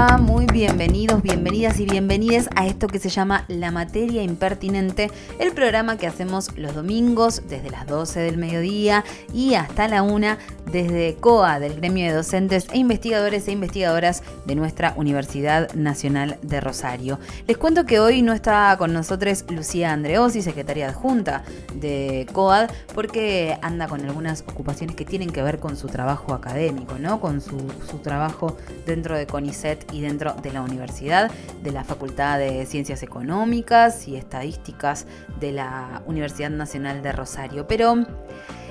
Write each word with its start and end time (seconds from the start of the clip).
Muy 0.00 0.46
bienvenidos, 0.46 1.20
bienvenidas 1.20 1.78
y 1.78 1.84
bienvenidas 1.84 2.48
a 2.56 2.66
esto 2.66 2.86
que 2.86 2.98
se 2.98 3.10
llama 3.10 3.44
La 3.48 3.70
Materia 3.70 4.22
Impertinente, 4.22 5.10
el 5.38 5.52
programa 5.52 5.98
que 5.98 6.06
hacemos 6.06 6.56
los 6.56 6.74
domingos 6.74 7.42
desde 7.50 7.68
las 7.68 7.86
12 7.86 8.20
del 8.20 8.38
mediodía 8.38 9.04
y 9.34 9.54
hasta 9.54 9.88
la 9.88 10.02
1 10.02 10.38
desde 10.72 11.16
COA, 11.16 11.58
del 11.58 11.74
Gremio 11.74 12.06
de 12.06 12.12
Docentes 12.12 12.66
e 12.72 12.78
Investigadores 12.78 13.48
e 13.48 13.52
Investigadoras 13.52 14.22
de 14.46 14.54
nuestra 14.54 14.94
Universidad 14.96 15.72
Nacional 15.74 16.38
de 16.42 16.60
Rosario. 16.60 17.18
Les 17.46 17.56
cuento 17.56 17.86
que 17.86 18.00
hoy 18.00 18.22
no 18.22 18.32
está 18.32 18.76
con 18.78 18.92
nosotros 18.92 19.44
Lucía 19.48 19.92
Andreosi, 19.92 20.42
secretaria 20.42 20.88
adjunta 20.88 21.42
de 21.74 22.26
COAD, 22.32 22.70
porque 22.94 23.58
anda 23.62 23.88
con 23.88 24.04
algunas 24.04 24.42
ocupaciones 24.42 24.96
que 24.96 25.04
tienen 25.04 25.30
que 25.30 25.42
ver 25.42 25.58
con 25.58 25.76
su 25.76 25.88
trabajo 25.88 26.34
académico, 26.34 26.98
¿no? 26.98 27.20
Con 27.20 27.40
su 27.40 27.58
trabajo 28.02 28.56
dentro 28.86 29.16
de 29.16 29.26
CONICET 29.26 29.92
y 29.92 30.00
dentro 30.00 30.34
de 30.34 30.52
la 30.52 30.62
universidad, 30.62 31.30
de 31.62 31.70
la 31.72 31.84
Facultad 31.84 32.38
de 32.38 32.66
Ciencias 32.66 33.02
Económicas 33.02 34.08
y 34.08 34.16
Estadísticas 34.16 35.06
de 35.40 35.52
la 35.52 36.02
Universidad 36.06 36.50
Nacional 36.50 37.02
de 37.02 37.12
Rosario. 37.12 37.66
Pero 37.66 38.06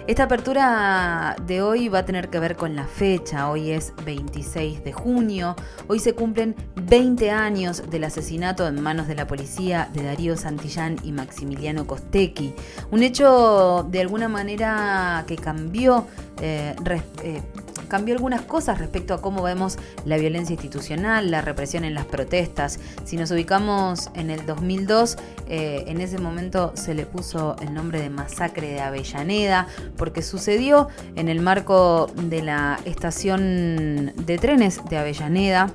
esta 0.07 0.23
apertura 0.23 1.35
de 1.45 1.61
hoy 1.61 1.89
va 1.89 1.99
a 1.99 2.05
tener 2.05 2.29
que 2.29 2.39
ver 2.39 2.55
con 2.55 2.75
la 2.75 2.85
fecha. 2.85 3.49
Hoy 3.49 3.71
es 3.71 3.93
26 4.05 4.83
de 4.83 4.91
junio. 4.91 5.55
Hoy 5.87 5.99
se 5.99 6.13
cumplen 6.13 6.55
20 6.75 7.31
años 7.31 7.89
del 7.89 8.03
asesinato 8.03 8.67
en 8.67 8.81
manos 8.81 9.07
de 9.07 9.15
la 9.15 9.27
policía 9.27 9.89
de 9.93 10.03
Darío 10.03 10.35
Santillán 10.37 10.97
y 11.03 11.11
Maximiliano 11.11 11.85
Costecchi. 11.85 12.53
Un 12.91 13.03
hecho 13.03 13.87
de 13.89 14.01
alguna 14.01 14.27
manera 14.27 15.23
que 15.27 15.35
cambió 15.35 16.07
eh, 16.41 16.75
eh, 17.23 17.41
cambió 17.87 18.15
algunas 18.15 18.41
cosas 18.41 18.77
respecto 18.77 19.13
a 19.13 19.21
cómo 19.21 19.41
vemos 19.41 19.77
la 20.05 20.17
violencia 20.17 20.53
institucional, 20.53 21.31
la 21.31 21.41
represión 21.41 21.83
en 21.83 21.93
las 21.93 22.05
protestas. 22.05 22.79
Si 23.05 23.17
nos 23.17 23.31
ubicamos 23.31 24.09
en 24.13 24.29
el 24.29 24.45
2002, 24.45 25.17
eh, 25.47 25.83
en 25.87 26.01
ese 26.01 26.17
momento 26.17 26.73
se 26.75 26.93
le 26.93 27.05
puso 27.05 27.55
el 27.61 27.73
nombre 27.73 28.01
de 28.01 28.09
masacre 28.09 28.69
de 28.69 28.81
Avellaneda, 28.81 29.67
porque 29.97 30.21
sucedió 30.21 30.89
en 31.15 31.29
el 31.29 31.39
marco 31.41 32.07
de 32.15 32.41
la 32.41 32.79
estación 32.85 34.13
de 34.15 34.37
trenes 34.37 34.79
de 34.89 34.97
Avellaneda. 34.97 35.71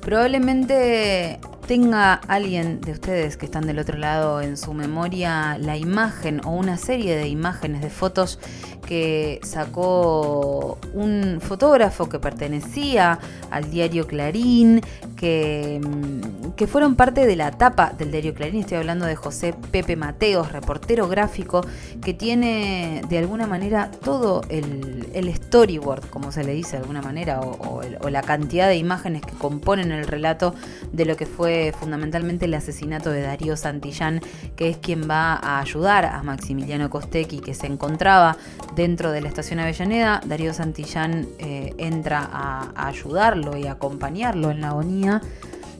Probablemente 0.00 1.40
tenga 1.66 2.14
alguien 2.14 2.80
de 2.82 2.92
ustedes 2.92 3.36
que 3.36 3.46
están 3.46 3.66
del 3.66 3.78
otro 3.78 3.96
lado 3.96 4.42
en 4.42 4.56
su 4.56 4.74
memoria 4.74 5.56
la 5.58 5.76
imagen 5.76 6.40
o 6.44 6.50
una 6.50 6.76
serie 6.76 7.16
de 7.16 7.28
imágenes, 7.28 7.80
de 7.80 7.90
fotos 7.90 8.38
que 8.86 9.40
sacó 9.42 10.78
un 10.92 11.40
fotógrafo 11.40 12.08
que 12.08 12.18
pertenecía 12.18 13.18
al 13.50 13.70
diario 13.70 14.06
Clarín, 14.06 14.80
que, 15.16 15.80
mm, 15.82 16.52
que, 16.52 16.66
fueron 16.66 16.94
parte 16.94 17.26
de 17.26 17.36
la 17.36 17.50
tapa 17.52 17.92
del 17.96 18.10
diario 18.10 18.34
Clarín. 18.34 18.60
Estoy 18.60 18.78
hablando 18.78 19.06
de 19.06 19.16
José 19.16 19.54
Pepe 19.70 19.96
Mateos, 19.96 20.52
reportero 20.52 21.08
gráfico, 21.08 21.62
que 22.02 22.14
tiene 22.14 23.02
de 23.08 23.18
alguna 23.18 23.46
manera 23.46 23.90
todo 23.90 24.42
el, 24.48 25.04
storyboard, 25.34 26.08
como 26.10 26.32
se 26.32 26.44
le 26.44 26.52
dice 26.52 26.72
de 26.72 26.78
alguna 26.78 27.00
manera, 27.00 27.40
o, 27.40 27.80
o 28.00 28.10
la 28.10 28.22
cantidad 28.22 28.68
de 28.68 28.76
imágenes 28.76 29.22
que 29.22 29.32
componen 29.32 29.92
el 29.92 30.06
relato 30.06 30.54
de 30.92 31.04
lo 31.04 31.16
que 31.16 31.26
fue 31.26 31.72
fundamentalmente 31.78 32.44
el 32.44 32.54
asesinato 32.54 33.10
de 33.10 33.22
Darío 33.22 33.56
Santillán, 33.56 34.20
que 34.56 34.68
es 34.68 34.76
quien 34.78 35.08
va 35.08 35.34
a 35.34 35.60
ayudar 35.60 36.04
a 36.04 36.22
Maximiliano 36.22 36.90
Costecchi, 36.90 37.40
que 37.40 37.54
se 37.54 37.66
encontraba 37.66 38.36
dentro 38.74 39.12
de 39.12 39.20
la 39.20 39.28
estación 39.28 39.60
Avellaneda. 39.60 40.20
Darío 40.24 40.52
Santillán 40.52 41.28
eh, 41.38 41.74
entra 41.78 42.28
a, 42.32 42.86
ayudarlo 42.88 43.56
y 43.56 43.66
a 43.66 43.72
acompañarlo 43.72 44.50
en 44.50 44.60
la 44.60 44.68
agonía. 44.68 45.20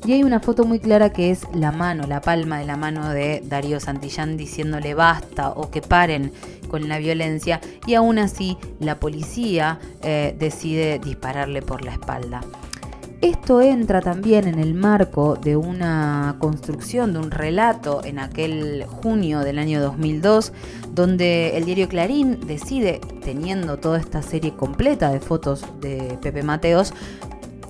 Y 0.07 0.13
hay 0.13 0.23
una 0.23 0.41
foto 0.41 0.65
muy 0.65 0.81
clara 0.81 1.11
que 1.11 1.31
es 1.31 1.47
la 1.55 1.73
mano, 1.73 2.07
la 2.07 2.21
palma 2.21 2.59
de 2.59 2.67
la 2.67 2.77
mano 2.77 3.09
de 3.09 3.43
Darío 3.45 3.81
Santillán 3.81 4.37
diciéndole 4.37 4.93
basta 4.93 5.51
o 5.51 5.71
que 5.71 5.81
paren 5.81 6.31
con 6.69 6.89
la 6.89 6.99
violencia 6.99 7.61
y 7.87 7.95
aún 7.95 8.19
así 8.19 8.59
la 8.81 9.01
policía 9.01 9.79
eh, 10.03 10.35
decide 10.39 10.99
dispararle 10.99 11.63
por 11.63 11.85
la 11.85 11.93
espalda. 11.93 12.43
Esto 13.21 13.63
entra 13.63 14.01
también 14.01 14.47
en 14.47 14.59
el 14.59 14.75
marco 14.75 15.37
de 15.37 15.57
una 15.57 16.37
construcción, 16.39 17.15
de 17.15 17.21
un 17.21 17.31
relato 17.31 18.05
en 18.05 18.19
aquel 18.19 18.85
junio 18.87 19.41
del 19.41 19.59
año 19.59 19.81
2002, 19.81 20.53
donde 20.93 21.57
el 21.57 21.65
diario 21.65 21.89
Clarín 21.89 22.47
decide, 22.47 23.01
teniendo 23.23 23.79
toda 23.79 23.99
esta 23.99 24.21
serie 24.21 24.55
completa 24.55 25.11
de 25.11 25.21
fotos 25.21 25.65
de 25.81 26.19
Pepe 26.21 26.43
Mateos, 26.43 26.93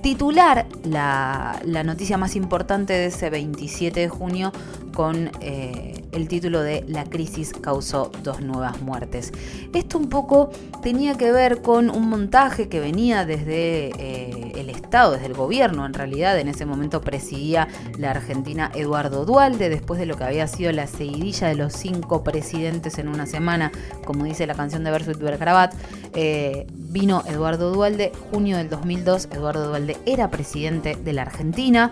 titular 0.05 0.67
la, 0.83 1.59
noticia 1.83 2.15
más 2.15 2.35
importante 2.35 2.93
de 2.93 3.07
ese 3.07 3.31
27 3.31 4.01
de 4.01 4.07
junio 4.07 4.51
con 4.95 5.29
eh, 5.41 6.03
el 6.13 6.27
título 6.27 6.61
de 6.61 6.83
La 6.87 7.03
crisis 7.03 7.53
causó 7.53 8.11
dos 8.23 8.41
nuevas 8.41 8.81
muertes. 8.81 9.31
Esto 9.73 9.99
un 9.99 10.09
poco 10.09 10.49
tenía 10.81 11.15
que 11.15 11.31
ver 11.31 11.61
con 11.61 11.89
un 11.89 12.09
montaje 12.09 12.69
que 12.69 12.79
venía 12.79 13.25
desde 13.25 13.89
eh, 13.99 14.53
el 14.55 14.69
Estado, 14.69 15.11
desde 15.11 15.27
el 15.27 15.33
gobierno, 15.33 15.85
en 15.85 15.93
realidad 15.93 16.39
en 16.39 16.47
ese 16.47 16.65
momento 16.65 17.01
presidía 17.01 17.67
la 17.99 18.11
Argentina 18.11 18.71
Eduardo 18.73 19.25
Dualde, 19.25 19.69
después 19.69 19.99
de 19.99 20.05
lo 20.05 20.17
que 20.17 20.23
había 20.23 20.47
sido 20.47 20.71
la 20.71 20.87
seguidilla 20.87 21.49
de 21.49 21.55
los 21.55 21.73
cinco 21.73 22.23
presidentes 22.23 22.97
en 22.97 23.09
una 23.09 23.25
semana, 23.25 23.71
como 24.05 24.23
dice 24.23 24.47
la 24.47 24.55
canción 24.55 24.85
de 24.85 24.91
Bersuit 24.91 25.17
Bergarabat, 25.17 25.75
eh, 26.13 26.65
vino 26.71 27.21
Eduardo 27.27 27.73
Dualde, 27.73 28.13
junio 28.31 28.55
del 28.57 28.69
2002, 28.69 29.27
Eduardo 29.31 29.67
Dualde 29.67 29.97
era 30.05 30.31
presidente 30.31 30.95
de 30.95 31.11
la 31.11 31.23
Argentina, 31.23 31.91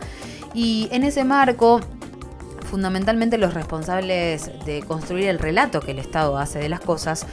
y 0.54 0.88
en 0.92 1.04
ese 1.04 1.26
marco 1.26 1.82
fundamentalmente 2.64 3.38
los 3.38 3.54
responsables 3.54 4.52
de 4.66 4.82
construir 4.84 5.28
el 5.28 5.40
relato 5.40 5.80
que 5.82 5.92
el 5.92 6.00
Estado 6.00 6.38
hace 6.38 6.60
de 6.60 6.70
las 6.70 6.80
cosas, 6.80 7.26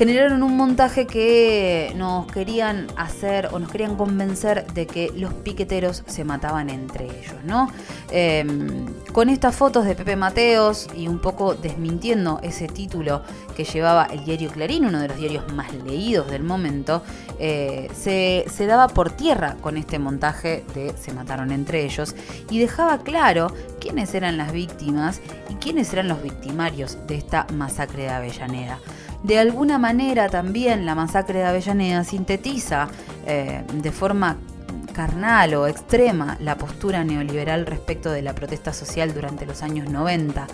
generaron 0.00 0.42
un 0.42 0.56
montaje 0.56 1.06
que 1.06 1.92
nos 1.94 2.26
querían 2.26 2.86
hacer 2.96 3.50
o 3.52 3.58
nos 3.58 3.70
querían 3.70 3.96
convencer 3.96 4.66
de 4.72 4.86
que 4.86 5.12
los 5.14 5.34
piqueteros 5.34 6.04
se 6.06 6.24
mataban 6.24 6.70
entre 6.70 7.04
ellos, 7.04 7.34
¿no? 7.44 7.70
Em, 8.10 8.86
con 9.12 9.28
estas 9.28 9.54
fotos 9.54 9.84
de 9.84 9.94
Pepe 9.94 10.16
Mateos 10.16 10.88
y 10.96 11.06
un 11.06 11.18
poco 11.18 11.54
desmintiendo 11.54 12.40
ese 12.42 12.66
título 12.66 13.22
que 13.60 13.72
llevaba 13.72 14.06
el 14.06 14.24
diario 14.24 14.50
Clarín, 14.50 14.86
uno 14.86 15.00
de 15.00 15.08
los 15.08 15.18
diarios 15.18 15.52
más 15.52 15.70
leídos 15.74 16.30
del 16.30 16.42
momento, 16.42 17.02
eh, 17.38 17.90
se, 17.94 18.66
daba 18.66 18.88
por 18.88 19.10
tierra 19.10 19.56
con 19.60 19.76
este 19.76 19.98
montaje 19.98 20.64
de 20.74 20.94
se 20.96 21.12
mataron 21.12 21.52
entre 21.52 21.84
ellos 21.84 22.14
y 22.48 22.58
dejaba 22.58 23.00
claro 23.00 23.52
quiénes 23.78 24.14
eran 24.14 24.38
las 24.38 24.52
víctimas 24.52 25.20
y 25.50 25.54
quiénes 25.56 25.92
eran 25.92 26.08
los 26.08 26.22
victimarios 26.22 26.96
de 27.06 27.16
esta 27.16 27.46
masacre 27.52 28.04
de 28.04 28.08
Avellaneda. 28.08 28.78
De 29.22 29.38
alguna 29.38 29.76
manera 29.76 30.30
también 30.30 30.86
la 30.86 30.94
masacre 30.94 31.40
de 31.40 31.44
Avellaneda 31.44 32.02
sintetiza 32.04 32.88
eh, 33.26 33.62
de 33.74 33.92
forma 33.92 34.38
carnal 34.94 35.54
o 35.54 35.66
extrema 35.66 36.38
la 36.40 36.56
postura 36.56 37.04
neoliberal 37.04 37.66
respecto 37.66 38.10
de 38.10 38.22
la 38.22 38.34
protesta 38.34 38.72
social 38.72 39.12
durante 39.12 39.44
los 39.44 39.62
años 39.62 39.90
90. 39.90 40.46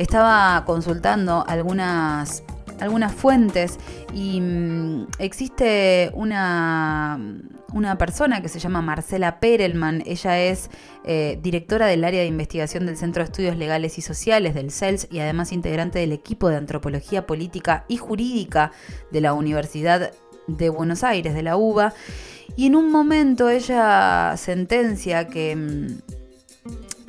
Estaba 0.00 0.64
consultando 0.64 1.44
algunas 1.46 2.42
algunas 2.80 3.12
fuentes 3.12 3.78
y 4.14 4.40
mm, 4.40 5.08
existe 5.18 6.10
una, 6.14 7.20
una 7.74 7.98
persona 7.98 8.40
que 8.40 8.48
se 8.48 8.58
llama 8.58 8.80
Marcela 8.80 9.40
Perelman. 9.40 10.02
Ella 10.06 10.40
es 10.40 10.70
eh, 11.04 11.38
directora 11.42 11.86
del 11.86 12.02
área 12.04 12.20
de 12.20 12.26
investigación 12.26 12.86
del 12.86 12.96
Centro 12.96 13.22
de 13.22 13.26
Estudios 13.26 13.58
Legales 13.58 13.98
y 13.98 14.00
Sociales 14.00 14.54
del 14.54 14.70
CELS 14.70 15.06
y 15.10 15.18
además 15.18 15.52
integrante 15.52 15.98
del 15.98 16.12
equipo 16.12 16.48
de 16.48 16.56
antropología 16.56 17.26
política 17.26 17.84
y 17.86 17.98
jurídica 17.98 18.72
de 19.10 19.20
la 19.20 19.34
Universidad 19.34 20.12
de 20.46 20.68
Buenos 20.70 21.04
Aires, 21.04 21.34
de 21.34 21.42
la 21.42 21.58
UBA. 21.58 21.92
Y 22.56 22.68
en 22.68 22.76
un 22.76 22.90
momento 22.90 23.50
ella 23.50 24.34
sentencia 24.38 25.28
que, 25.28 25.54
mm, 25.54 26.19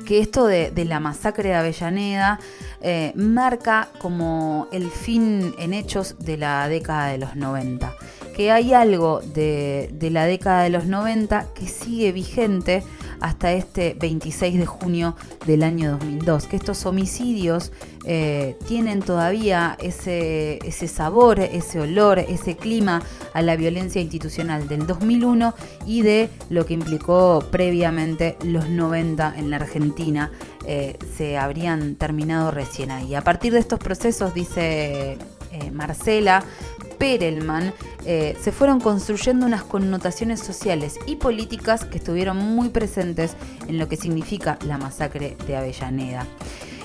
que 0.02 0.20
esto 0.20 0.46
de, 0.46 0.72
la 0.84 1.00
masacre 1.00 1.50
de 1.50 1.54
Avellaneda 1.54 2.38
eh, 2.80 3.12
marca 3.14 3.88
como 3.98 4.68
el 4.72 4.90
fin 4.90 5.54
en 5.58 5.74
hechos 5.74 6.16
de 6.18 6.36
la 6.36 6.68
década 6.68 7.08
de 7.08 7.18
los 7.18 7.36
90. 7.36 7.92
Que 8.34 8.50
hay 8.50 8.72
algo 8.72 9.20
de, 9.20 9.90
de 9.92 10.10
la 10.10 10.26
década 10.26 10.62
de 10.62 10.70
los 10.70 10.86
90 10.86 11.52
que 11.54 11.66
sigue 11.66 12.12
vigente 12.12 12.82
hasta 13.22 13.52
este 13.52 13.96
26 13.98 14.58
de 14.58 14.66
junio 14.66 15.14
del 15.46 15.62
año 15.62 15.92
2002, 15.92 16.46
que 16.48 16.56
estos 16.56 16.84
homicidios 16.86 17.70
eh, 18.04 18.56
tienen 18.66 19.00
todavía 19.00 19.78
ese, 19.80 20.58
ese 20.66 20.88
sabor, 20.88 21.38
ese 21.38 21.80
olor, 21.80 22.18
ese 22.18 22.56
clima 22.56 23.00
a 23.32 23.40
la 23.40 23.54
violencia 23.54 24.02
institucional 24.02 24.66
del 24.66 24.88
2001 24.88 25.54
y 25.86 26.02
de 26.02 26.28
lo 26.50 26.66
que 26.66 26.74
implicó 26.74 27.44
previamente 27.50 28.36
los 28.44 28.68
90 28.68 29.34
en 29.36 29.50
la 29.50 29.56
Argentina. 29.56 30.32
Eh, 30.66 30.96
se 31.16 31.38
habrían 31.38 31.94
terminado 31.94 32.50
recién 32.50 32.90
ahí. 32.90 33.14
A 33.14 33.22
partir 33.22 33.52
de 33.52 33.60
estos 33.60 33.78
procesos, 33.78 34.34
dice 34.34 35.16
eh, 35.52 35.70
Marcela, 35.70 36.42
Perelman, 37.02 37.74
eh, 38.06 38.36
se 38.40 38.52
fueron 38.52 38.78
construyendo 38.78 39.44
unas 39.44 39.64
connotaciones 39.64 40.38
sociales 40.38 41.00
y 41.04 41.16
políticas 41.16 41.84
que 41.84 41.98
estuvieron 41.98 42.36
muy 42.36 42.68
presentes 42.68 43.34
en 43.66 43.78
lo 43.78 43.88
que 43.88 43.96
significa 43.96 44.56
la 44.64 44.78
masacre 44.78 45.36
de 45.44 45.56
Avellaneda. 45.56 46.24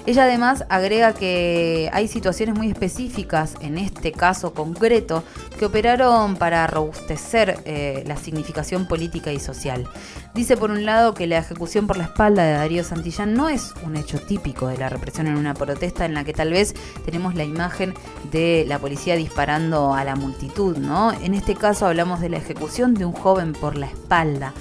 Ella 0.07 0.23
además 0.23 0.63
agrega 0.69 1.11
que 1.11 1.89
hay 1.91 2.07
situaciones 2.07 2.55
muy 2.55 2.69
específicas, 2.69 3.55
en 3.59 3.77
este 3.77 4.13
caso 4.13 4.53
concreto, 4.53 5.21
que 5.59 5.65
operaron 5.65 6.37
para 6.37 6.65
robustecer 6.65 7.59
eh, 7.65 8.05
la 8.07 8.15
significación 8.15 8.87
política 8.87 9.33
y 9.33 9.39
social. 9.41 9.85
Dice 10.33 10.55
por 10.55 10.71
un 10.71 10.85
lado 10.85 11.13
que 11.13 11.27
la 11.27 11.39
ejecución 11.39 11.87
por 11.87 11.97
la 11.97 12.05
espalda 12.05 12.45
de 12.45 12.53
Darío 12.53 12.85
Santillán 12.85 13.33
no 13.33 13.49
es 13.49 13.73
un 13.85 13.97
hecho 13.97 14.17
típico 14.17 14.69
de 14.69 14.77
la 14.77 14.87
represión 14.87 15.27
en 15.27 15.35
una 15.35 15.53
protesta 15.53 16.05
en 16.05 16.13
la 16.13 16.23
que 16.23 16.31
tal 16.31 16.51
vez 16.51 16.73
tenemos 17.03 17.35
la 17.35 17.43
imagen 17.43 17.93
de 18.31 18.63
la 18.65 18.79
policía 18.79 19.17
disparando 19.17 19.93
a 19.93 20.05
la 20.05 20.15
multitud, 20.15 20.77
¿no? 20.77 21.11
En 21.11 21.33
este 21.33 21.53
caso 21.53 21.85
hablamos 21.85 22.21
de 22.21 22.29
la 22.29 22.37
ejecución 22.37 22.93
de 22.93 23.03
un 23.03 23.11
joven 23.11 23.51
por 23.51 23.75
la 23.75 23.87
espalda. 23.87 24.53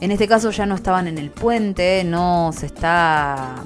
En 0.00 0.12
este 0.12 0.28
caso 0.28 0.50
ya 0.50 0.64
no 0.66 0.74
estaban 0.74 1.08
en 1.08 1.18
el 1.18 1.30
puente, 1.30 2.04
no 2.04 2.52
se 2.56 2.66
está 2.66 3.56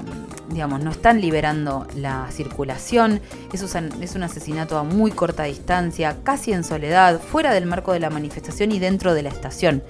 digamos, 0.53 0.81
no 0.83 0.91
están 0.91 1.21
liberando 1.21 1.87
la 1.97 2.29
circulación, 2.31 3.21
es 3.53 3.63
un, 3.63 4.03
es 4.03 4.15
un 4.15 4.23
asesinato 4.23 4.79
a 4.79 4.83
muy 4.83 5.11
corta 5.11 5.45
distancia, 5.45 6.19
casi 6.23 6.53
en 6.53 6.63
soledad, 6.63 7.21
fuera 7.21 7.53
del 7.53 7.67
marco 7.67 7.93
de 7.93 8.01
la 8.01 8.11
manifestación 8.11 8.71
y 8.73 8.79
dentro 8.79 9.15
de 9.15 9.23
la 9.23 9.31
estación. 9.31 9.83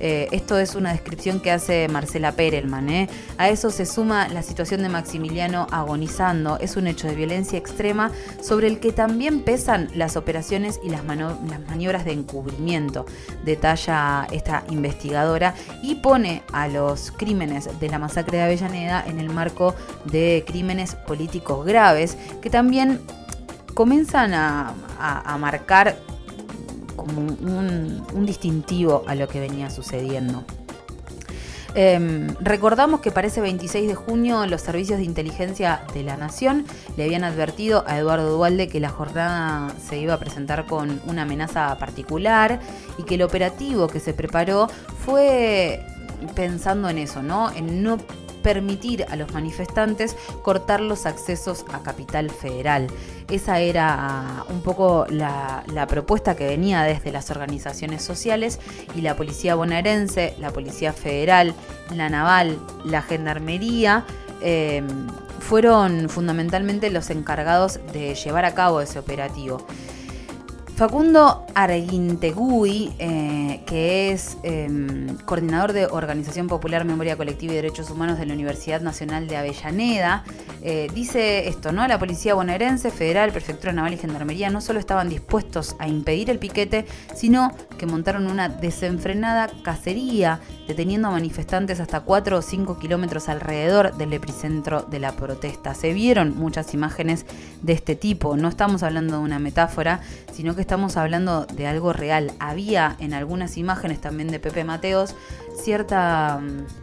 Eh, 0.00 0.28
esto 0.32 0.58
es 0.58 0.74
una 0.74 0.92
descripción 0.92 1.40
que 1.40 1.50
hace 1.50 1.86
Marcela 1.88 2.32
Perelman. 2.32 2.88
¿eh? 2.88 3.08
A 3.36 3.50
eso 3.50 3.70
se 3.70 3.84
suma 3.84 4.28
la 4.28 4.42
situación 4.42 4.82
de 4.82 4.88
Maximiliano 4.88 5.66
agonizando. 5.70 6.58
Es 6.58 6.76
un 6.76 6.86
hecho 6.86 7.06
de 7.06 7.14
violencia 7.14 7.58
extrema 7.58 8.10
sobre 8.42 8.66
el 8.66 8.80
que 8.80 8.92
también 8.92 9.42
pesan 9.42 9.90
las 9.94 10.16
operaciones 10.16 10.80
y 10.82 10.88
las, 10.88 11.04
las 11.04 11.60
maniobras 11.68 12.04
de 12.04 12.12
encubrimiento, 12.12 13.04
detalla 13.44 14.26
esta 14.32 14.64
investigadora 14.70 15.54
y 15.82 15.96
pone 15.96 16.42
a 16.52 16.66
los 16.68 17.10
crímenes 17.10 17.68
de 17.78 17.88
la 17.88 17.98
masacre 17.98 18.38
de 18.38 18.44
Avellaneda 18.44 19.04
en 19.06 19.20
el 19.20 19.28
marco 19.28 19.74
de 20.04 20.44
crímenes 20.46 20.94
políticos 20.94 21.66
graves 21.66 22.16
que 22.40 22.48
también 22.48 23.00
comienzan 23.74 24.32
a 24.34 25.36
marcar 25.38 25.96
como 27.04 27.20
un, 27.20 28.26
distintivo 28.26 29.02
a 29.06 29.14
lo 29.14 29.28
que 29.28 29.40
venía 29.40 29.70
sucediendo. 29.70 30.44
Em, 31.74 32.34
recordamos 32.40 33.00
que 33.00 33.12
para 33.12 33.28
ese 33.28 33.40
26 33.40 33.86
de 33.86 33.94
junio 33.94 34.44
los 34.46 34.60
servicios 34.60 34.98
de 34.98 35.04
inteligencia 35.04 35.82
de 35.94 36.02
la 36.02 36.16
Nación 36.16 36.64
le 36.96 37.04
habían 37.04 37.22
advertido 37.22 37.84
a 37.86 37.96
Eduardo 37.98 38.36
Dualde 38.36 38.68
que 38.68 38.80
la 38.80 38.88
jornada 38.88 39.72
se 39.80 39.98
iba 39.98 40.14
a 40.14 40.18
presentar 40.18 40.66
con 40.66 41.00
una 41.06 41.22
amenaza 41.22 41.76
particular 41.78 42.58
y 42.98 43.04
que 43.04 43.14
el 43.14 43.22
operativo 43.22 43.86
que 43.86 44.00
se 44.00 44.14
preparó 44.14 44.68
fue 45.04 45.86
pensando 46.34 46.88
en 46.88 46.98
eso, 46.98 47.22
¿no? 47.22 47.50
En 47.52 47.82
no 47.82 47.98
permitir 48.42 49.06
a 49.08 49.16
los 49.16 49.32
manifestantes 49.32 50.16
cortar 50.42 50.80
los 50.80 51.06
accesos 51.06 51.64
a 51.72 51.82
Capital 51.82 52.30
Federal. 52.30 52.88
Esa 53.28 53.60
era 53.60 53.96
ah, 53.98 54.44
un 54.48 54.62
poco 54.62 55.06
la, 55.08 55.64
propuesta 55.88 56.36
que 56.36 56.46
venía 56.46 56.82
desde 56.82 57.12
las 57.12 57.30
organizaciones 57.30 58.02
sociales 58.02 58.60
y 58.94 59.00
la 59.00 59.16
Policía 59.16 59.54
Bonaerense, 59.54 60.34
la 60.38 60.50
Policía 60.50 60.92
Federal, 60.92 61.54
la 61.94 62.08
Naval, 62.08 62.58
la 62.84 63.02
Gendarmería. 63.02 64.04
Em, 64.42 65.08
fueron 65.40 66.08
fundamentalmente 66.08 66.90
los 66.90 67.10
encargados 67.10 67.80
de 67.92 68.14
llevar 68.14 68.44
a 68.44 68.54
cabo 68.54 68.80
ese 68.80 68.98
operativo. 68.98 69.66
Facundo 70.80 71.44
Arguintegui, 71.54 72.94
eh, 72.98 73.60
que 73.66 74.12
es 74.12 74.38
em, 74.42 75.14
coordinador 75.26 75.74
de 75.74 75.84
Organización 75.84 76.46
Popular 76.46 76.86
Memoria 76.86 77.18
Colectiva 77.18 77.52
y 77.52 77.56
Derechos 77.56 77.90
Humanos 77.90 78.18
de 78.18 78.24
la 78.24 78.32
Universidad 78.32 78.80
Nacional 78.80 79.28
de 79.28 79.36
Avellaneda, 79.36 80.24
eh, 80.62 80.88
dice 80.94 81.48
esto, 81.48 81.72
¿no? 81.72 81.86
La 81.86 81.98
Policía 81.98 82.34
Bonaerense, 82.34 82.90
Federal, 82.90 83.30
Prefectura 83.30 83.74
Naval 83.74 83.92
y 83.92 83.98
Gendarmería 83.98 84.48
no 84.48 84.62
solo 84.62 84.78
estaban 84.78 85.10
dispuestos 85.10 85.76
a 85.78 85.86
impedir 85.86 86.30
el 86.30 86.38
piquete, 86.38 86.86
sino 87.14 87.52
que 87.76 87.84
montaron 87.84 88.26
una 88.26 88.48
desenfrenada 88.48 89.50
cacería, 89.62 90.40
deteniendo 90.66 91.08
a 91.08 91.10
manifestantes 91.10 91.80
hasta 91.80 92.00
4 92.00 92.38
o 92.38 92.42
5 92.42 92.78
kilómetros 92.78 93.28
alrededor 93.28 93.96
del 93.98 94.14
epicentro 94.14 94.82
de 94.82 94.98
la 94.98 95.12
protesta. 95.12 95.74
Se 95.74 95.92
vieron 95.92 96.38
muchas 96.38 96.72
imágenes 96.72 97.26
de 97.60 97.74
este 97.74 97.96
tipo, 97.96 98.36
no 98.38 98.48
estamos 98.48 98.82
hablando 98.82 99.18
de 99.18 99.22
una 99.22 99.38
metáfora, 99.38 100.00
sino 100.32 100.54
que 100.54 100.69
estamos 100.70 100.96
hablando 100.96 101.46
de 101.46 101.66
algo 101.66 101.92
real. 101.92 102.30
Había 102.38 102.94
en 103.00 103.12
algunas 103.12 103.56
imágenes 103.56 104.00
también 104.00 104.28
de 104.28 104.38
Pepe 104.38 104.62
Mateos 104.62 105.16
cierta 105.60 106.38
mm, 106.40 106.79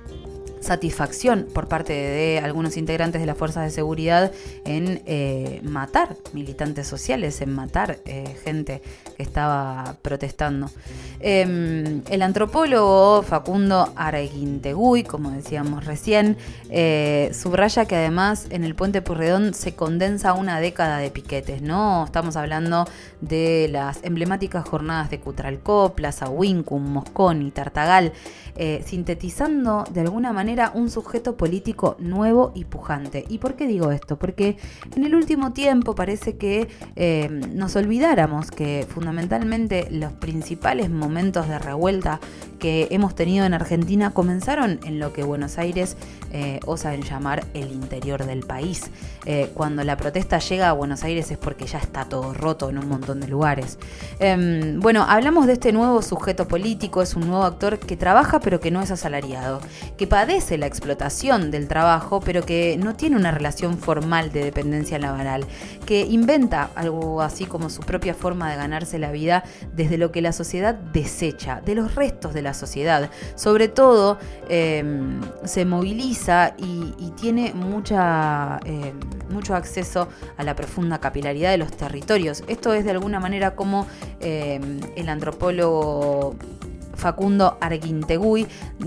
satisfacción 0.60 1.48
por 1.54 1.68
parte 1.68 1.94
de 1.94 2.40
algunos 2.40 2.78
integrantes 2.78 3.22
de 3.22 3.28
las 3.28 3.38
fuerzas 3.38 3.64
de 3.66 3.70
seguridad 3.72 4.32
en 4.66 5.02
eh, 5.06 5.62
matar 5.64 6.16
militantes 6.34 6.88
sociales, 6.88 7.42
en 7.42 7.54
matar 7.54 8.00
eh, 8.06 8.36
gente 8.44 8.82
que 9.16 9.24
estaba 9.24 9.96
protestando. 10.02 10.70
Em, 11.20 12.02
el 12.10 12.22
antropólogo 12.22 13.24
Facundo 13.24 13.92
Arguintegui, 13.96 15.04
como 15.04 15.32
decíamos 15.32 15.86
recién, 15.86 16.38
eh, 16.70 17.32
subraya 17.34 17.86
que 17.86 17.96
además 17.96 18.48
en 18.50 18.64
el 18.64 18.76
puente 18.76 19.02
Purredón 19.02 19.54
se 19.54 19.76
condensa 19.76 20.34
una 20.34 20.60
década 20.60 20.98
de 20.98 21.12
piquetes, 21.12 21.62
¿no? 21.62 22.06
Estamos 22.06 22.36
hablando 22.36 22.88
de 23.22 23.70
las 23.72 24.04
emblemáticas 24.04 24.68
jornadas 24.68 25.10
de 25.10 25.20
Cutralcó, 25.20 25.94
Plaza 25.94 26.30
Wincum, 26.30 26.84
Mosconi, 26.84 27.52
Tartagal, 27.52 28.14
sintetizando 28.86 29.84
de 29.92 30.02
alguna 30.02 30.34
manera 30.34 30.57
un 30.74 30.90
sujeto 30.90 31.38
político 31.38 31.96
nuevo 32.00 32.52
y 32.56 32.66
pujante. 32.66 33.26
¿Y 33.30 33.38
por 33.38 33.56
qué 33.56 33.68
digo 33.68 33.92
esto? 33.92 34.18
Porque 34.18 34.58
en 34.96 35.04
el 35.04 35.16
último 35.16 35.54
tiempo 35.54 35.96
parece 35.96 36.38
que 36.38 36.68
eh, 36.96 37.30
nos 37.54 37.76
olvidáramos 37.76 38.52
que 38.52 38.86
fundamentalmente 38.90 39.88
los 39.92 40.14
principales 40.14 40.90
momentos 40.90 41.48
de 41.48 41.60
revuelta 41.60 42.20
que 42.60 42.88
hemos 42.90 43.14
tenido 43.14 43.46
en 43.46 43.54
Argentina 43.54 44.12
comenzaron 44.12 44.80
en 44.84 45.00
lo 45.00 45.14
que 45.14 45.24
Buenos 45.24 45.60
Aires 45.60 45.96
eh, 46.32 46.60
osa 46.66 46.94
en 46.94 47.04
llamar 47.04 47.46
el 47.54 47.72
interior 47.72 48.26
del 48.26 48.42
país. 48.42 48.90
Eh, 49.26 49.52
cuando 49.54 49.84
la 49.84 49.96
protesta 49.96 50.40
llega 50.40 50.70
a 50.70 50.74
Buenos 50.74 51.04
Aires 51.04 51.30
es 51.30 51.38
porque 51.38 51.68
ya 51.68 51.78
está 51.78 52.06
todo 52.06 52.34
roto 52.34 52.70
en 52.70 52.80
un 52.80 52.88
montón 52.88 53.20
de 53.20 53.28
lugares. 53.28 53.78
Em, 54.20 54.80
bueno, 54.80 55.06
hablamos 55.08 55.46
de 55.46 55.54
este 55.54 55.72
nuevo 55.72 56.02
sujeto 56.02 56.48
político, 56.48 57.02
es 57.02 57.16
un 57.16 57.28
nuevo 57.28 57.44
actor 57.44 57.80
que 57.80 57.96
trabaja 57.96 58.40
pero 58.40 58.60
que 58.60 58.72
no 58.72 58.82
es 58.82 58.92
asalariado, 58.92 59.62
que 59.98 60.08
padece 60.08 60.37
la 60.38 60.68
explotación 60.68 61.50
del 61.50 61.68
trabajo 61.68 62.22
pero 62.22 62.44
que 62.44 62.78
no 62.78 62.96
tiene 62.96 63.16
una 63.16 63.32
relación 63.32 63.80
formal 63.80 64.32
de 64.32 64.44
dependencia 64.44 65.00
laboral, 65.00 65.46
que 65.88 66.02
inventa 66.02 66.70
algo 66.76 67.24
así 67.24 67.46
como 67.46 67.72
su 67.72 67.82
propia 67.82 68.14
forma 68.14 68.52
de 68.52 68.56
ganarse 68.56 69.00
la 69.00 69.12
vida 69.12 69.44
desde 69.74 69.98
lo 69.98 70.12
que 70.12 70.22
la 70.22 70.32
sociedad 70.32 70.76
desecha, 70.76 71.60
de 71.66 71.74
los 71.74 71.96
restos 71.96 72.36
de 72.36 72.44
la 72.44 72.54
sociedad. 72.54 73.10
Sobre 73.36 73.68
todo 73.68 74.20
em, 74.48 75.22
se 75.44 75.66
moviliza 75.66 76.54
y, 76.58 76.94
tiene 77.20 77.54
mucha, 77.56 78.60
em, 78.66 79.00
mucho 79.32 79.56
acceso 79.56 80.08
a 80.38 80.44
la 80.44 80.56
profunda 80.56 81.00
capilaridad 81.00 81.50
de 81.50 81.58
los 81.58 81.72
territorios. 81.72 82.44
Esto 82.48 82.74
es 82.74 82.86
de 82.86 82.92
alguna 82.92 83.20
manera 83.20 83.56
como 83.56 83.88
em, 84.20 84.80
el 84.96 85.10
antropólogo 85.10 86.36
Facundo 86.98 87.58
Arguintegui 87.62 88.48
mm, 88.80 88.86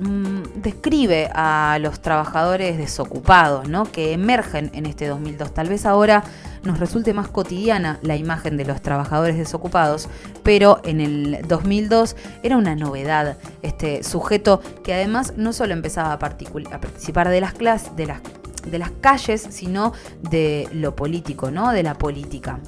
mm, 0.00 0.42
describe 0.56 1.30
a 1.34 1.78
los 1.80 2.00
trabajadores 2.00 2.78
desocupados, 2.78 3.68
¿no? 3.68 3.84
que 3.84 4.12
emergen 4.12 4.70
en 4.74 4.86
este 4.86 5.06
2002. 5.06 5.54
Tal 5.54 5.68
vez 5.68 5.86
ahora 5.86 6.24
nos 6.64 6.78
resulte 6.78 7.14
más 7.14 7.28
cotidiana 7.28 7.98
la 8.02 8.16
imagen 8.16 8.56
de 8.56 8.64
los 8.64 8.82
trabajadores 8.82 9.36
desocupados, 9.36 10.08
pero 10.42 10.80
en 10.84 11.00
el 11.00 11.38
2002 11.46 12.16
era 12.42 12.56
una 12.56 12.74
novedad 12.74 13.36
este 13.62 14.02
sujeto 14.02 14.60
que 14.82 14.94
además 14.94 15.34
no 15.36 15.52
solo 15.52 15.72
empezaba 15.72 16.12
a, 16.12 16.18
participar 16.18 17.28
de 17.28 17.40
las 17.40 17.54
clases, 17.54 17.94
de 17.96 18.06
las, 18.06 18.20
de 18.66 18.78
las 18.78 18.90
calles, 19.00 19.46
sino 19.50 19.92
de 20.22 20.68
lo 20.72 20.96
político, 20.96 21.50
¿no? 21.50 21.72
De 21.72 21.82
la 21.82 21.94
política. 21.94 22.58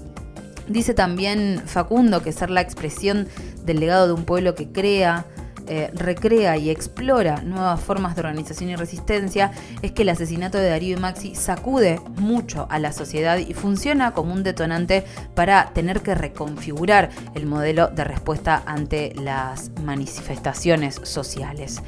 Dice 0.68 0.94
también 0.94 1.62
Facundo 1.66 2.22
que 2.22 2.32
ser 2.32 2.50
la 2.50 2.60
expresión 2.60 3.28
del 3.64 3.80
legado 3.80 4.06
de 4.06 4.12
un 4.12 4.24
pueblo 4.24 4.54
que 4.54 4.68
crea, 4.68 5.26
eh, 5.68 5.90
recrea 5.94 6.56
y 6.56 6.70
explora 6.70 7.40
nuevas 7.42 7.80
formas 7.80 8.16
de 8.16 8.20
organización 8.22 8.70
y 8.70 8.76
resistencia, 8.76 9.52
es 9.80 9.92
que 9.92 10.02
el 10.02 10.08
asesinato 10.08 10.58
de 10.58 10.68
Darío 10.68 10.96
y 10.96 11.00
Maxi 11.00 11.34
sacude 11.34 12.00
mucho 12.16 12.66
a 12.68 12.78
la 12.78 12.92
sociedad 12.92 13.38
y 13.38 13.54
funciona 13.54 14.12
como 14.12 14.32
un 14.32 14.42
detonante 14.42 15.04
para 15.34 15.70
tener 15.72 16.00
que 16.00 16.14
reconfigurar 16.14 17.10
el 17.34 17.46
modelo 17.46 17.88
de 17.88 18.04
respuesta 18.04 18.62
ante 18.66 19.14
las 19.14 19.70
manifestaciones 19.82 21.00
sociales. 21.04 21.80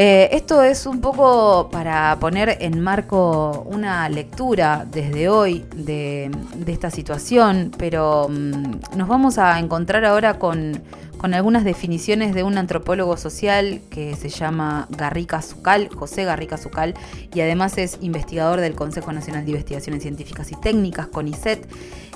Eh, 0.00 0.36
esto 0.36 0.62
es 0.62 0.86
un 0.86 1.00
poco 1.00 1.70
para 1.72 2.16
poner 2.20 2.58
en 2.60 2.80
marco 2.80 3.66
una 3.68 4.08
lectura 4.08 4.86
desde 4.88 5.28
hoy 5.28 5.64
de, 5.74 6.30
esta 6.68 6.88
situación, 6.88 7.72
pero 7.76 8.28
mm, 8.28 8.96
nos 8.96 9.08
vamos 9.08 9.38
a 9.38 9.58
encontrar 9.58 10.04
ahora 10.04 10.38
con, 10.38 10.80
algunas 11.20 11.64
definiciones 11.64 12.32
de 12.32 12.44
un 12.44 12.58
antropólogo 12.58 13.16
social 13.16 13.80
que 13.90 14.14
se 14.14 14.28
llama 14.28 14.86
Garrica 14.88 15.42
Zucal, 15.42 15.88
José 15.92 16.22
Garrica 16.22 16.58
Zucal, 16.58 16.94
y 17.34 17.40
además 17.40 17.76
es 17.76 17.98
investigador 18.00 18.60
del 18.60 18.76
Consejo 18.76 19.12
Nacional 19.12 19.44
de 19.44 19.50
Investigaciones 19.50 20.02
Científicas 20.02 20.52
y 20.52 20.60
Técnicas, 20.60 21.08
CONICET. 21.08 21.66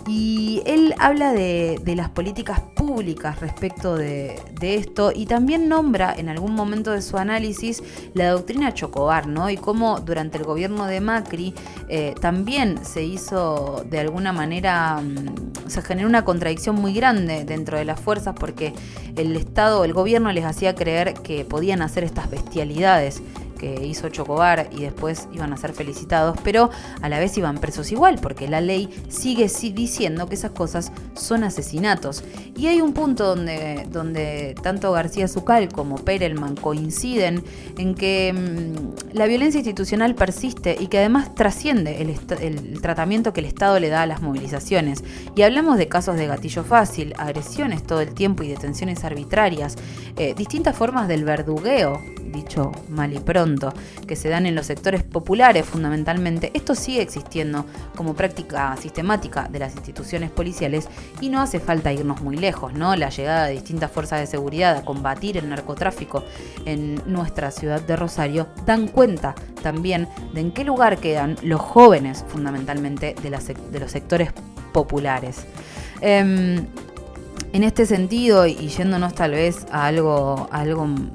Y 0.07 0.63
él 0.67 0.95
habla 0.99 1.33
de, 1.33 1.81
las 1.97 2.09
políticas 2.09 2.61
públicas 2.75 3.41
respecto 3.41 3.97
de, 3.97 4.41
esto 4.61 5.13
y 5.15 5.27
también 5.27 5.69
nombra 5.69 6.15
en 6.17 6.29
algún 6.29 6.55
momento 6.55 6.93
de 6.93 7.03
su 7.03 7.19
análisis 7.19 7.83
la 8.15 8.31
doctrina 8.31 8.73
Chocobar, 8.73 9.27
¿no? 9.27 9.51
Y 9.51 9.57
cómo 9.57 10.01
durante 10.01 10.39
el 10.39 10.45
gobierno 10.45 10.87
de 10.87 11.01
Macri 11.01 11.55
eh, 11.89 12.15
también 12.21 12.85
se 12.85 13.03
hizo 13.03 13.85
de 13.91 14.01
alguna 14.01 14.33
manera, 14.33 15.01
mm, 15.01 15.69
se 15.69 15.83
generó 15.83 16.09
una 16.09 16.25
contradicción 16.25 16.77
muy 16.77 16.95
grande 16.95 17.45
dentro 17.45 17.77
de 17.77 17.85
las 17.85 18.01
fuerzas 18.01 18.35
porque 18.39 18.73
el 19.17 19.37
Estado, 19.37 19.85
el 19.85 19.93
gobierno 19.93 20.33
les 20.33 20.45
hacía 20.45 20.75
creer 20.75 21.15
que 21.15 21.45
podían 21.45 21.83
hacer 21.83 22.05
estas 22.05 22.31
bestialidades 22.31 23.21
que 23.63 23.87
hizo 23.87 24.09
Chocobar 24.09 24.69
y 24.73 24.83
después 24.83 25.29
iban 25.33 25.53
a 25.53 25.57
ser 25.57 25.73
felicitados, 25.73 26.37
pero 26.43 26.71
a 27.01 27.09
la 27.09 27.21
vez 27.21 27.39
iban 27.39 27.59
presos 27.59 27.93
igual, 27.93 28.19
porque 28.21 28.49
la 28.49 28.61
ley 28.61 28.91
sigue 29.09 29.49
diciendo 29.73 30.29
que 30.29 30.35
esas 30.35 30.51
cosas 30.51 30.91
son 31.15 31.45
asesinatos. 31.45 32.25
Y 32.57 32.67
hay 32.67 32.81
un 32.81 32.93
punto 32.93 33.25
donde, 33.25 33.87
donde 33.89 34.57
tanto 34.61 34.91
García 34.91 35.29
Zucal 35.29 35.69
como 35.69 35.95
Perelman 35.95 36.57
coinciden 36.57 37.45
en 37.79 37.95
que 37.95 38.33
mm, 38.33 39.15
la 39.17 39.27
violencia 39.27 39.59
institucional 39.59 40.17
persiste 40.17 40.77
y 40.81 40.89
que 40.89 40.99
además 40.99 41.33
trasciende 41.37 42.03
el, 42.03 42.81
tratamiento 42.81 43.33
que 43.33 43.41
el 43.41 43.47
Estado 43.47 43.79
le 43.79 43.91
da 43.91 44.03
a 44.03 44.07
las 44.07 44.23
movilizaciones. 44.23 45.05
Y 45.37 45.43
hablamos 45.43 45.79
de 45.79 45.87
casos 45.87 46.17
de 46.17 46.27
gatillo 46.27 46.65
fácil, 46.65 47.15
agresiones 47.17 47.85
todo 47.85 48.01
el 48.01 48.13
tiempo 48.13 48.43
y 48.43 48.49
detenciones 48.49 49.05
arbitrarias, 49.05 49.77
eh, 50.17 50.35
distintas 50.37 50.77
formas 50.77 51.07
del 51.07 51.23
verdugueo 51.23 52.01
dicho 52.33 52.73
mal 52.89 53.13
y 53.13 53.21
pronto, 53.21 53.52
que 54.07 54.17
se 54.17 54.29
dan 54.29 54.47
en 54.47 54.55
los 54.55 54.67
sectores 54.67 55.03
populares 55.03 55.67
fundamentalmente, 55.67 56.51
esto 56.55 56.75
sigue 56.75 57.03
existiendo 57.03 57.65
como 57.97 58.15
práctica 58.15 58.77
sistemática 58.81 59.49
de 59.51 59.59
las 59.59 59.75
instituciones 59.75 60.31
policiales 60.31 60.89
y 61.21 61.29
no 61.29 61.41
hace 61.41 61.61
falta 61.61 61.93
irnos 61.93 62.21
muy 62.23 62.37
lejos, 62.37 62.73
¿no? 62.75 62.97
La 62.97 63.11
llegada 63.11 63.47
de 63.47 63.53
distintas 63.53 63.91
fuerzas 63.91 64.21
de 64.21 64.27
seguridad 64.27 64.77
a 64.77 64.85
combatir 64.85 65.37
el 65.37 65.49
narcotráfico 65.49 66.25
en 66.65 67.03
nuestra 67.07 67.51
ciudad 67.51 67.81
de 67.81 67.97
Rosario 67.97 68.49
dan 68.67 68.89
cuenta 68.89 69.35
también 69.63 70.09
de 70.35 70.41
en 70.41 70.53
qué 70.53 70.65
lugar 70.65 70.99
quedan 70.99 71.37
los 71.43 71.61
jóvenes 71.61 72.25
fundamentalmente 72.29 73.15
de, 73.23 73.31
de 73.71 73.81
los 73.81 73.91
sectores 73.91 74.31
populares. 74.73 75.47
Em, 76.01 76.67
en 77.53 77.65
este 77.65 77.87
sentido, 77.87 78.47
y 78.47 78.69
yéndonos 78.69 79.15
tal 79.15 79.33
vez 79.33 79.67
a 79.71 79.87
algo, 79.87 80.49
algo 80.51 80.83
un, 80.83 81.13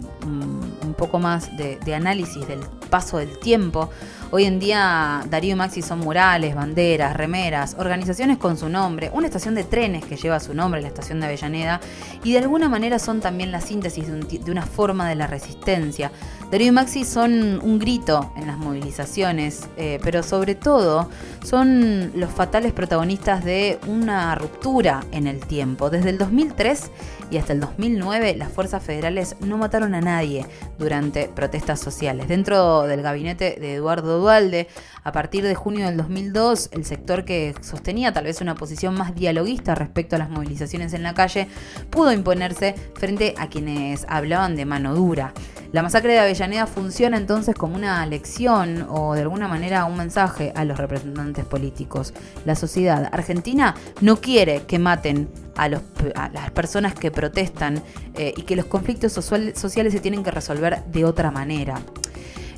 poco 0.98 1.20
más 1.20 1.56
de, 1.56 1.96
análisis 1.96 2.48
del 2.48 2.60
paso 2.90 3.18
del 3.18 3.40
tiempo, 3.40 3.90
Hoy 4.30 4.44
en 4.44 4.60
día 4.60 5.24
Darío 5.30 5.54
y 5.54 5.56
Maxi 5.56 5.82
son 5.82 6.00
murales, 6.00 6.54
banderas, 6.54 7.16
remeras, 7.16 7.78
organizaciones 7.80 8.38
con 8.38 8.58
su 8.58 8.68
nombre, 8.68 9.10
una 9.14 9.28
estación 9.28 9.56
de 9.56 9.64
trenes 9.64 10.04
que 10.04 10.18
lleva 10.18 10.42
su 10.42 10.54
nombre, 10.54 10.82
la 10.82 10.90
estación 10.90 11.22
de 11.22 11.28
Avellaneda, 11.28 11.80
y 12.26 12.34
de 12.34 12.40
alguna 12.40 12.68
manera 12.68 13.00
son 13.00 13.22
también 13.22 13.54
la 13.54 13.62
síntesis 13.62 14.06
de, 14.08 14.52
una 14.52 14.64
forma 14.64 15.08
de 15.08 15.16
la 15.16 15.28
resistencia. 15.28 16.12
Darío 16.52 16.68
y 16.68 16.72
Maxi 16.72 17.06
son 17.06 17.62
un 17.64 17.80
grito 17.80 18.34
en 18.36 18.48
las 18.48 18.58
movilizaciones, 18.58 19.70
eh, 19.78 19.98
pero 20.04 20.22
sobre 20.24 20.56
todo 20.56 21.10
son 21.42 22.12
los 22.14 22.30
fatales 22.30 22.74
protagonistas 22.74 23.46
de 23.46 23.80
una 23.88 24.36
ruptura 24.36 25.06
en 25.14 25.28
el 25.28 25.40
tiempo. 25.40 25.90
Desde 25.90 26.10
el 26.10 26.18
2003 26.18 26.92
y 27.30 27.38
hasta 27.38 27.54
el 27.54 27.60
2009 27.60 28.36
las 28.36 28.52
fuerzas 28.52 28.84
federales 28.84 29.36
no 29.42 29.58
mataron 29.58 29.96
a 29.96 30.02
nadie 30.02 30.46
durante 30.78 31.28
protestas 31.30 31.80
sociales. 31.80 32.28
Dentro 32.28 32.84
del 32.84 33.02
gabinete 33.02 33.58
de 33.60 33.76
Eduardo 33.76 34.20
Dualde, 34.20 34.68
a 35.04 35.12
partir 35.12 35.44
de 35.44 35.56
junio 35.56 35.86
del 35.86 35.98
2002, 35.98 36.70
el 36.74 36.86
sector 36.86 37.26
que 37.26 37.54
sostenía 37.62 38.14
tal 38.14 38.26
vez 38.26 38.42
una 38.42 38.56
posición 38.56 38.96
más 38.96 39.16
dialoguista 39.16 39.76
respecto 39.76 40.16
a 40.16 40.20
las 40.20 40.30
movilizaciones 40.30 40.94
en 40.94 41.04
la 41.04 41.14
calle 41.14 41.48
pudo 41.90 42.12
imponerse 42.12 42.76
frente 42.96 43.36
a 43.38 43.48
quienes 43.48 44.06
hablaban 44.10 44.56
de 44.56 44.66
mano 44.66 44.96
dura. 44.96 45.34
La 45.78 45.84
masacre 45.84 46.14
de 46.14 46.18
Avellaneda 46.18 46.66
funciona 46.66 47.18
entonces 47.18 47.54
como 47.54 47.76
una 47.76 48.04
lección 48.08 48.88
o 48.90 49.14
de 49.14 49.22
alguna 49.22 49.48
manera 49.48 49.86
un 49.86 49.96
mensaje 49.96 50.52
a 50.56 50.66
los 50.66 50.80
representantes 50.80 51.46
políticos. 51.46 52.16
La 52.46 52.56
sociedad 52.56 53.08
argentina 53.12 53.76
no 54.02 54.20
quiere 54.20 54.64
que 54.64 54.80
maten 54.80 55.30
a, 55.56 55.70
las 55.70 56.52
personas 56.56 56.96
que 56.96 57.12
protestan 57.12 57.84
eh, 58.16 58.34
y 58.36 58.42
que 58.42 58.56
los 58.56 58.66
conflictos 58.66 59.12
sociales 59.12 59.94
se 59.94 60.00
tienen 60.00 60.24
que 60.24 60.32
resolver 60.32 60.84
de 60.86 61.06
otra 61.06 61.30
manera. 61.30 61.80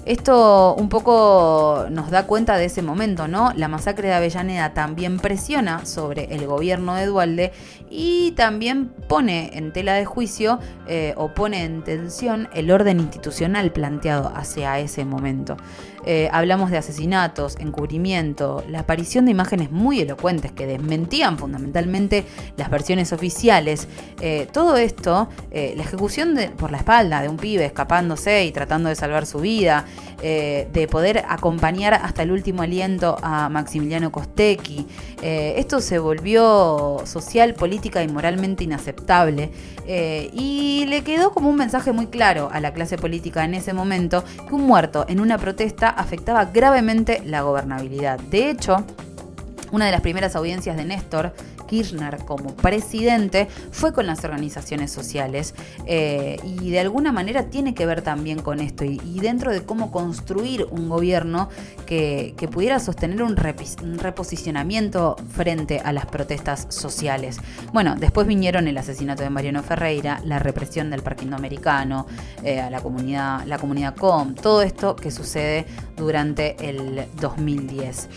Esto 0.06 0.76
un 0.76 0.90
poco 0.90 1.86
nos 1.92 2.10
da 2.10 2.26
cuenta 2.26 2.58
de 2.58 2.66
ese 2.66 2.82
momento, 2.82 3.28
¿no? 3.28 3.52
La 3.56 3.68
masacre 3.68 4.08
de 4.08 4.16
Avellaneda 4.16 4.74
también 4.74 5.20
presiona 5.20 5.86
sobre 5.86 6.34
el 6.34 6.48
gobierno 6.48 6.96
de 6.96 7.06
Dualde 7.06 7.52
y 7.90 8.32
también 8.32 8.88
pone 9.08 9.52
en 9.54 9.72
tela 9.74 9.94
de 9.94 10.06
juicio 10.06 10.60
eh, 10.88 11.14
o 11.18 11.34
pone 11.34 11.64
en 11.64 11.84
tensión 11.84 12.50
el 12.54 12.72
orden 12.72 13.00
institucional 13.00 13.72
planteado 13.72 14.32
hacia 14.36 14.80
ese 14.80 15.06
momento. 15.06 15.58
Eh, 16.06 16.30
hablamos 16.32 16.72
de 16.72 16.78
asesinatos, 16.78 17.58
encubrimiento, 17.60 18.64
la 18.68 18.82
aparición 18.82 19.26
de 19.26 19.32
imágenes 19.32 19.72
muy 19.72 20.02
elocuentes 20.02 20.52
que 20.52 20.66
desmentían 20.66 21.38
fundamentalmente 21.38 22.26
las 22.58 22.70
versiones 22.70 23.14
oficiales. 23.14 23.88
Eh, 24.22 24.48
todo 24.52 24.78
esto, 24.78 25.30
la 25.52 25.84
ejecución 25.84 26.38
por 26.58 26.72
la 26.72 26.78
espalda 26.78 27.22
de 27.22 27.30
un 27.30 27.38
pibe 27.38 27.66
escapándose 27.66 28.46
y 28.46 28.52
tratando 28.52 28.90
de 28.90 28.96
salvar 28.96 29.26
su 29.26 29.40
vida, 29.40 29.86
de 30.22 30.88
poder 30.92 31.24
acompañar 31.28 31.94
hasta 31.94 32.24
el 32.24 32.32
último 32.32 32.62
aliento 32.62 33.18
a 33.22 33.50
Maximiliano 33.50 34.12
Costecchi. 34.12 34.86
esto 35.22 35.80
se 35.82 36.00
volvió 36.00 37.02
social, 37.06 37.54
político, 37.54 38.00
y 38.00 38.08
moralmente 38.08 38.64
inaceptable. 38.64 39.52
Eh, 39.88 40.30
y 40.34 40.86
le 40.88 41.04
quedó 41.04 41.32
como 41.32 41.50
un 41.50 41.56
mensaje 41.56 41.92
muy 41.92 42.08
claro 42.08 42.50
a 42.52 42.60
la 42.60 42.74
clase 42.74 42.98
política 42.98 43.44
en 43.44 43.54
ese 43.54 43.74
momento 43.74 44.24
que 44.48 44.54
un 44.54 44.66
muerto 44.66 45.06
en 45.08 45.20
una 45.20 45.38
protesta 45.38 45.90
afectaba 45.90 46.46
gravemente 46.46 47.22
la 47.26 47.42
gobernabilidad. 47.42 48.20
De 48.20 48.50
hecho, 48.50 48.86
una 49.72 49.86
de 49.86 49.92
las 49.92 50.02
primeras 50.02 50.36
audiencias 50.36 50.78
de 50.78 50.86
Néstor 50.86 51.34
Kirchner 51.70 52.18
como 52.26 52.56
presidente 52.56 53.48
fue 53.72 53.94
con 53.94 54.08
las 54.08 54.24
organizaciones 54.24 54.92
sociales 54.92 55.54
eh, 55.86 56.38
y 56.44 56.72
de 56.72 56.80
alguna 56.80 57.12
manera 57.12 57.50
tiene 57.50 57.74
que 57.74 57.86
ver 57.86 58.02
también 58.02 58.42
con 58.42 58.60
esto 58.60 58.84
y, 58.84 59.00
dentro 59.20 59.52
de 59.52 59.64
cómo 59.64 59.92
construir 59.92 60.66
un 60.72 60.90
gobierno 60.90 61.50
que, 61.86 62.34
pudiera 62.52 62.80
sostener 62.80 63.22
un, 63.22 63.36
reposicionamiento 63.36 65.16
frente 65.32 65.80
a 65.80 65.94
las 65.94 66.06
protestas 66.08 66.66
sociales. 66.70 67.38
Bueno, 67.74 67.96
después 67.96 68.26
vinieron 68.26 68.68
el 68.68 68.78
asesinato 68.78 69.22
de 69.24 69.30
Mariano 69.30 69.62
Ferreira, 69.62 70.22
la 70.24 70.40
represión 70.40 70.90
del 70.90 71.04
Parque 71.04 71.26
Indoamericano, 71.26 72.08
eh, 72.44 72.60
a 72.60 72.70
la 72.70 72.82
comunidad, 72.82 73.46
la 73.46 73.60
comunidad 73.60 73.96
COM, 73.96 74.34
todo 74.34 74.62
esto 74.62 74.96
que 74.96 75.12
sucede 75.12 75.66
durante 75.96 76.56
el 76.68 77.06
2010. 77.20 78.10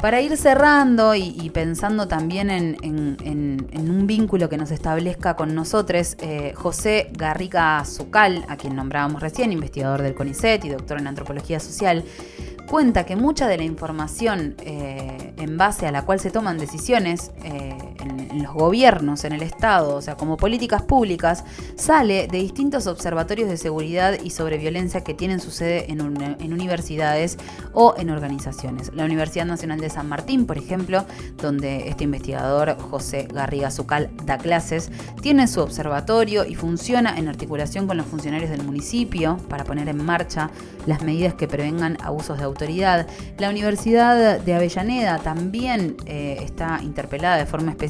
Para 0.00 0.22
ir 0.22 0.34
cerrando 0.38 1.14
y, 1.14 1.50
pensando 1.50 2.08
también 2.08 2.48
en, 2.50 3.90
un 3.90 4.06
vínculo 4.06 4.48
que 4.48 4.56
nos 4.56 4.70
establezca 4.70 5.36
con 5.36 5.54
nosotros, 5.54 6.16
eh, 6.20 6.54
José 6.56 7.10
Garriga 7.12 7.84
Zucal, 7.84 8.44
a 8.48 8.56
quien 8.56 8.76
nombrábamos 8.76 9.20
recién, 9.20 9.52
investigador 9.52 10.00
del 10.00 10.14
CONICET 10.14 10.64
y 10.64 10.70
doctor 10.70 10.98
en 10.98 11.06
antropología 11.06 11.60
social, 11.60 12.02
cuenta 12.66 13.04
que 13.04 13.14
mucha 13.14 13.46
de 13.46 13.58
la 13.58 13.64
información 13.64 14.54
eh, 14.60 15.34
en 15.36 15.58
base 15.58 15.86
a 15.86 15.92
la 15.92 16.06
cual 16.06 16.18
se 16.18 16.30
toman 16.30 16.56
decisiones 16.56 17.32
eh, 17.44 17.76
en, 18.00 18.42
los 18.42 18.52
gobiernos, 18.54 19.24
en 19.24 19.32
el 19.32 19.42
Estado, 19.42 19.96
o 19.96 20.02
sea, 20.02 20.16
como 20.16 20.36
políticas 20.36 20.82
públicas, 20.82 21.44
sale 21.76 22.26
de 22.26 22.38
distintos 22.38 22.86
observatorios 22.86 23.48
de 23.48 23.56
seguridad 23.56 24.14
y 24.22 24.30
sobre 24.30 24.58
violencia 24.58 25.02
que 25.02 25.14
tienen 25.14 25.40
su 25.40 25.50
sede 25.50 25.90
en, 25.90 26.00
universidades 26.52 27.38
o 27.72 27.94
en 27.96 28.10
organizaciones. 28.10 28.92
La 28.94 29.04
Universidad 29.04 29.46
Nacional 29.46 29.80
de 29.80 29.90
San 29.90 30.08
Martín, 30.08 30.46
por 30.46 30.58
ejemplo, 30.58 31.04
donde 31.36 31.88
este 31.88 32.04
investigador 32.04 32.78
José 32.78 33.28
Garriga 33.32 33.70
Zucal 33.70 34.10
da 34.24 34.38
clases, 34.38 34.90
tiene 35.20 35.46
su 35.48 35.60
observatorio 35.60 36.44
y 36.44 36.54
funciona 36.54 37.18
en 37.18 37.28
articulación 37.28 37.86
con 37.86 37.96
los 37.96 38.06
funcionarios 38.06 38.50
del 38.50 38.62
municipio 38.62 39.36
para 39.48 39.64
poner 39.64 39.88
en 39.88 40.04
marcha 40.04 40.50
las 40.86 41.02
medidas 41.02 41.34
que 41.34 41.46
prevengan 41.46 41.98
abusos 42.02 42.38
de 42.38 42.44
autoridad 42.44 42.80
la 43.38 43.50
Universidad 43.50 44.40
de 44.40 44.54
Avellaneda 44.54 45.18
también 45.18 45.96
eh, 46.06 46.38
está 46.42 46.80
interpelada 46.82 47.36
de 47.36 47.46
forma 47.46 47.70
específica 47.70 47.89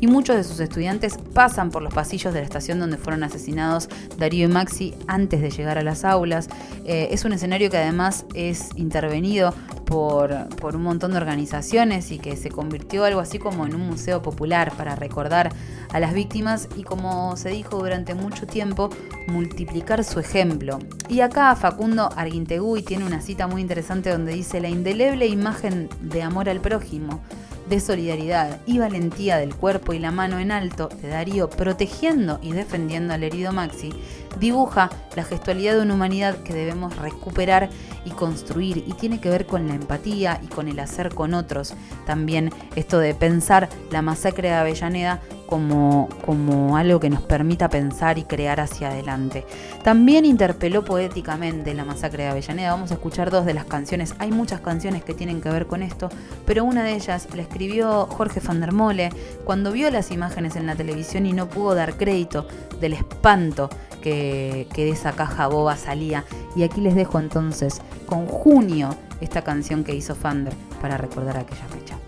y 0.00 0.06
muchos 0.06 0.36
de 0.36 0.44
sus 0.44 0.60
estudiantes 0.60 1.18
pasan 1.34 1.70
por 1.70 1.82
los 1.82 1.92
pasillos 1.92 2.32
de 2.32 2.40
la 2.40 2.44
estación 2.44 2.78
donde 2.78 2.96
fueron 2.96 3.24
asesinados 3.24 3.88
Darío 4.18 4.48
y 4.48 4.52
Maxi 4.52 4.94
antes 5.06 5.40
de 5.40 5.50
llegar 5.50 5.78
a 5.78 5.82
las 5.82 6.04
aulas. 6.04 6.48
Eh, 6.84 7.08
es 7.10 7.24
un 7.24 7.32
escenario 7.32 7.70
que 7.70 7.78
además 7.78 8.24
es 8.34 8.68
intervenido 8.76 9.52
por, 9.84 10.48
por, 10.56 10.76
un 10.76 10.84
montón 10.84 11.10
de 11.10 11.18
organizaciones 11.18 12.12
y 12.12 12.18
que 12.18 12.36
se 12.36 12.50
convirtió 12.50 13.04
algo 13.04 13.20
así 13.20 13.38
como 13.38 13.66
en 13.66 13.74
un 13.74 13.82
museo 13.82 14.22
popular 14.22 14.72
para 14.76 14.94
recordar 14.94 15.52
a 15.92 16.00
las 16.00 16.14
víctimas 16.14 16.68
y 16.76 16.84
como 16.84 17.36
se 17.36 17.50
dijo 17.50 17.78
durante 17.78 18.14
mucho 18.14 18.46
tiempo, 18.46 18.90
multiplicar 19.26 20.04
su 20.04 20.20
ejemplo. 20.20 20.78
Y 21.08 21.20
acá 21.20 21.54
Facundo 21.56 22.08
Arguintegui 22.16 22.82
tiene 22.82 23.04
una 23.04 23.20
cita 23.20 23.46
muy 23.46 23.60
interesante 23.60 24.10
donde 24.10 24.32
dice 24.32 24.60
la 24.60 24.68
indeleble 24.68 25.26
imagen 25.26 25.88
de 26.00 26.22
amor 26.22 26.48
al 26.48 26.60
prójimo 26.60 27.20
de 27.68 27.80
solidaridad 27.80 28.60
y 28.66 28.78
valentía 28.78 29.38
del 29.38 29.54
cuerpo 29.54 29.92
y 29.92 29.98
la 29.98 30.10
mano 30.10 30.38
en 30.38 30.52
alto 30.52 30.88
de 31.00 31.08
Darío 31.08 31.48
protegiendo 31.50 32.38
y 32.42 32.52
defendiendo 32.52 33.14
al 33.14 33.22
herido 33.22 33.52
Maxi, 33.52 33.92
dibuja 34.38 34.90
la 35.16 35.24
gestualidad 35.24 35.74
de 35.74 35.82
una 35.82 35.94
humanidad 35.94 36.36
que 36.38 36.54
debemos 36.54 36.96
recuperar 36.96 37.70
y 38.04 38.10
construir 38.10 38.78
y 38.86 38.92
tiene 38.94 39.20
que 39.20 39.28
ver 39.28 39.46
con 39.46 39.68
la 39.68 39.74
empatía 39.74 40.40
y 40.42 40.46
con 40.46 40.68
el 40.68 40.78
hacer 40.80 41.14
con 41.14 41.34
otros. 41.34 41.74
También 42.06 42.50
esto 42.76 42.98
de 42.98 43.14
pensar 43.14 43.68
la 43.90 44.02
masacre 44.02 44.48
de 44.48 44.54
Avellaneda 44.54 45.20
como, 45.46 46.08
como 46.24 46.78
algo 46.78 46.98
que 46.98 47.10
nos 47.10 47.20
permita 47.20 47.68
pensar 47.68 48.18
y 48.18 48.24
crear 48.24 48.58
hacia 48.58 48.88
adelante. 48.88 49.44
También 49.84 50.24
interpeló 50.24 50.82
poéticamente 50.82 51.74
la 51.74 51.84
masacre 51.84 52.22
de 52.22 52.30
Avellaneda. 52.30 52.70
Vamos 52.70 52.90
a 52.90 52.94
escuchar 52.94 53.30
dos 53.30 53.44
de 53.44 53.52
las 53.52 53.66
canciones. 53.66 54.14
Hay 54.18 54.30
muchas 54.30 54.60
canciones 54.60 55.04
que 55.04 55.12
tienen 55.12 55.42
que 55.42 55.50
ver 55.50 55.66
con 55.66 55.82
esto, 55.82 56.08
pero 56.46 56.64
una 56.64 56.84
de 56.84 56.94
ellas 56.94 57.28
la 57.34 57.42
escribió 57.42 58.06
Jorge 58.06 58.40
van 58.40 58.60
der 58.60 58.72
Mole 58.72 59.10
cuando 59.44 59.72
vio 59.72 59.90
las 59.90 60.10
imágenes 60.10 60.56
en 60.56 60.66
la 60.66 60.74
televisión 60.74 61.26
y 61.26 61.32
no 61.32 61.48
pudo 61.48 61.74
dar 61.74 61.96
crédito 61.96 62.46
del 62.80 62.94
espanto 62.94 63.68
que, 64.02 64.66
de 64.74 64.90
esa 64.90 65.12
caja 65.12 65.46
boba 65.46 65.76
salía. 65.76 66.24
Y 66.54 66.64
aquí 66.64 66.80
les 66.80 66.94
dejo 66.94 67.18
entonces 67.18 67.80
con 68.06 68.26
junio 68.26 68.90
esta 69.20 69.42
canción 69.42 69.84
que 69.84 69.94
hizo 69.94 70.14
Fander 70.14 70.54
para 70.80 70.98
recordar 70.98 71.38
aquella 71.38 71.66
fecha. 71.68 72.01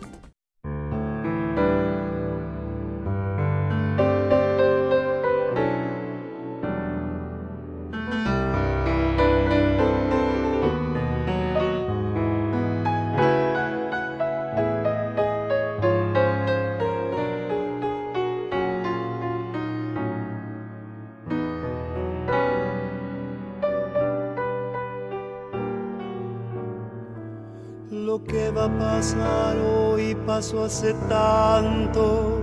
Pasó 30.27 30.65
hace 30.65 30.95
tanto, 31.09 32.41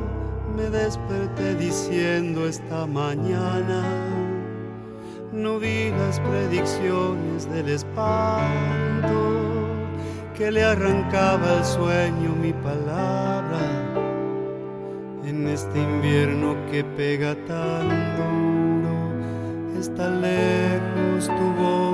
me 0.55 0.69
desperté 0.69 1.55
diciendo 1.55 2.45
esta 2.47 2.85
mañana, 2.85 3.83
no 5.31 5.59
vi 5.59 5.91
las 5.91 6.19
predicciones 6.19 7.49
del 7.49 7.69
espanto 7.69 9.11
que 10.35 10.51
le 10.51 10.63
arrancaba 10.63 11.59
el 11.59 11.65
sueño 11.65 12.35
mi 12.35 12.53
palabra 12.53 13.59
en 15.23 15.47
este 15.47 15.79
invierno 15.79 16.55
que 16.71 16.83
pega 16.83 17.35
tan 17.45 17.87
duro, 18.17 19.79
está 19.79 20.09
lejos 20.09 21.27
tu 21.27 21.61
boca 21.61 21.90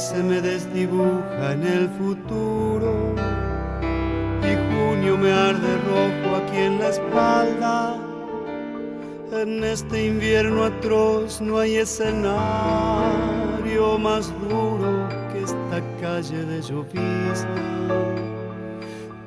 se 0.00 0.22
me 0.22 0.40
desdibuja 0.40 1.52
en 1.52 1.62
el 1.62 1.88
futuro. 1.90 3.14
Y 4.42 4.56
junio 4.68 5.18
me 5.18 5.30
arde 5.30 5.76
rojo 5.88 6.36
aquí 6.36 6.56
en 6.56 6.78
la 6.78 6.88
espalda. 6.88 7.96
En 9.32 9.62
este 9.62 10.06
invierno 10.06 10.64
atroz 10.64 11.40
no 11.40 11.58
hay 11.58 11.76
escenario 11.76 12.38
más 13.98 14.32
duro 14.48 15.08
que 15.32 15.42
esta 15.42 15.80
calle 16.00 16.44
de 16.46 16.62
llovizna. 16.62 17.54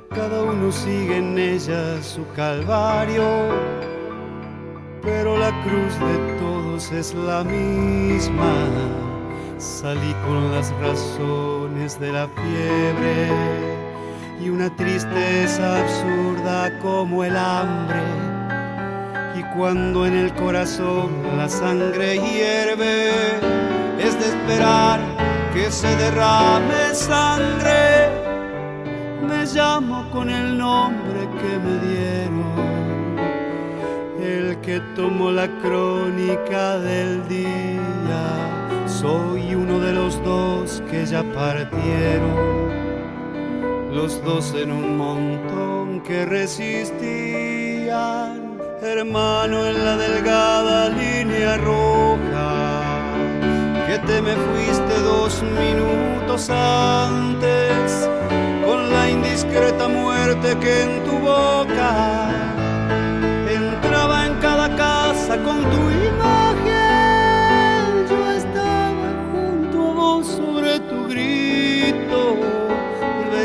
Cada 0.10 0.44
uno 0.44 0.72
sigue 0.72 1.18
en 1.18 1.38
ella 1.38 2.02
su 2.02 2.26
calvario, 2.36 3.24
pero 5.02 5.38
la 5.38 5.52
cruz 5.64 5.94
de 6.00 6.18
todos 6.40 6.92
es 6.92 7.14
la 7.14 7.44
misma 7.44 9.03
Salí 9.64 10.14
con 10.26 10.52
las 10.52 10.72
razones 10.82 11.98
de 11.98 12.12
la 12.12 12.28
fiebre 12.28 13.30
y 14.44 14.50
una 14.50 14.70
tristeza 14.76 15.80
absurda 15.80 16.78
como 16.80 17.24
el 17.24 17.38
hambre. 17.38 18.02
Y 19.40 19.44
cuando 19.56 20.06
en 20.06 20.16
el 20.16 20.34
corazón 20.34 21.12
la 21.38 21.48
sangre 21.48 22.16
hierve, 22.16 23.38
es 24.00 24.20
de 24.20 24.28
esperar 24.36 25.00
que 25.54 25.72
se 25.72 25.96
derrame 25.96 26.94
sangre. 26.94 28.10
Me 29.26 29.46
llamo 29.46 30.10
con 30.12 30.30
el 30.30 30.58
nombre 30.58 31.22
que 31.40 31.58
me 31.64 31.80
dieron, 31.88 33.16
el 34.20 34.58
que 34.60 34.82
tomó 34.94 35.32
la 35.32 35.48
crónica 35.62 36.80
del 36.80 37.26
día 37.30 38.63
soy 39.04 39.54
uno 39.54 39.80
de 39.82 39.92
los 39.92 40.24
dos 40.24 40.82
que 40.90 41.06
ya 41.06 41.24
partieron, 41.34 42.72
los 43.92 44.24
dos 44.24 44.56
en 44.56 44.72
un 44.72 44.98
montón 44.98 46.00
que 46.04 46.26
resistían, 46.26 46.72
hermano 48.82 49.68
en 49.68 49.84
la 49.84 49.98
delgada 49.98 50.88
línea 50.88 51.58
roja, 51.58 52.94
que 53.88 54.00
te 54.08 54.22
me 54.22 54.36
fuiste 54.38 55.00
dos 55.02 55.44
minutos 55.44 56.50
antes, 56.50 58.10
con 58.66 58.90
la 58.90 59.10
indiscreta 59.10 59.90
muerte 59.90 60.56
que 60.62 60.84
en 60.84 61.04
tu 61.04 61.20
boca 61.20 62.53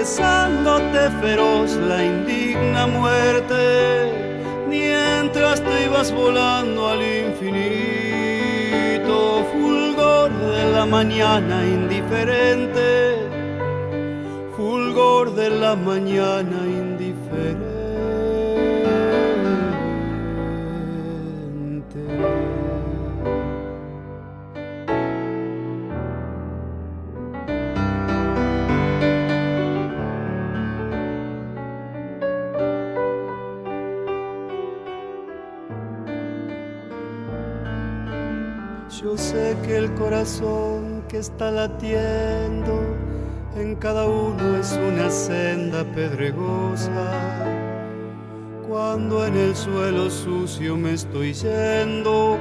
besándote 0.09 1.11
feroz 1.21 1.77
la 1.77 2.03
indigna 2.03 2.87
muerte, 2.87 4.11
mientras 4.67 5.61
te 5.61 5.85
ibas 5.85 6.11
volando 6.13 6.89
al 6.89 7.03
infinito, 7.03 8.37
fulgor 9.53 10.31
de 10.33 10.73
la 10.73 10.87
mañana 10.87 11.63
indiferente, 11.63 13.19
fulgor 14.57 15.35
de 15.35 15.51
la 15.51 15.77
mañana 15.77 16.59
indiferente. 16.65 17.78
Yo 39.09 39.17
sé 39.17 39.57
que 39.65 39.79
el 39.79 39.91
corazón 39.95 41.03
que 41.09 41.17
está 41.17 41.51
latiendo 41.51 42.79
en 43.57 43.75
cada 43.77 44.07
uno 44.07 44.59
es 44.59 44.73
una 44.73 45.11
senda 45.11 45.83
pedregosa. 45.95 46.93
Cuando 48.69 49.27
en 49.27 49.35
el 49.35 49.57
suelo 49.57 50.11
sucio 50.11 50.77
me 50.77 50.93
estoy 50.93 51.33
yendo, 51.33 52.37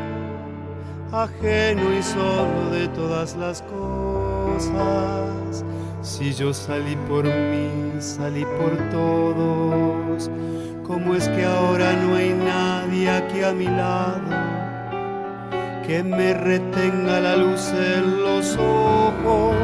ajeno 1.13 1.93
y 1.97 2.03
solo 2.03 2.69
de 2.71 2.89
todas 2.89 3.37
las 3.37 3.61
cosas. 3.61 5.63
Si 6.01 6.33
yo 6.33 6.53
salí 6.53 6.97
por 7.07 7.23
mí, 7.23 7.93
salí 7.99 8.43
por 8.43 8.75
todos, 8.91 10.29
¿cómo 10.85 11.15
es 11.15 11.29
que 11.29 11.45
ahora 11.45 11.93
no 11.93 12.17
hay 12.17 12.33
nadie 12.33 13.09
aquí 13.09 13.41
a 13.41 13.53
mi 13.53 13.67
lado? 13.67 14.46
Que 15.87 16.03
me 16.03 16.33
retenga 16.33 17.21
la 17.21 17.37
luz 17.37 17.71
en 17.71 18.21
los 18.21 18.57
ojos, 18.57 19.55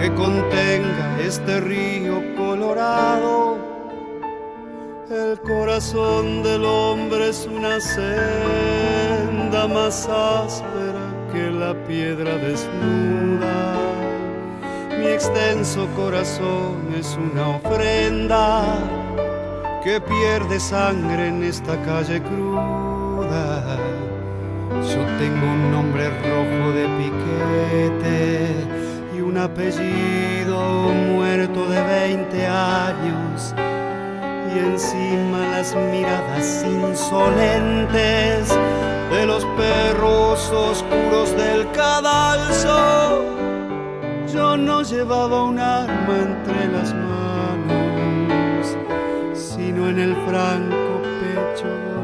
que 0.00 0.12
contenga 0.14 1.20
este 1.20 1.60
río 1.60 2.20
colorado 2.36 3.56
El 5.08 5.40
corazón 5.40 6.42
del 6.42 6.64
hombre 6.64 7.28
es 7.28 7.46
una 7.46 7.80
senda 7.80 9.68
más 9.68 10.08
áspera 10.08 11.04
que 11.32 11.50
la 11.50 11.72
piedra 11.86 12.36
desnuda. 12.36 13.74
Mi 14.98 15.06
extenso 15.06 15.86
corazón 15.94 16.92
es 16.98 17.16
una 17.16 17.56
ofrenda 17.56 18.64
que 19.84 20.00
pierde 20.00 20.58
sangre 20.58 21.28
en 21.28 21.44
esta 21.44 21.80
calle 21.82 22.20
cruda. 22.20 22.77
Yo 24.98 25.04
tengo 25.16 25.46
un 25.46 25.70
nombre 25.70 26.10
rojo 26.10 26.72
de 26.72 26.88
piquete 26.98 28.50
y 29.16 29.20
un 29.20 29.38
apellido 29.38 30.58
muerto 31.14 31.68
de 31.68 31.80
20 31.80 32.46
años 32.48 33.54
y 34.52 34.58
encima 34.58 35.38
las 35.52 35.76
miradas 35.76 36.64
insolentes 36.64 38.48
de 39.12 39.24
los 39.24 39.44
perros 39.56 40.50
oscuros 40.50 41.30
del 41.36 41.70
cadalso. 41.70 43.22
Yo 44.34 44.56
no 44.56 44.82
llevaba 44.82 45.44
un 45.44 45.60
arma 45.60 46.18
entre 46.18 46.72
las 46.72 46.92
manos, 46.92 48.76
sino 49.32 49.90
en 49.90 50.00
el 50.00 50.16
franco 50.26 51.02
pecho. 51.20 51.97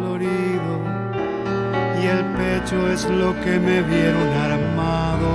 Y 2.05 2.07
el 2.07 2.25
pecho 2.37 2.93
es 2.93 3.09
lo 3.09 3.33
que 3.43 3.59
me 3.59 3.81
vieron 3.81 4.29
armado. 4.49 5.31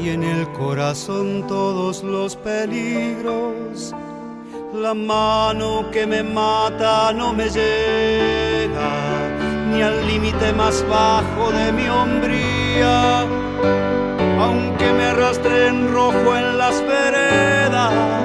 Y 0.00 0.10
en 0.10 0.22
el 0.22 0.46
corazón 0.52 1.44
todos 1.48 2.04
los 2.04 2.36
peligros 2.36 3.92
la 4.74 4.92
mano 4.92 5.88
que 5.92 6.04
me 6.04 6.22
mata 6.22 7.12
no 7.12 7.32
me 7.32 7.48
llega 7.48 8.90
ni 9.70 9.80
al 9.82 10.06
límite 10.06 10.52
más 10.52 10.84
bajo 10.88 11.52
de 11.52 11.72
mi 11.72 11.88
hombría. 11.88 13.20
Aunque 14.40 14.92
me 14.92 15.04
arrastre 15.04 15.68
en 15.68 15.92
rojo 15.92 16.36
en 16.36 16.58
las 16.58 16.80
veredas, 16.82 18.23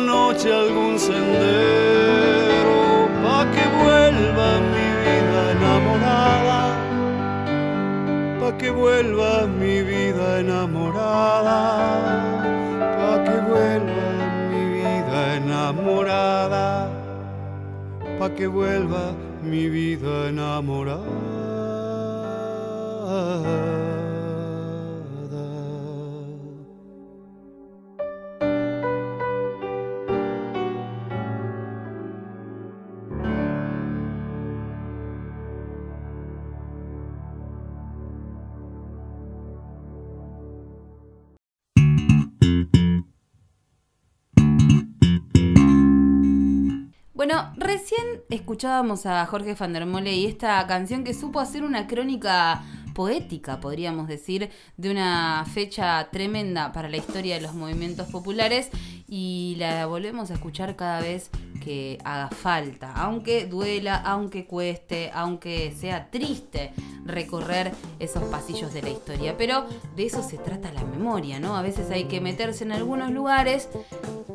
noche 0.00 0.52
algún 0.52 0.98
sendero 0.98 2.78
pa' 3.22 3.44
que 3.52 3.64
vuelva 3.78 4.60
mi 4.72 4.86
vida 5.02 5.40
enamorada, 5.52 6.60
pa' 8.40 8.56
que 8.58 8.70
vuelva 8.70 9.46
mi 9.46 9.82
vida 9.82 10.40
enamorada, 10.40 11.60
pa' 12.98 13.18
que 13.24 13.36
vuelva 13.48 14.06
mi 14.50 14.62
vida 14.76 15.18
enamorada, 15.36 16.66
pa' 18.18 18.30
que 18.30 18.46
vuelva 18.46 19.14
mi 19.42 19.68
vida 19.68 20.28
enamorada. 20.28 21.06
Escuchábamos 48.28 49.06
a 49.06 49.24
Jorge 49.26 49.54
van 49.54 49.72
der 49.72 49.86
Mole 49.86 50.14
y 50.14 50.26
esta 50.26 50.66
canción 50.66 51.04
que 51.04 51.14
supo 51.14 51.40
hacer 51.40 51.64
una 51.64 51.86
crónica 51.86 52.62
poética, 52.94 53.60
podríamos 53.60 54.08
decir, 54.08 54.50
de 54.76 54.90
una 54.90 55.44
fecha 55.52 56.08
tremenda 56.10 56.72
para 56.72 56.88
la 56.88 56.96
historia 56.96 57.36
de 57.36 57.42
los 57.42 57.54
movimientos 57.54 58.08
populares 58.08 58.70
y 59.08 59.56
la 59.58 59.86
volvemos 59.86 60.30
a 60.30 60.34
escuchar 60.34 60.76
cada 60.76 61.00
vez 61.00 61.30
que 61.64 61.98
haga 62.04 62.28
falta, 62.28 62.92
aunque 62.92 63.46
duela, 63.46 63.96
aunque 63.96 64.46
cueste, 64.46 65.10
aunque 65.14 65.74
sea 65.76 66.10
triste 66.10 66.72
recorrer 67.04 67.72
esos 67.98 68.22
pasillos 68.24 68.72
de 68.74 68.82
la 68.82 68.90
historia. 68.90 69.36
Pero 69.36 69.64
de 69.96 70.06
eso 70.06 70.22
se 70.22 70.36
trata 70.36 70.70
la 70.72 70.84
memoria, 70.84 71.40
¿no? 71.40 71.56
A 71.56 71.62
veces 71.62 71.90
hay 71.90 72.04
que 72.04 72.20
meterse 72.20 72.64
en 72.64 72.72
algunos 72.72 73.10
lugares 73.10 73.68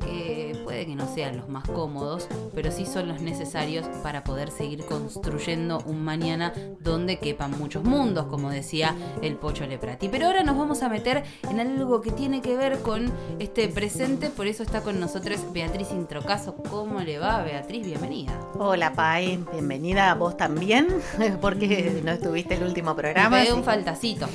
que 0.04 0.60
puede 0.64 0.86
que 0.86 0.96
no 0.96 1.08
sean 1.14 1.38
los 1.38 1.50
más 1.50 1.68
cómodos, 1.70 2.28
pero 2.54 2.72
sí 2.72 2.86
son 2.86 3.08
los 3.08 3.22
necesarios 3.22 3.86
para 4.02 4.24
poder 4.24 4.50
seguir 4.50 4.86
construyendo 4.86 5.84
un 5.86 6.04
mañana 6.04 6.54
donde 6.80 7.20
quepan 7.20 7.58
muchos 7.58 7.84
mundos, 7.84 8.26
como 8.26 8.50
decía 8.50 8.96
el 9.22 9.36
Pocho 9.36 9.66
Leprati. 9.68 10.10
Pero 10.10 10.28
ahora 10.28 10.44
nos 10.44 10.58
vamos 10.58 10.82
a 10.82 10.90
meter 10.90 11.24
en 11.50 11.60
algo 11.60 12.02
que 12.02 12.12
tiene 12.12 12.42
que 12.42 12.58
ver 12.58 12.80
con 12.80 13.12
este 13.40 13.68
presente, 13.68 14.30
por 14.30 14.48
eso 14.48 14.63
está 14.64 14.82
con 14.82 15.00
nosotros 15.00 15.42
Beatriz 15.52 15.92
Introcaso. 15.92 16.56
¿Cómo 16.56 17.02
le 17.02 17.20
va, 17.20 17.44
Beatriz? 17.44 17.86
Bienvenida. 17.86 18.32
Hola, 18.58 18.94
Pai. 18.94 19.44
Bienvenida 19.52 20.10
a 20.10 20.16
vos 20.16 20.38
también, 20.38 20.88
porque 21.42 22.02
no 22.04 22.12
estuviste 22.12 22.56
el 22.56 22.64
último 22.64 22.96
programa. 22.96 23.42
Me 23.42 23.52
un 23.52 23.64
faltacito. 23.64 24.28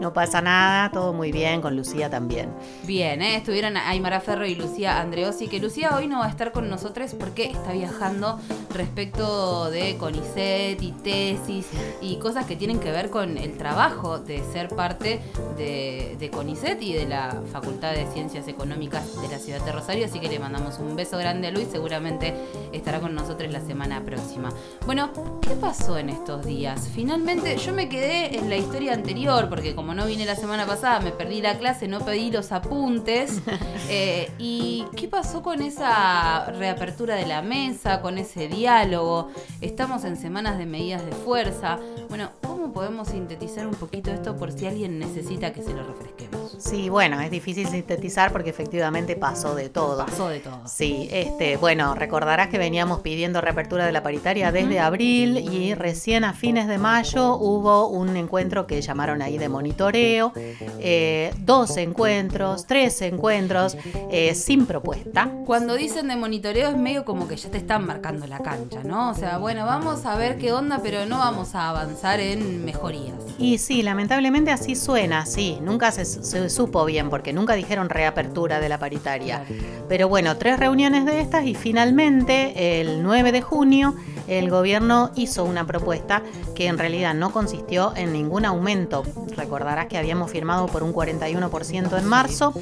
No, 0.00 0.12
pasa 0.12 0.40
nada, 0.40 0.90
todo 0.90 1.12
muy 1.12 1.30
bien, 1.30 1.60
con 1.60 1.76
Lucía 1.76 2.10
también. 2.10 2.48
Bien, 2.84 3.22
¿eh? 3.22 3.36
estuvieron 3.36 3.76
Aymara 3.76 4.20
Ferro 4.20 4.46
y 4.46 4.54
Lucía 4.54 5.00
Andreosi, 5.00 5.48
que 5.48 5.60
Lucía 5.60 5.96
hoy 5.96 6.08
no 6.08 6.18
va 6.18 6.26
a 6.26 6.28
estar 6.28 6.50
con 6.50 6.68
nosotros 6.68 7.14
porque 7.14 7.50
está 7.50 7.72
viajando 7.72 8.40
respecto 8.74 9.70
de 9.70 9.96
CONICET 9.98 10.82
y 10.82 10.92
tesis 10.92 11.66
y 12.00 12.16
cosas 12.16 12.46
que 12.46 12.56
tienen 12.56 12.80
que 12.80 12.90
ver 12.90 13.10
con 13.10 13.38
el 13.38 13.56
trabajo 13.56 14.18
de 14.18 14.42
ser 14.52 14.68
parte 14.68 15.20
de, 15.56 16.16
de 16.18 16.30
CONICET 16.30 16.80
y 16.82 16.94
de 16.94 17.06
la 17.06 17.40
Facultad 17.52 17.92
de 17.92 18.06
Ciencias 18.06 18.48
Económicas 18.48 19.20
de 19.20 19.28
la 19.28 19.38
Ciudad 19.38 19.64
de 19.64 19.72
Rosario, 19.72 20.06
así 20.06 20.18
que 20.18 20.28
le 20.28 20.38
mandamos 20.38 20.78
un 20.78 20.96
beso 20.96 21.18
grande 21.18 21.48
a 21.48 21.50
Luis, 21.50 21.68
seguramente 21.70 22.34
estará 22.72 23.00
con 23.00 23.14
nosotros 23.14 23.52
la 23.52 23.60
semana 23.60 24.02
próxima. 24.02 24.48
Bueno, 24.86 25.12
¿qué 25.40 25.50
pasó 25.50 25.98
en 25.98 26.08
estos 26.08 26.44
días? 26.44 26.88
Finalmente 26.92 27.56
yo 27.56 27.72
me 27.72 27.88
quedé 27.88 28.36
en 28.36 28.48
la 28.48 28.56
historia 28.56 28.81
anterior, 28.88 29.48
porque 29.48 29.74
como 29.74 29.94
no 29.94 30.06
vine 30.06 30.24
la 30.24 30.36
semana 30.36 30.66
pasada, 30.66 31.00
me 31.00 31.12
perdí 31.12 31.40
la 31.40 31.58
clase, 31.58 31.88
no 31.88 32.00
pedí 32.00 32.30
los 32.30 32.52
apuntes. 32.52 33.40
Eh, 33.94 34.30
¿Y 34.38 34.86
qué 34.96 35.06
pasó 35.06 35.42
con 35.42 35.60
esa 35.60 36.46
reapertura 36.52 37.14
de 37.14 37.26
la 37.26 37.42
mesa, 37.42 38.00
con 38.00 38.16
ese 38.16 38.48
diálogo? 38.48 39.28
Estamos 39.60 40.04
en 40.04 40.16
semanas 40.16 40.56
de 40.56 40.64
medidas 40.64 41.04
de 41.04 41.12
fuerza. 41.12 41.78
Bueno, 42.08 42.30
¿cómo 42.40 42.72
podemos 42.72 43.08
sintetizar 43.08 43.66
un 43.66 43.74
poquito 43.74 44.10
esto 44.10 44.36
por 44.36 44.50
si 44.50 44.66
alguien 44.66 44.98
necesita 44.98 45.52
que 45.52 45.62
se 45.62 45.74
lo 45.74 45.82
refresquemos? 45.82 46.41
Sí, 46.58 46.88
bueno, 46.88 47.20
es 47.20 47.30
difícil 47.30 47.68
sintetizar 47.68 48.32
porque 48.32 48.50
efectivamente 48.50 49.16
pasó 49.16 49.54
de 49.54 49.68
todo. 49.68 50.06
Pasó 50.06 50.28
de 50.28 50.40
todo. 50.40 50.62
Sí, 50.66 51.08
este, 51.10 51.56
bueno, 51.56 51.94
recordarás 51.94 52.48
que 52.48 52.58
veníamos 52.58 53.00
pidiendo 53.00 53.40
reapertura 53.40 53.86
de 53.86 53.92
la 53.92 54.02
paritaria 54.02 54.52
desde 54.52 54.80
abril 54.80 55.38
y 55.38 55.74
recién 55.74 56.24
a 56.24 56.32
fines 56.32 56.68
de 56.68 56.78
mayo 56.78 57.36
hubo 57.36 57.88
un 57.88 58.16
encuentro 58.16 58.66
que 58.66 58.80
llamaron 58.80 59.22
ahí 59.22 59.38
de 59.38 59.48
monitoreo, 59.48 60.32
eh, 60.36 61.32
dos 61.38 61.76
encuentros, 61.76 62.66
tres 62.66 63.02
encuentros 63.02 63.76
eh, 64.10 64.34
sin 64.34 64.66
propuesta. 64.66 65.30
Cuando 65.46 65.74
dicen 65.74 66.08
de 66.08 66.16
monitoreo 66.16 66.70
es 66.70 66.76
medio 66.76 67.04
como 67.04 67.28
que 67.28 67.36
ya 67.36 67.50
te 67.50 67.58
están 67.58 67.86
marcando 67.86 68.26
la 68.26 68.38
cancha, 68.38 68.82
¿no? 68.82 69.10
O 69.10 69.14
sea, 69.14 69.38
bueno, 69.38 69.64
vamos 69.66 70.04
a 70.06 70.16
ver 70.16 70.38
qué 70.38 70.52
onda, 70.52 70.80
pero 70.82 71.06
no 71.06 71.18
vamos 71.18 71.54
a 71.54 71.68
avanzar 71.68 72.20
en 72.20 72.64
mejorías. 72.64 73.14
Y 73.38 73.58
sí, 73.58 73.82
lamentablemente 73.82 74.50
así 74.50 74.76
suena, 74.76 75.26
sí, 75.26 75.58
nunca 75.62 75.90
se, 75.90 76.04
supo 76.50 76.84
bien 76.84 77.10
porque 77.10 77.32
nunca 77.32 77.54
dijeron 77.54 77.88
reapertura 77.88 78.60
de 78.60 78.68
la 78.68 78.78
paritaria. 78.78 79.44
Pero 79.88 80.08
bueno, 80.08 80.36
tres 80.36 80.58
reuniones 80.58 81.04
de 81.04 81.20
estas 81.20 81.44
y 81.46 81.54
finalmente 81.54 82.80
el 82.80 83.02
9 83.02 83.32
de 83.32 83.42
junio 83.42 83.94
el 84.38 84.50
gobierno 84.50 85.10
hizo 85.14 85.44
una 85.44 85.66
propuesta 85.66 86.22
que 86.54 86.66
en 86.66 86.78
realidad 86.78 87.14
no 87.14 87.32
consistió 87.32 87.92
en 87.96 88.12
ningún 88.12 88.44
aumento. 88.44 89.02
Recordarás 89.36 89.86
que 89.86 89.98
habíamos 89.98 90.30
firmado 90.30 90.66
por 90.66 90.82
un 90.82 90.92
41% 90.92 91.98
en 91.98 92.04
marzo 92.04 92.52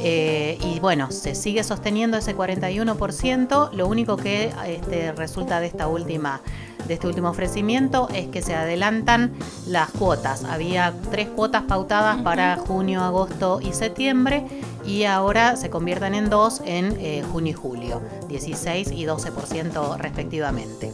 eh, 0.00 0.58
y 0.62 0.80
bueno, 0.80 1.10
se 1.10 1.34
sigue 1.34 1.64
sosteniendo 1.64 2.16
ese 2.16 2.36
41%. 2.36 3.72
Lo 3.72 3.88
único 3.88 4.16
que 4.16 4.52
este, 4.66 5.12
resulta 5.12 5.60
de 5.60 5.66
esta 5.66 5.88
última 5.88 6.40
de 6.86 6.94
este 6.94 7.06
último 7.06 7.30
ofrecimiento 7.30 8.08
es 8.12 8.26
que 8.28 8.42
se 8.42 8.54
adelantan 8.54 9.32
las 9.66 9.90
cuotas. 9.90 10.42
Había 10.42 10.92
tres 11.10 11.28
cuotas 11.28 11.62
pautadas 11.62 12.20
para 12.22 12.56
junio, 12.56 13.02
agosto 13.02 13.60
y 13.62 13.72
septiembre 13.74 14.44
y 14.84 15.04
ahora 15.04 15.56
se 15.56 15.70
convierten 15.70 16.14
en 16.14 16.30
dos 16.30 16.62
en 16.64 16.96
eh, 17.00 17.22
junio 17.32 17.50
y 17.50 17.54
julio, 17.54 18.02
16 18.28 18.92
y 18.92 19.04
12% 19.04 19.96
respectivamente. 19.96 20.92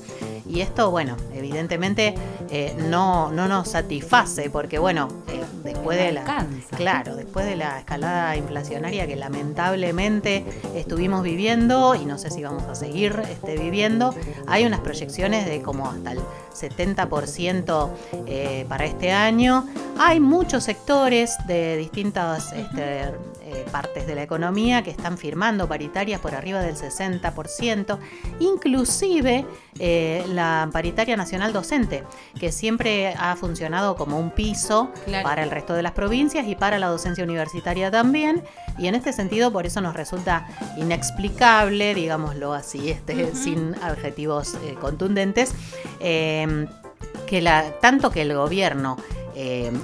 Y 0.49 0.61
esto, 0.61 0.91
bueno, 0.91 1.17
evidentemente 1.35 2.15
eh, 2.51 2.75
no, 2.89 3.33
no 3.33 3.49
nos 3.49 3.69
satisface 3.69 4.49
porque, 4.49 4.79
bueno, 4.79 5.09
eh, 5.29 5.43
después 5.65 5.99
de 5.99 6.13
la... 6.13 6.47
Claro, 6.77 7.17
después 7.17 7.47
de 7.47 7.57
la 7.57 7.81
escalada 7.81 8.37
inflacionaria 8.37 9.07
que 9.07 9.17
lamentablemente 9.17 10.45
estuvimos 10.75 11.23
viviendo 11.23 11.95
y 11.95 12.05
no 12.05 12.19
sé 12.19 12.31
si 12.31 12.43
vamos 12.43 12.65
a 12.65 12.75
seguir 12.75 13.21
este, 13.29 13.57
viviendo, 13.57 14.15
hay 14.47 14.67
unas 14.67 14.81
proyecciones 14.81 15.47
de 15.47 15.63
como 15.63 15.89
hasta 15.89 16.13
el 16.13 16.21
70% 16.55 17.91
eh, 18.27 18.67
para 18.69 18.85
este 18.85 19.13
año. 19.13 19.67
Hay 19.99 20.21
muchos 20.21 20.65
sectores 20.65 21.35
de 21.47 21.77
distintas 21.77 22.53
este, 22.53 23.13
eh, 23.49 23.65
partes 23.71 24.09
de 24.09 24.17
la 24.17 24.25
economía 24.25 24.83
que 24.83 24.91
están 24.91 25.17
firmando 25.17 25.69
paritarias 25.69 26.21
por 26.21 26.35
arriba 26.35 26.63
del 26.63 26.75
60%, 26.75 27.97
inclusive 28.41 29.47
eh, 29.79 30.25
la 30.31 30.69
paritaria 30.73 31.17
nacional 31.17 31.53
docente, 31.53 32.03
que 32.41 32.51
siempre 32.51 33.15
ha 33.17 33.37
funcionado 33.37 33.95
como 33.95 34.19
un 34.19 34.33
piso 34.33 34.91
para 35.23 35.45
el 35.45 35.53
resto 35.53 35.75
de 35.75 35.85
las 35.85 35.93
provincias 35.93 36.49
y 36.49 36.57
para 36.57 36.81
la 36.81 36.89
docencia 36.89 37.23
universitaria 37.23 37.89
también. 37.89 38.43
Y 38.79 38.89
en 38.89 38.97
este 38.97 39.13
sentido, 39.13 39.53
por 39.53 39.65
eso 39.65 39.81
nos 39.81 39.95
resulta 39.95 40.49
inexplicable, 40.77 41.95
digámoslo 41.95 42.53
así, 42.53 42.91
este, 42.91 43.33
sin 43.37 43.77
adjetivos 43.81 44.55
eh, 44.65 44.75
contundentes, 44.81 45.55
que 46.01 47.41
la, 47.41 47.79
tanto 47.81 48.11
que 48.11 48.23
el 48.23 48.35
gobierno 48.35 48.97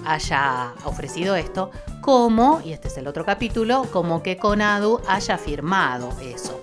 haya 0.05 0.75
ofrecido 0.85 1.37
esto, 1.37 1.71
como, 2.01 2.61
y 2.65 2.73
este 2.73 2.89
es 2.89 2.97
el 2.97 3.07
otro 3.07 3.25
capítulo, 3.25 3.87
como 3.93 4.23
que 4.23 4.37
Conadu 4.37 5.01
haya 5.07 5.39
firmado 5.39 6.11
eso. 6.23 6.61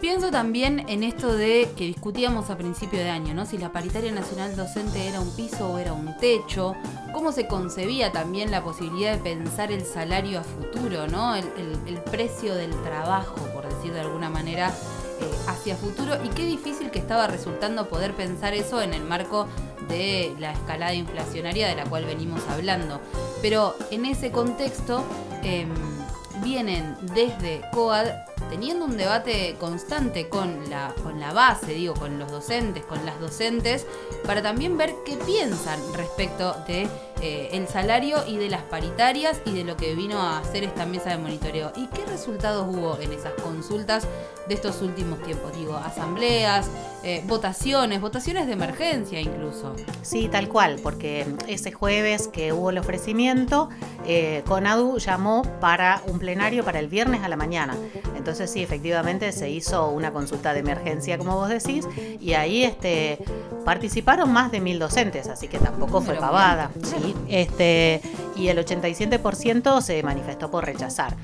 Pienso 0.00 0.30
también 0.30 0.86
en 0.88 1.02
esto 1.02 1.34
de 1.34 1.68
que 1.76 1.84
discutíamos 1.84 2.48
a 2.48 2.56
principio 2.56 2.98
de 2.98 3.10
año, 3.10 3.34
¿no? 3.34 3.44
Si 3.44 3.58
la 3.58 3.70
paritaria 3.70 4.10
nacional 4.10 4.56
docente 4.56 5.06
era 5.06 5.20
un 5.20 5.30
piso 5.36 5.72
o 5.72 5.78
era 5.78 5.92
un 5.92 6.16
techo, 6.16 6.74
cómo 7.12 7.32
se 7.32 7.46
concebía 7.46 8.10
también 8.10 8.50
la 8.50 8.64
posibilidad 8.64 9.12
de 9.12 9.18
pensar 9.18 9.70
el 9.70 9.84
salario 9.84 10.40
a 10.40 10.42
futuro, 10.42 11.06
¿no? 11.06 11.36
El, 11.36 12.00
precio 12.10 12.54
del 12.54 12.70
trabajo, 12.82 13.36
por 13.54 13.68
decir 13.68 13.92
de 13.92 14.00
alguna 14.00 14.30
manera, 14.30 14.68
eh, 14.70 14.72
hacia 15.46 15.76
futuro, 15.76 16.16
y 16.24 16.28
qué 16.28 16.44
difícil 16.44 16.90
que 16.90 16.98
estaba 16.98 17.26
resultando 17.26 17.88
poder 17.88 18.14
pensar 18.14 18.54
eso 18.54 18.82
en 18.82 18.94
el 18.94 19.04
marco 19.04 19.46
de 19.88 20.34
la 20.38 20.52
escalada 20.52 20.94
inflacionaria 20.94 21.68
de 21.68 21.74
la 21.74 21.84
cual 21.84 22.04
venimos 22.04 22.40
hablando. 22.48 23.00
Pero 23.42 23.74
en 23.90 24.04
ese 24.06 24.30
contexto 24.30 25.04
em, 25.42 25.68
vienen 26.42 26.96
desde 27.14 27.62
COAD 27.72 28.08
teniendo 28.50 28.84
un 28.84 28.96
debate 28.96 29.56
constante 29.58 30.28
con 30.28 30.68
la, 30.68 30.92
con 31.02 31.20
la 31.20 31.32
base, 31.32 31.72
digo, 31.72 31.94
con 31.94 32.18
los 32.18 32.30
docentes, 32.30 32.84
con 32.84 33.06
las 33.06 33.18
docentes, 33.20 33.86
para 34.26 34.42
también 34.42 34.76
ver 34.76 34.92
qué 35.06 35.16
piensan 35.16 35.80
respecto 35.94 36.54
de 36.66 36.88
eh, 37.22 37.50
el 37.52 37.68
salario 37.68 38.18
y 38.26 38.38
de 38.38 38.50
las 38.50 38.62
paritarias 38.62 39.40
y 39.44 39.52
de 39.52 39.64
lo 39.64 39.76
que 39.76 39.94
vino 39.94 40.20
a 40.20 40.38
hacer 40.38 40.64
esta 40.64 40.84
mesa 40.84 41.10
de 41.10 41.18
monitoreo. 41.18 41.72
¿Y 41.76 41.86
qué 41.88 42.04
resultados 42.06 42.66
hubo 42.68 42.98
en 43.00 43.12
esas 43.12 43.34
consultas 43.34 44.06
de 44.48 44.54
estos 44.54 44.82
últimos 44.82 45.22
tiempos? 45.22 45.56
Digo, 45.56 45.76
asambleas, 45.76 46.68
eh, 47.02 47.22
votaciones, 47.26 48.00
votaciones 48.00 48.46
de 48.46 48.54
emergencia 48.54 49.20
incluso. 49.20 49.74
Sí, 50.02 50.28
tal 50.28 50.48
cual, 50.48 50.80
porque 50.82 51.26
ese 51.46 51.72
jueves 51.72 52.28
que 52.28 52.52
hubo 52.52 52.70
el 52.70 52.78
ofrecimiento, 52.78 53.68
eh, 54.06 54.42
Conadu 54.46 54.98
llamó 54.98 55.42
para 55.60 56.02
un 56.06 56.18
plenario 56.18 56.64
para 56.64 56.78
el 56.78 56.88
viernes 56.88 57.22
a 57.22 57.28
la 57.28 57.36
mañana. 57.36 57.76
Entonces 58.16 58.50
sí, 58.50 58.62
efectivamente 58.62 59.32
se 59.32 59.50
hizo 59.50 59.90
una 59.90 60.12
consulta 60.12 60.52
de 60.52 60.60
emergencia, 60.60 61.18
como 61.18 61.36
vos 61.36 61.48
decís, 61.48 61.86
y 62.20 62.34
ahí 62.34 62.64
este, 62.64 63.18
participaron 63.64 64.32
más 64.32 64.50
de 64.50 64.60
mil 64.60 64.78
docentes, 64.78 65.28
así 65.28 65.48
que 65.48 65.58
tampoco 65.58 66.00
fue 66.00 66.14
pavada. 66.14 66.70
Sí, 66.82 67.14
este, 67.28 68.00
y 68.36 68.48
el 68.48 68.58
87% 68.58 69.80
se 69.80 70.02
manifestó 70.02 70.50
por 70.50 70.64
rechazar. 70.64 71.16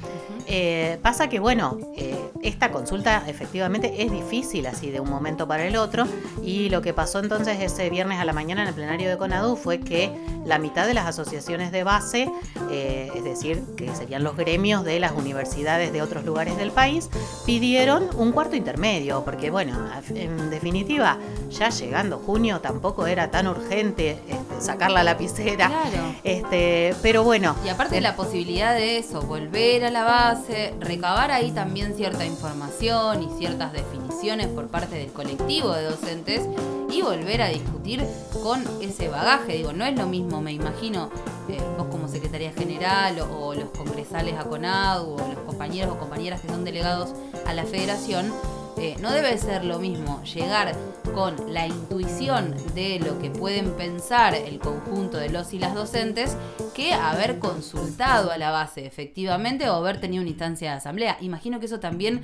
Eh, 0.46 0.98
pasa 1.02 1.28
que, 1.28 1.40
bueno, 1.40 1.78
eh, 1.96 2.16
esta 2.42 2.70
consulta 2.70 3.24
efectivamente 3.26 4.02
es 4.02 4.12
difícil 4.12 4.66
así 4.66 4.90
de 4.90 5.00
un 5.00 5.11
momento 5.11 5.48
para 5.48 5.66
el 5.66 5.76
otro 5.76 6.06
y 6.42 6.68
lo 6.68 6.82
que 6.82 6.92
pasó 6.92 7.18
entonces 7.18 7.61
ese 7.61 7.90
viernes 7.90 8.20
a 8.20 8.24
la 8.24 8.32
mañana 8.32 8.62
en 8.62 8.68
el 8.68 8.74
plenario 8.74 9.11
de 9.11 9.16
CONADU 9.16 9.56
fue 9.56 9.80
que 9.80 10.12
la 10.44 10.59
mitad 10.59 10.87
de 10.87 10.94
las 10.94 11.06
asociaciones 11.06 11.72
de 11.72 11.82
base, 11.82 12.30
eh, 12.70 13.11
es 13.14 13.24
decir, 13.24 13.62
que 13.76 13.94
serían 13.94 14.22
los 14.22 14.37
gremios 14.37 14.85
de 14.85 15.00
las 15.00 15.12
universidades 15.12 15.92
de 15.92 16.02
otros 16.02 16.24
lugares 16.24 16.56
del 16.56 16.70
país, 16.70 17.11
pidieron 17.44 18.09
un 18.16 18.30
cuarto 18.30 18.54
intermedio, 18.54 19.24
porque 19.24 19.50
bueno, 19.50 19.76
en 20.14 20.50
definitiva, 20.50 21.18
ya 21.50 21.70
llegando 21.70 22.18
junio 22.18 22.61
tampoco 22.61 23.06
era 23.06 23.30
tan 23.30 23.48
urgente 23.48 24.18
este, 24.28 24.61
sacar 24.61 24.90
la 24.90 25.02
lapicera. 25.02 25.68
Claro. 25.68 26.14
Este, 26.22 26.94
pero 27.02 27.24
bueno. 27.24 27.56
Y 27.64 27.68
aparte 27.68 27.96
de 27.96 28.00
la 28.00 28.14
posibilidad 28.14 28.74
de 28.74 28.98
eso, 28.98 29.22
volver 29.22 29.85
a 29.85 29.90
la 29.90 30.04
base, 30.04 30.36
recabar 30.81 31.31
ahí 31.31 31.51
también 31.51 31.94
cierta 31.94 32.25
información 32.25 33.22
y 33.22 33.38
ciertas 33.38 33.72
definiciones 33.72 34.49
por 34.49 34.68
parte 34.68 34.96
del 34.96 35.12
colectivo 35.12 35.72
de 35.72 35.85
docentes 35.85 36.42
y 36.90 37.03
volver 37.03 37.42
a 37.42 37.49
discutir 37.49 38.05
con 38.42 38.62
ese 38.81 39.09
bagaje. 39.09 39.55
Digo, 39.55 39.72
no 39.72 39.85
es 39.85 39.96
lo 39.96 40.07
mismo, 40.07 40.40
me 40.40 40.53
imagino, 40.53 41.11
eh, 41.49 41.61
vos 41.77 41.87
como 41.88 42.09
secretaria 42.09 42.53
general 42.53 43.18
o, 43.20 43.55
los 43.55 43.70
congresales 43.70 44.35
a 44.35 44.42
o 44.42 45.16
los 45.18 45.38
compañeros 45.46 45.92
o 45.94 45.99
compañeras 45.99 46.40
que 46.40 46.49
son 46.49 46.64
delegados 46.64 47.11
a 47.46 47.55
la 47.55 47.64
federación, 47.64 48.33
eh, 48.78 48.96
no 49.00 49.10
debe 49.10 49.38
ser 49.38 49.64
lo 49.64 49.78
mismo 49.78 50.22
llegar 50.24 50.74
con 51.14 51.52
la 51.52 51.66
intuición 51.66 52.54
de 52.74 53.00
lo 53.00 53.18
que 53.18 53.30
pueden 53.30 53.70
pensar 53.72 54.34
el 54.34 54.58
conjunto 54.58 55.16
de 55.16 55.30
los 55.30 55.54
y 55.54 55.58
las 55.58 55.74
docentes 55.74 56.36
que 56.74 56.92
haber 56.92 57.38
consultado 57.38 58.30
a 58.30 58.36
la 58.36 58.50
base 58.50 58.84
efectivamente 58.84 59.68
o 59.70 59.74
haber 59.74 59.98
tenido 59.98 60.20
una 60.20 60.30
instancia 60.30 60.72
de 60.72 60.76
asamblea. 60.76 61.16
Imagino 61.20 61.58
que 61.58 61.66
eso 61.66 61.80
también 61.80 62.20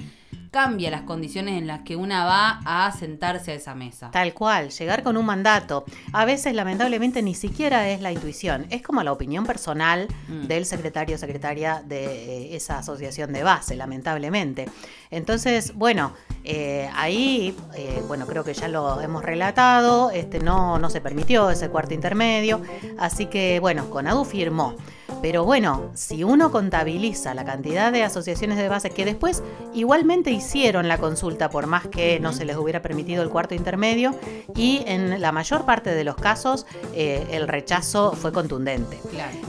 cambia 0.53 0.91
las 0.91 1.03
condiciones 1.03 1.59
en 1.59 1.67
las 1.67 1.81
que 1.81 1.97
una 1.97 2.27
va 2.27 2.61
a 2.67 2.93
sentarse 2.93 3.53
a 3.53 3.55
esa 3.55 3.75
mesa. 3.75 4.11
Tal 4.11 4.35
cual, 4.35 4.69
llegar 4.69 5.03
con 5.03 5.17
un 5.17 5.25
mandato. 5.25 5.85
A 6.13 6.27
veces, 6.27 6.55
lamentablemente, 6.55 7.23
ni 7.23 7.35
siquiera 7.35 7.89
es 7.89 8.03
la 8.03 8.13
intuición, 8.13 8.67
es 8.69 8.83
como 8.83 9.03
la 9.03 9.13
opinión 9.13 9.47
personal 9.47 10.09
mm. 10.29 10.47
del 10.49 10.67
secretario 10.67 11.17
o 11.17 11.19
secretaria 11.19 11.83
de 11.87 12.05
eh, 12.05 12.57
esa 12.57 12.79
asociación 12.79 13.33
de 13.33 13.43
base, 13.43 13.77
lamentablemente. 13.77 14.69
Entonces, 15.11 15.75
bueno, 15.75 16.13
eh, 16.45 16.91
ahí, 16.95 17.57
eh, 17.75 18.03
bueno, 18.07 18.27
creo 18.27 18.45
que 18.45 18.53
ya 18.53 18.69
lo 18.69 19.01
hemos 19.01 19.25
relatado, 19.25 20.11
este, 20.11 20.39
no, 20.39 20.79
no 20.79 20.91
se 20.91 21.01
permitió 21.01 21.51
ese 21.51 21.71
cuarto 21.71 21.95
intermedio, 21.95 22.61
así 22.99 23.25
que, 23.27 23.59
bueno, 23.59 23.89
Conadu 23.89 24.27
firmó. 24.27 24.77
Pero 25.21 25.45
bueno, 25.45 25.91
si 25.95 26.25
uno 26.25 26.51
contabiliza 26.51 27.35
la 27.35 27.45
cantidad 27.45 27.93
de 27.93 28.03
asociaciones 28.03 28.59
de 28.59 28.69
base 28.69 28.91
que 28.91 29.05
después 29.05 29.43
igualmente 29.75 30.31
hicieron 30.31 30.89
la 30.89 30.99
consulta, 30.99 31.51
por 31.51 31.67
más 31.67 31.87
que 31.87 32.21
no 32.21 32.33
se 32.33 32.45
les 32.45 32.57
hubiera 32.57 32.83
permitido 32.83 33.23
el 33.23 33.31
cuarto 33.31 33.55
intermedio, 33.55 34.15
y 34.55 34.83
en 34.87 35.21
la 35.21 35.33
mayor 35.33 35.65
parte 35.65 35.95
de 35.95 36.05
los 36.05 36.17
casos 36.17 36.67
eh, 36.95 37.27
el 37.31 37.49
rechazo 37.49 38.13
fue 38.13 38.33
contundente. 38.33 38.99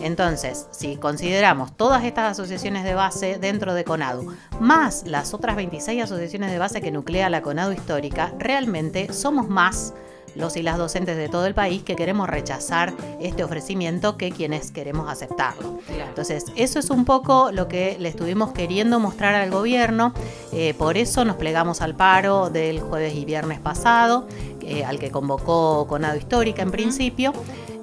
Entonces, 0.01 0.67
si 0.71 0.97
consideramos 0.97 1.75
todas 1.75 2.03
estas 2.03 2.31
asociaciones 2.31 2.83
de 2.83 2.93
base 2.93 3.37
dentro 3.39 3.73
de 3.73 3.83
CONADU, 3.83 4.33
más 4.59 5.03
las 5.05 5.33
otras 5.33 5.55
26 5.55 6.03
asociaciones 6.03 6.51
de 6.51 6.59
base 6.59 6.81
que 6.81 6.91
nuclea 6.91 7.29
la 7.29 7.41
CONADU 7.41 7.73
histórica, 7.73 8.33
realmente 8.37 9.13
somos 9.13 9.47
más 9.47 9.93
los 10.35 10.57
y 10.57 10.63
las 10.63 10.77
docentes 10.77 11.17
de 11.17 11.29
todo 11.29 11.45
el 11.45 11.53
país 11.53 11.83
que 11.83 11.95
queremos 11.95 12.29
rechazar 12.29 12.93
este 13.19 13.43
ofrecimiento 13.43 14.17
que 14.17 14.31
quienes 14.31 14.71
queremos 14.71 15.09
aceptarlo. 15.09 15.79
Entonces, 16.07 16.45
eso 16.55 16.79
es 16.79 16.89
un 16.89 17.05
poco 17.05 17.51
lo 17.51 17.67
que 17.67 17.97
le 17.99 18.09
estuvimos 18.09 18.51
queriendo 18.51 18.99
mostrar 18.99 19.35
al 19.35 19.51
gobierno, 19.51 20.13
eh, 20.51 20.73
por 20.73 20.97
eso 20.97 21.25
nos 21.25 21.37
plegamos 21.37 21.81
al 21.81 21.95
paro 21.95 22.49
del 22.49 22.79
jueves 22.79 23.15
y 23.15 23.25
viernes 23.25 23.59
pasado, 23.59 24.27
eh, 24.65 24.83
al 24.85 24.99
que 24.99 25.11
convocó 25.11 25.85
Conado 25.87 26.17
Histórica 26.17 26.61
en 26.61 26.71
principio. 26.71 27.33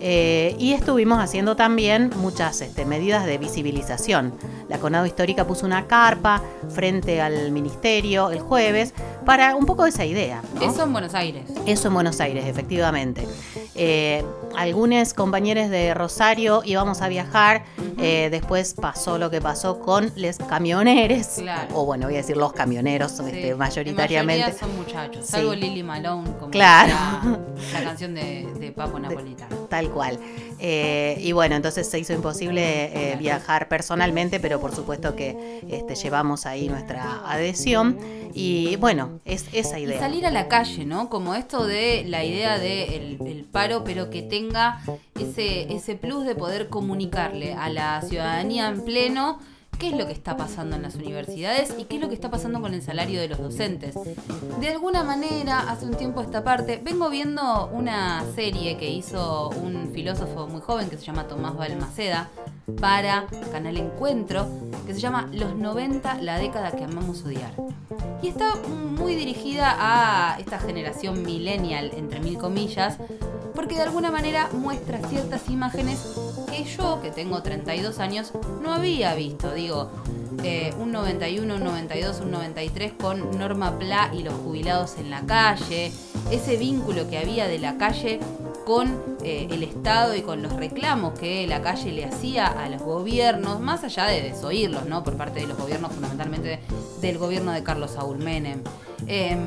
Eh, 0.02 0.56
y 0.58 0.72
estuvimos 0.72 1.18
haciendo 1.18 1.56
también 1.56 2.10
muchas 2.16 2.62
este, 2.62 2.86
medidas 2.86 3.26
de 3.26 3.36
visibilización. 3.36 4.32
La 4.68 4.78
Conado 4.78 5.04
Histórica 5.04 5.46
puso 5.46 5.66
una 5.66 5.86
carpa 5.86 6.42
frente 6.70 7.20
al 7.20 7.52
ministerio 7.52 8.30
el 8.30 8.40
jueves 8.40 8.94
para 9.26 9.54
un 9.54 9.66
poco 9.66 9.84
esa 9.84 10.06
idea. 10.06 10.42
Eso 10.60 10.84
en 10.84 10.92
Buenos 10.92 11.14
Aires. 11.14 11.44
Eso 11.66 11.88
en 11.88 11.94
Buenos 11.94 12.18
Aires, 12.20 12.46
efectivamente. 12.46 13.26
Eh, 13.74 14.24
algunos 14.56 15.14
compañeros 15.14 15.70
de 15.70 15.94
Rosario 15.94 16.62
íbamos 16.64 17.02
a 17.02 17.08
viajar, 17.08 17.64
eh, 17.98 18.28
después 18.30 18.74
pasó 18.74 19.18
lo 19.18 19.30
que 19.30 19.40
pasó 19.40 19.78
con 19.80 20.10
los 20.16 20.38
camioneros, 20.38 21.38
o 21.72 21.84
bueno, 21.84 22.06
voy 22.06 22.14
a 22.14 22.18
decir 22.18 22.36
los 22.36 22.52
camioneros, 22.52 23.20
este, 23.20 23.54
mayoritariamente. 23.54 24.58
son 24.58 24.76
muchachos, 24.76 25.26
salvo 25.26 25.54
Lili 25.54 25.82
Malone. 25.82 26.28
claro, 26.50 26.69
La 27.72 27.84
canción 27.84 28.14
de, 28.14 28.48
de 28.58 28.72
Papo 28.72 28.98
Napolitano. 28.98 29.56
Tal 29.68 29.90
cual. 29.90 30.18
Eh, 30.58 31.16
y 31.20 31.32
bueno, 31.32 31.56
entonces 31.56 31.88
se 31.88 31.98
hizo 31.98 32.12
imposible 32.12 33.12
eh, 33.12 33.16
viajar 33.16 33.68
personalmente, 33.68 34.40
pero 34.40 34.60
por 34.60 34.74
supuesto 34.74 35.16
que 35.16 35.62
este, 35.70 35.94
llevamos 35.94 36.46
ahí 36.46 36.68
nuestra 36.68 37.22
adhesión. 37.30 37.98
Y 38.34 38.76
bueno, 38.76 39.20
es 39.24 39.46
esa 39.52 39.78
idea. 39.78 39.96
Y 39.96 40.00
salir 40.00 40.26
a 40.26 40.30
la 40.30 40.48
calle, 40.48 40.84
¿no? 40.84 41.08
Como 41.08 41.34
esto 41.34 41.66
de 41.66 42.04
la 42.06 42.24
idea 42.24 42.58
del 42.58 43.18
de 43.18 43.32
el 43.32 43.44
paro, 43.44 43.82
pero 43.84 44.10
que 44.10 44.22
tenga 44.22 44.80
ese, 45.18 45.72
ese 45.74 45.96
plus 45.96 46.24
de 46.24 46.34
poder 46.34 46.68
comunicarle 46.68 47.54
a 47.54 47.68
la 47.68 48.02
ciudadanía 48.02 48.68
en 48.68 48.84
pleno 48.84 49.40
qué 49.80 49.88
es 49.88 49.96
lo 49.96 50.06
que 50.06 50.12
está 50.12 50.36
pasando 50.36 50.76
en 50.76 50.82
las 50.82 50.94
universidades 50.94 51.74
y 51.78 51.84
qué 51.84 51.96
es 51.96 52.02
lo 52.02 52.08
que 52.08 52.14
está 52.14 52.30
pasando 52.30 52.60
con 52.60 52.74
el 52.74 52.82
salario 52.82 53.18
de 53.18 53.28
los 53.28 53.38
docentes. 53.38 53.94
De 54.60 54.68
alguna 54.68 55.02
manera, 55.02 55.58
hace 55.60 55.86
un 55.86 55.94
tiempo 55.94 56.20
esta 56.20 56.44
parte, 56.44 56.80
vengo 56.84 57.08
viendo 57.08 57.68
una 57.72 58.22
serie 58.34 58.76
que 58.76 58.90
hizo 58.90 59.48
un 59.48 59.90
filósofo 59.94 60.46
muy 60.46 60.60
joven 60.60 60.90
que 60.90 60.98
se 60.98 61.06
llama 61.06 61.26
Tomás 61.26 61.56
Balmaceda 61.56 62.28
para 62.80 63.26
Canal 63.52 63.76
Encuentro, 63.76 64.46
que 64.86 64.94
se 64.94 65.00
llama 65.00 65.28
Los 65.32 65.54
90, 65.54 66.22
la 66.22 66.38
década 66.38 66.72
que 66.72 66.84
amamos 66.84 67.24
odiar. 67.24 67.52
Y 68.22 68.28
está 68.28 68.54
muy 68.56 69.14
dirigida 69.14 69.76
a 69.78 70.38
esta 70.38 70.58
generación 70.58 71.22
millennial, 71.22 71.90
entre 71.96 72.20
mil 72.20 72.38
comillas, 72.38 72.98
porque 73.54 73.76
de 73.76 73.82
alguna 73.82 74.10
manera 74.10 74.48
muestra 74.52 74.98
ciertas 75.08 75.48
imágenes 75.48 76.16
que 76.50 76.64
yo, 76.64 77.00
que 77.02 77.10
tengo 77.10 77.42
32 77.42 77.98
años, 77.98 78.32
no 78.62 78.72
había 78.72 79.14
visto. 79.14 79.52
Digo, 79.52 79.90
eh, 80.42 80.72
un 80.78 80.92
91, 80.92 81.56
un 81.56 81.64
92, 81.64 82.20
un 82.20 82.30
93 82.30 82.92
con 82.92 83.38
Norma 83.38 83.78
Pla 83.78 84.10
y 84.12 84.22
los 84.22 84.34
jubilados 84.34 84.96
en 84.98 85.10
la 85.10 85.20
calle, 85.26 85.92
ese 86.30 86.56
vínculo 86.56 87.08
que 87.10 87.18
había 87.18 87.46
de 87.48 87.58
la 87.58 87.76
calle 87.76 88.20
con 88.70 89.02
eh, 89.24 89.48
el 89.50 89.64
Estado 89.64 90.14
y 90.14 90.22
con 90.22 90.42
los 90.42 90.52
reclamos 90.52 91.18
que 91.18 91.44
la 91.48 91.60
calle 91.60 91.90
le 91.90 92.04
hacía 92.04 92.46
a 92.46 92.68
los 92.68 92.80
gobiernos, 92.80 93.58
más 93.58 93.82
allá 93.82 94.04
de 94.04 94.22
desoírlos, 94.22 94.86
¿no? 94.86 95.02
Por 95.02 95.16
parte 95.16 95.40
de 95.40 95.48
los 95.48 95.58
gobiernos, 95.58 95.90
fundamentalmente 95.90 96.60
del 97.00 97.18
gobierno 97.18 97.50
de 97.50 97.64
Carlos 97.64 97.90
Saúl 97.90 98.18
Menem. 98.18 98.62
Em, 99.08 99.40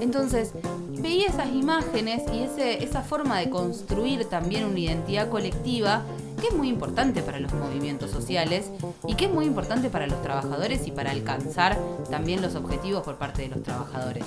entonces, 0.00 0.52
veía 0.88 1.26
esas 1.26 1.48
imágenes 1.48 2.22
y 2.32 2.48
esa 2.82 3.02
forma 3.02 3.40
de 3.40 3.50
construir 3.50 4.24
también 4.24 4.64
una 4.64 4.78
identidad 4.78 5.28
colectiva 5.28 6.00
que 6.38 6.48
es 6.48 6.54
muy 6.54 6.68
importante 6.68 7.22
para 7.22 7.40
los 7.40 7.52
movimientos 7.52 8.10
sociales 8.10 8.70
y 9.06 9.14
que 9.14 9.26
es 9.26 9.30
muy 9.30 9.44
importante 9.44 9.90
para 9.90 10.06
los 10.06 10.20
trabajadores 10.22 10.86
y 10.86 10.92
para 10.92 11.10
alcanzar 11.10 11.78
también 12.10 12.42
los 12.42 12.54
objetivos 12.54 13.02
por 13.02 13.16
parte 13.16 13.42
de 13.42 13.48
los 13.48 13.62
trabajadores. 13.62 14.24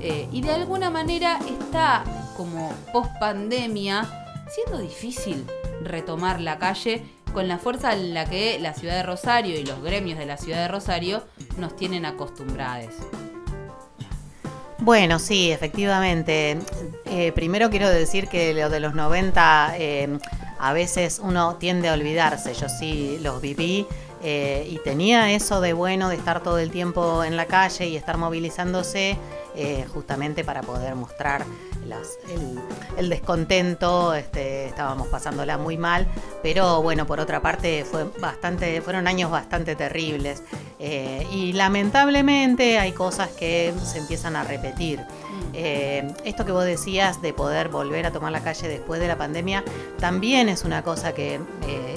Eh, 0.00 0.28
y 0.32 0.40
de 0.40 0.50
alguna 0.50 0.90
manera 0.90 1.38
está 1.46 2.04
como 2.36 2.72
post 2.92 3.10
pandemia 3.18 4.08
siendo 4.48 4.78
difícil 4.78 5.44
retomar 5.82 6.40
la 6.40 6.58
calle 6.58 7.02
con 7.32 7.48
la 7.48 7.58
fuerza 7.58 7.92
en 7.92 8.14
la 8.14 8.24
que 8.24 8.58
la 8.58 8.74
ciudad 8.74 8.94
de 8.94 9.02
Rosario 9.02 9.58
y 9.58 9.64
los 9.64 9.82
gremios 9.82 10.18
de 10.18 10.26
la 10.26 10.36
ciudad 10.36 10.58
de 10.58 10.68
Rosario 10.68 11.22
nos 11.58 11.76
tienen 11.76 12.04
acostumbrados. 12.04 12.94
Bueno, 14.78 15.18
sí, 15.18 15.52
efectivamente. 15.52 16.58
Eh, 17.04 17.32
primero 17.32 17.70
quiero 17.70 17.88
decir 17.90 18.28
que 18.28 18.54
lo 18.54 18.70
de 18.70 18.80
los 18.80 18.94
90 18.94 19.74
eh, 19.76 20.18
a 20.60 20.72
veces 20.72 21.20
uno 21.22 21.56
tiende 21.56 21.88
a 21.88 21.94
olvidarse. 21.94 22.54
Yo 22.54 22.68
sí 22.68 23.18
los 23.22 23.40
viví 23.40 23.86
eh, 24.22 24.68
y 24.70 24.78
tenía 24.78 25.32
eso 25.32 25.60
de 25.60 25.72
bueno 25.72 26.08
de 26.08 26.16
estar 26.16 26.42
todo 26.42 26.58
el 26.58 26.70
tiempo 26.70 27.24
en 27.24 27.36
la 27.36 27.46
calle 27.46 27.88
y 27.88 27.96
estar 27.96 28.16
movilizándose 28.18 29.16
justamente 29.92 30.42
para 30.44 30.62
poder 30.62 30.94
mostrar 30.94 31.44
el, 32.96 33.08
descontento, 33.08 34.14
este, 34.14 34.66
estábamos 34.66 35.08
pasándola 35.08 35.58
muy 35.58 35.76
mal, 35.76 36.06
pero 36.42 36.82
bueno, 36.82 37.06
por 37.06 37.20
otra 37.20 37.40
parte 37.40 37.84
fue 37.84 38.04
bastante, 38.20 38.80
fueron 38.80 39.08
años 39.08 39.30
bastante 39.30 39.74
terribles 39.74 40.42
eh, 40.78 41.26
y 41.32 41.52
lamentablemente 41.52 42.78
hay 42.78 42.92
cosas 42.92 43.30
que 43.30 43.72
se 43.84 43.98
empiezan 43.98 44.36
a 44.36 44.44
repetir. 44.44 45.00
Eh, 45.54 46.12
esto 46.24 46.44
que 46.44 46.52
vos 46.52 46.64
decías 46.64 47.20
de 47.22 47.32
poder 47.32 47.68
volver 47.68 48.06
a 48.06 48.12
tomar 48.12 48.32
la 48.32 48.42
calle 48.42 48.68
después 48.68 49.00
de 49.00 49.08
la 49.08 49.16
pandemia 49.16 49.64
también 49.98 50.48
es 50.48 50.64
una 50.64 50.82
cosa 50.82 51.12
que 51.12 51.34
eh, 51.34 51.40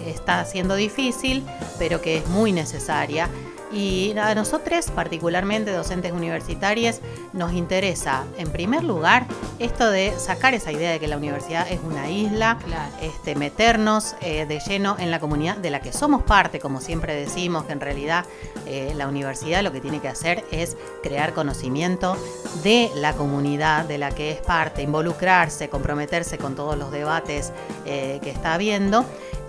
está 0.08 0.44
siendo 0.46 0.76
difícil, 0.76 1.44
pero 1.78 2.02
que 2.02 2.18
es 2.18 2.28
muy 2.28 2.52
necesaria. 2.52 3.30
Y 3.74 4.16
a 4.18 4.36
nosotros, 4.36 4.92
particularmente 4.92 5.72
docentes 5.72 6.12
universitarias, 6.12 7.02
nos 7.34 7.54
interesa, 7.54 8.24
en 8.38 8.52
primer 8.52 8.84
lugar, 8.84 9.26
esto 9.58 9.90
de 9.90 10.14
sacar 10.18 10.54
esa 10.54 10.72
idea 10.72 10.92
de 10.92 11.00
que 11.00 11.08
la 11.08 11.18
universidad 11.18 11.70
es 11.72 11.80
una 11.84 12.10
isla, 12.10 12.60
este, 13.02 13.36
meternos 13.36 14.16
eh, 14.22 14.46
de 14.46 14.60
lleno 14.60 14.96
en 15.00 15.10
la 15.10 15.20
comunidad 15.20 15.58
de 15.58 15.72
la 15.72 15.82
que 15.82 15.92
somos 15.92 16.22
parte, 16.22 16.60
como 16.60 16.82
siempre 16.82 17.16
decimos, 17.16 17.66
que 17.66 17.74
en 17.74 17.80
realidad 17.80 18.26
eh, 18.68 18.94
la 18.96 19.08
universidad 19.08 19.64
lo 19.64 19.72
que 19.72 19.82
tiene 19.82 20.00
que 20.00 20.08
hacer 20.08 20.44
es 20.52 20.78
crear 21.02 21.34
conocimiento 21.34 22.16
de 22.64 22.92
la 22.96 23.14
comunidad 23.14 23.86
de 23.86 23.98
la 23.98 24.12
que 24.12 24.32
es 24.32 24.42
parte, 24.42 24.84
involucrarse, 24.84 25.70
comprometerse 25.70 26.38
con 26.38 26.56
todos 26.56 26.78
los 26.78 26.92
debates 26.92 27.52
eh, 27.86 28.20
que 28.22 28.30
está 28.30 28.54
habiendo 28.54 29.04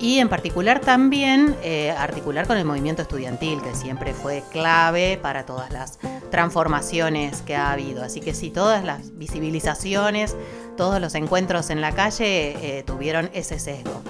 y 0.04 0.18
en 0.18 0.28
particular 0.28 0.80
también 0.80 1.56
articular 1.96 2.46
con 2.46 2.58
el 2.58 2.66
movimiento 2.66 3.00
estudiantil, 3.00 3.62
que 3.62 3.74
siempre 3.74 4.12
fue 4.12 4.42
clave 4.50 5.18
para 5.20 5.46
todas 5.46 5.72
las 5.72 5.98
transformaciones 6.30 7.40
que 7.40 7.56
ha 7.56 7.72
habido. 7.72 8.04
Así 8.04 8.20
que 8.20 8.34
sí, 8.34 8.50
todas 8.50 8.84
las 8.84 9.16
visibilizaciones, 9.16 10.36
todos 10.76 11.00
los 11.00 11.14
encuentros 11.14 11.70
en 11.70 11.80
la 11.80 11.92
calle 11.92 12.78
eh, 12.78 12.82
tuvieron 12.82 13.30
ese 13.32 13.58
sesgo. 13.58 14.02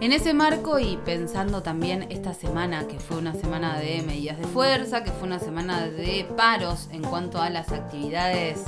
En 0.00 0.12
ese 0.12 0.32
marco 0.32 0.78
y 0.78 0.96
pensando 0.98 1.64
también 1.64 2.06
esta 2.10 2.32
semana, 2.32 2.86
que 2.86 3.00
fue 3.00 3.16
una 3.16 3.34
semana 3.34 3.80
de 3.80 4.00
medidas 4.02 4.38
de 4.38 4.44
fuerza, 4.44 5.02
que 5.02 5.10
fue 5.10 5.26
una 5.26 5.40
semana 5.40 5.88
de 5.88 6.24
paros 6.36 6.88
en 6.92 7.02
cuanto 7.02 7.42
a 7.42 7.50
las 7.50 7.72
actividades, 7.72 8.62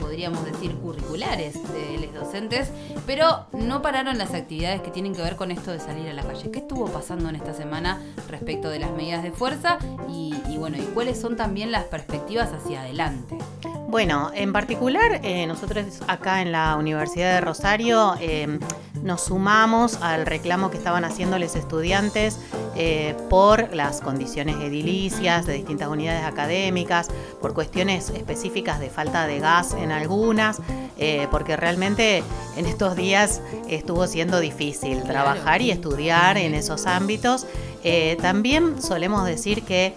podríamos 0.00 0.44
decir, 0.44 0.76
curriculares 0.76 1.54
de 1.72 1.98
los 2.06 2.14
docentes, 2.14 2.70
pero 3.04 3.46
no 3.52 3.82
pararon 3.82 4.16
las 4.16 4.32
actividades 4.32 4.80
que 4.80 4.92
tienen 4.92 5.12
que 5.12 5.22
ver 5.22 5.34
con 5.34 5.50
esto 5.50 5.72
de 5.72 5.80
salir 5.80 6.08
a 6.08 6.12
la 6.12 6.22
calle. 6.22 6.52
¿Qué 6.52 6.60
estuvo 6.60 6.86
pasando 6.86 7.28
en 7.28 7.34
esta 7.34 7.52
semana 7.52 8.00
respecto 8.28 8.70
de 8.70 8.78
las 8.78 8.92
medidas 8.92 9.24
de 9.24 9.32
fuerza 9.32 9.76
y, 10.08 10.56
bueno, 10.56 10.76
y 10.76 10.82
cuáles 10.94 11.20
son 11.20 11.36
también 11.36 11.72
las 11.72 11.84
perspectivas 11.86 12.52
hacia 12.52 12.82
adelante? 12.82 13.36
Bueno, 13.88 14.30
en 14.34 14.52
particular, 14.52 15.18
eh, 15.24 15.48
nosotros 15.48 16.00
acá 16.06 16.42
en 16.42 16.52
la 16.52 16.76
Universidad 16.76 17.34
de 17.34 17.40
Rosario 17.40 18.14
eh, 18.20 18.60
nos 19.02 19.22
sumamos 19.22 19.96
al 20.02 20.26
reclamo 20.26 20.70
que 20.70 20.76
estaban 20.76 21.04
haciendo 21.04 21.38
los 21.38 21.56
estudiantes 21.56 22.38
eh, 22.76 23.16
por 23.28 23.74
las 23.74 24.00
condiciones 24.00 24.56
edilicias 24.56 25.46
de 25.46 25.54
distintas 25.54 25.88
unidades 25.88 26.24
académicas, 26.24 27.08
por 27.40 27.54
cuestiones 27.54 28.10
específicas 28.10 28.78
de 28.80 28.90
falta 28.90 29.26
de 29.26 29.40
gas 29.40 29.74
en 29.74 29.90
algunas, 29.90 30.60
eh, 30.98 31.26
porque 31.30 31.56
realmente 31.56 32.22
en 32.56 32.66
estos 32.66 32.96
días 32.96 33.40
estuvo 33.68 34.06
siendo 34.06 34.38
difícil 34.40 35.02
trabajar 35.02 35.62
y 35.62 35.70
estudiar 35.70 36.36
en 36.36 36.54
esos 36.54 36.86
ámbitos. 36.86 37.46
Eh, 37.82 38.18
también 38.20 38.80
solemos 38.82 39.24
decir 39.24 39.62
que 39.62 39.94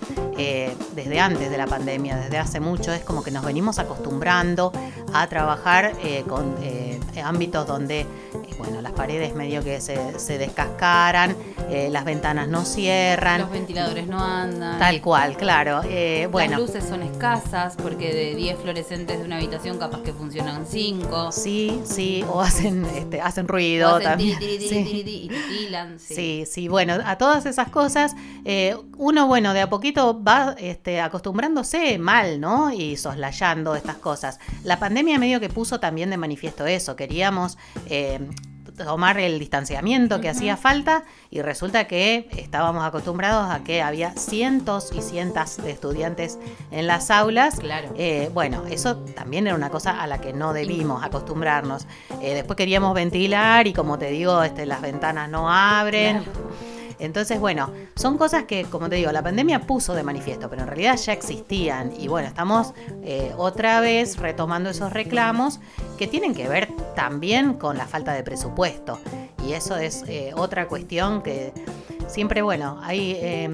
desde 0.95 1.19
antes 1.19 1.51
de 1.51 1.57
la 1.57 1.67
pandemia, 1.67 2.15
desde 2.15 2.39
hace 2.39 2.59
mucho, 2.59 2.91
es 2.91 3.03
como 3.03 3.23
que 3.23 3.29
nos 3.29 3.45
venimos 3.45 3.77
acostumbrando 3.77 4.71
a 5.13 5.27
trabajar 5.27 5.93
con 6.27 6.55
ámbitos 7.23 7.67
donde 7.67 8.07
bueno, 8.63 8.81
las 8.81 8.93
paredes 8.93 9.35
medio 9.35 9.61
que 9.61 9.81
se, 9.81 10.17
se 10.19 10.37
descascaran, 10.37 11.35
eh, 11.69 11.89
las 11.91 12.05
ventanas 12.05 12.47
no 12.47 12.63
cierran. 12.63 13.41
Los 13.41 13.51
ventiladores 13.51 14.07
no 14.07 14.23
andan. 14.23 14.79
Tal 14.79 15.01
cual, 15.01 15.35
claro. 15.35 15.81
Eh, 15.83 16.29
bueno. 16.31 16.51
Las 16.51 16.61
luces 16.61 16.85
son 16.85 17.03
escasas 17.03 17.75
porque 17.75 18.13
de 18.13 18.35
10 18.35 18.59
fluorescentes 18.59 19.19
de 19.19 19.25
una 19.25 19.37
habitación 19.37 19.77
capaz 19.77 20.01
que 20.01 20.13
funcionan 20.13 20.65
5. 20.65 21.31
Sí, 21.33 21.81
sí, 21.83 22.23
o 22.29 22.39
hacen, 22.39 22.85
este, 22.85 23.19
hacen 23.19 23.47
ruido 23.49 23.99
también. 23.99 24.39
sí. 24.39 25.29
sí. 25.97 26.45
sí, 26.49 26.67
bueno, 26.69 26.97
a 27.05 27.17
todas 27.17 27.45
esas 27.45 27.69
cosas 27.69 28.15
eh, 28.45 28.75
uno, 28.97 29.27
bueno, 29.27 29.53
de 29.53 29.61
a 29.61 29.69
poquito 29.69 30.21
va 30.23 30.55
este, 30.57 31.01
acostumbrándose 31.01 31.97
mal, 31.97 32.39
¿no? 32.39 32.71
Y 32.71 32.95
soslayando 32.95 33.75
estas 33.75 33.97
cosas. 33.97 34.39
La 34.63 34.79
pandemia 34.79 35.19
medio 35.19 35.39
que 35.39 35.49
puso 35.49 35.79
también 35.79 36.09
de 36.09 36.17
manifiesto 36.17 36.65
eso. 36.65 36.95
Queríamos 36.95 37.57
tomar 38.77 39.19
el 39.19 39.39
distanciamiento 39.39 40.21
que 40.21 40.29
hacía 40.29 40.57
falta 40.57 41.03
y 41.29 41.41
resulta 41.41 41.85
que 41.85 42.27
estábamos 42.37 42.83
acostumbrados 42.83 43.51
a 43.51 43.63
que 43.63 43.81
había 43.81 44.11
cientos 44.13 44.91
y 44.93 45.01
cientos 45.01 45.57
de 45.57 45.71
estudiantes 45.71 46.39
en 46.71 46.87
las 46.87 47.11
aulas. 47.11 47.59
Claro. 47.59 47.89
Eh, 47.97 48.29
bueno, 48.33 48.63
eso 48.69 48.97
también 48.97 49.47
era 49.47 49.55
una 49.55 49.69
cosa 49.69 50.01
a 50.01 50.07
la 50.07 50.19
que 50.19 50.33
no 50.33 50.53
debimos 50.53 51.03
acostumbrarnos. 51.03 51.87
Eh, 52.21 52.33
después 52.33 52.57
queríamos 52.57 52.93
ventilar 52.93 53.67
y 53.67 53.73
como 53.73 53.97
te 53.97 54.09
digo, 54.09 54.43
este, 54.43 54.65
las 54.65 54.81
ventanas 54.81 55.29
no 55.29 55.51
abren. 55.51 56.23
Entonces, 57.03 57.39
bueno, 57.39 57.69
son 57.95 58.17
cosas 58.17 58.45
que, 58.45 58.63
como 58.63 58.89
te 58.89 58.95
digo, 58.95 59.11
la 59.11 59.21
pandemia 59.21 59.59
puso 59.67 59.93
de 59.93 60.03
manifiesto, 60.03 60.49
pero 60.49 60.61
en 60.61 60.67
realidad 60.67 60.97
ya 60.97 61.11
existían. 61.13 61.91
Y 61.99 62.07
bueno, 62.07 62.27
estamos 62.27 62.73
eh, 63.03 63.33
otra 63.37 63.81
vez 63.81 64.17
retomando 64.17 64.69
esos 64.69 64.93
reclamos 64.93 65.59
que 65.97 66.07
tienen 66.07 66.33
que 66.33 66.47
ver 66.47 66.69
también 66.95 67.55
con 67.55 67.77
la 67.77 67.87
falta 67.87 68.13
de 68.13 68.23
presupuesto. 68.23 68.99
Y 69.45 69.53
eso 69.53 69.75
es 69.75 70.03
eh, 70.07 70.31
otra 70.35 70.67
cuestión 70.67 71.21
que 71.21 71.53
siempre, 72.07 72.41
bueno, 72.41 72.79
hay 72.81 73.17
eh, 73.19 73.49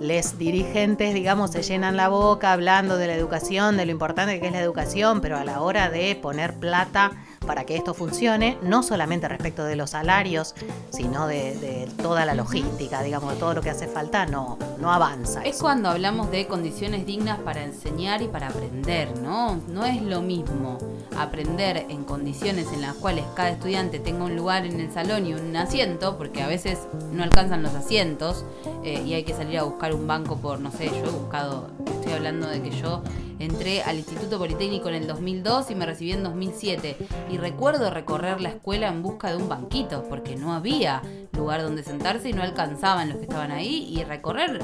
les 0.00 0.38
dirigentes, 0.38 1.14
digamos, 1.14 1.52
se 1.52 1.62
llenan 1.62 1.96
la 1.96 2.08
boca 2.08 2.52
hablando 2.52 2.98
de 2.98 3.06
la 3.06 3.14
educación, 3.14 3.76
de 3.76 3.86
lo 3.86 3.92
importante 3.92 4.40
que 4.40 4.46
es 4.46 4.52
la 4.52 4.60
educación, 4.60 5.20
pero 5.20 5.38
a 5.38 5.44
la 5.44 5.62
hora 5.62 5.88
de 5.88 6.16
poner 6.16 6.54
plata 6.54 7.12
para 7.46 7.64
que 7.64 7.76
esto 7.76 7.94
funcione, 7.94 8.58
no 8.62 8.82
solamente 8.82 9.26
respecto 9.28 9.64
de 9.64 9.76
los 9.76 9.90
salarios, 9.90 10.54
sino 10.90 11.26
de, 11.26 11.88
toda 12.02 12.24
la 12.24 12.34
logística, 12.34 13.02
digamos, 13.02 13.34
de 13.34 13.38
todo 13.38 13.54
lo 13.54 13.62
que 13.62 13.70
hace 13.70 13.86
falta, 13.86 14.26
no, 14.26 14.58
no 14.78 14.92
avanza. 14.92 15.42
Es 15.42 15.58
cuando 15.58 15.88
hablamos 15.88 16.30
de 16.30 16.46
condiciones 16.46 17.06
dignas 17.06 17.38
para 17.40 17.64
enseñar 17.64 18.22
y 18.22 18.28
para 18.28 18.48
aprender, 18.48 19.18
¿no? 19.20 19.60
No 19.68 19.84
es 19.84 20.02
lo 20.02 20.22
mismo 20.22 20.78
aprender 21.18 21.86
en 21.88 22.04
condiciones 22.04 22.68
en 22.72 22.82
las 22.82 22.94
cuales 22.94 23.24
cada 23.34 23.50
estudiante 23.50 23.98
tenga 23.98 24.24
un 24.24 24.36
lugar 24.36 24.64
en 24.66 24.80
el 24.80 24.92
salón 24.92 25.26
y 25.26 25.34
un 25.34 25.54
asiento, 25.56 26.16
porque 26.16 26.42
a 26.42 26.46
veces 26.46 26.78
no 27.12 27.22
alcanzan 27.22 27.62
los 27.62 27.74
asientos 27.74 28.44
eh, 28.84 29.02
y 29.04 29.14
hay 29.14 29.24
que 29.24 29.34
salir 29.34 29.58
a 29.58 29.64
buscar 29.64 29.94
un 29.94 30.06
banco 30.06 30.36
por, 30.36 30.60
no 30.60 30.70
sé, 30.70 30.86
yo 30.86 31.06
he 31.06 31.10
buscado, 31.10 31.68
estoy 31.86 32.12
hablando 32.12 32.48
de 32.48 32.62
que 32.62 32.70
yo 32.70 33.02
entré 33.38 33.82
al 33.82 33.96
Instituto 33.96 34.38
Politécnico 34.38 34.88
en 34.88 34.96
el 34.96 35.06
2002 35.06 35.70
y 35.70 35.74
me 35.74 35.86
recibí 35.86 36.12
en 36.12 36.22
2007 36.22 36.96
y 37.30 37.38
recuerdo 37.38 37.90
recorrer 37.90 38.40
la 38.40 38.50
escuela 38.50 38.88
en 38.88 39.02
busca 39.02 39.30
de 39.30 39.36
un 39.36 39.48
banquito 39.48 40.04
porque 40.08 40.36
no 40.36 40.52
había 40.52 41.02
lugar 41.32 41.62
donde 41.62 41.82
sentarse 41.82 42.28
y 42.28 42.32
no 42.32 42.42
alcanzaban 42.42 43.08
los 43.08 43.18
que 43.18 43.24
estaban 43.24 43.50
ahí 43.50 43.88
y 43.90 44.04
recorrer 44.04 44.60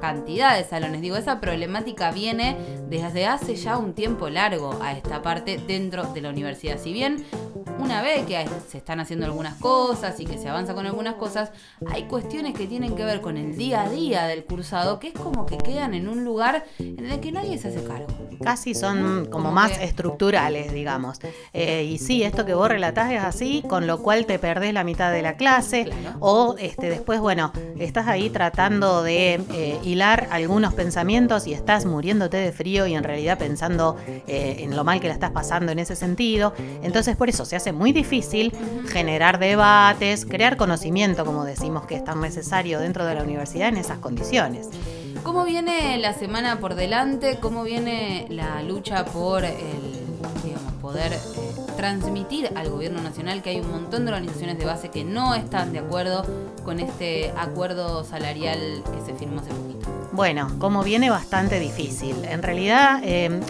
cantidad 0.00 0.56
de 0.56 0.64
salones. 0.64 1.00
Digo, 1.00 1.16
esa 1.16 1.40
problemática 1.40 2.10
viene 2.10 2.56
desde 2.88 3.26
hace 3.26 3.56
ya 3.56 3.76
un 3.76 3.94
tiempo 3.94 4.30
largo 4.30 4.78
a 4.82 4.92
esta 4.92 5.22
parte 5.22 5.58
dentro 5.58 6.04
de 6.12 6.20
la 6.20 6.30
universidad. 6.30 6.78
Si 6.78 6.92
bien 6.92 7.24
una 7.80 8.02
vez 8.02 8.26
que 8.26 8.46
se 8.68 8.78
están 8.78 9.00
haciendo 9.00 9.26
algunas 9.26 9.54
cosas 9.54 10.18
y 10.20 10.26
que 10.26 10.38
se 10.38 10.48
avanza 10.48 10.74
con 10.74 10.86
algunas 10.86 11.14
cosas, 11.14 11.50
hay 11.90 12.04
cuestiones 12.04 12.54
que 12.54 12.66
tienen 12.66 12.94
que 12.94 13.04
ver 13.04 13.20
con 13.20 13.36
el 13.36 13.56
día 13.56 13.82
a 13.82 13.88
día 13.88 14.24
del 14.24 14.44
cursado 14.44 15.00
que 15.00 15.08
es 15.08 15.14
como 15.14 15.46
que 15.46 15.58
quedan 15.58 15.94
en 15.94 16.08
un 16.08 16.24
lugar 16.24 16.64
en 16.78 17.06
el 17.06 17.20
que 17.20 17.32
nadie 17.32 17.58
se 17.58 17.68
hace 17.68 17.82
cargo. 17.84 18.06
Casi 18.42 18.74
son 18.74 19.26
como, 19.30 19.52
más 19.52 19.78
estructurales, 19.80 20.72
digamos. 20.72 21.18
Eh, 21.52 21.84
y 21.84 21.98
sí, 21.98 22.22
esto 22.22 22.46
que 22.46 22.54
vos 22.54 22.68
relatás 22.68 23.12
es 23.12 23.22
así, 23.22 23.62
con 23.68 23.86
lo 23.86 24.02
cual 24.02 24.26
te 24.26 24.38
perdés 24.38 24.72
la 24.72 24.84
mitad 24.84 25.12
de 25.12 25.22
la 25.22 25.36
clase 25.36 25.90
o 26.20 26.56
este, 26.58 26.88
después, 26.88 27.20
bueno, 27.20 27.52
estás 27.78 28.06
ahí 28.06 28.30
tratando 28.30 29.02
de 29.02 29.40
eh, 29.52 29.78
hilar 29.82 30.28
algunos 30.30 30.74
pensamientos 30.74 31.46
y 31.46 31.52
estás 31.52 31.86
muriéndote 31.86 32.36
de 32.36 32.52
frío 32.52 32.86
y 32.86 32.94
en 32.94 33.04
realidad 33.04 33.38
pensando 33.38 33.96
eh, 34.06 34.56
en 34.60 34.76
lo 34.76 34.84
mal 34.84 35.00
que 35.00 35.08
la 35.08 35.14
estás 35.14 35.30
pasando 35.30 35.72
en 35.72 35.78
ese 35.78 35.96
sentido. 35.96 36.54
Entonces 36.82 37.16
por 37.16 37.28
eso 37.28 37.44
se 37.44 37.56
hace 37.56 37.69
muy 37.72 37.92
difícil 37.92 38.52
generar 38.88 39.38
debates, 39.38 40.26
crear 40.26 40.56
conocimiento, 40.56 41.24
como 41.24 41.44
decimos 41.44 41.86
que 41.86 41.96
es 41.96 42.04
tan 42.04 42.20
necesario 42.20 42.80
dentro 42.80 43.04
de 43.04 43.14
la 43.14 43.22
universidad 43.22 43.68
en 43.68 43.76
esas 43.76 43.98
condiciones. 43.98 44.68
¿Cómo 45.22 45.44
viene 45.44 45.98
la 45.98 46.14
semana 46.14 46.60
por 46.60 46.74
delante? 46.74 47.38
¿Cómo 47.40 47.62
viene 47.62 48.26
la 48.30 48.62
lucha 48.62 49.04
por 49.04 49.44
el 49.44 50.00
poder 50.80 51.12
eh, 51.12 51.18
transmitir 51.76 52.50
al 52.56 52.70
gobierno 52.70 53.00
nacional 53.00 53.42
que 53.42 53.50
hay 53.50 53.60
un 53.60 53.70
montón 53.70 54.04
de 54.04 54.12
organizaciones 54.12 54.58
de 54.58 54.64
base 54.64 54.88
que 54.88 55.04
no 55.04 55.34
están 55.34 55.72
de 55.72 55.78
acuerdo 55.78 56.24
con 56.64 56.80
este 56.80 57.32
acuerdo 57.36 58.04
salarial 58.04 58.82
que 58.84 59.04
se 59.04 59.18
firmó 59.18 59.40
hace 59.40 59.50
poquito? 59.50 59.88
Bueno, 60.12 60.50
como 60.58 60.82
viene 60.82 61.08
bastante 61.08 61.60
difícil. 61.60 62.24
En 62.24 62.42
realidad, 62.42 63.00
eh, 63.04 63.40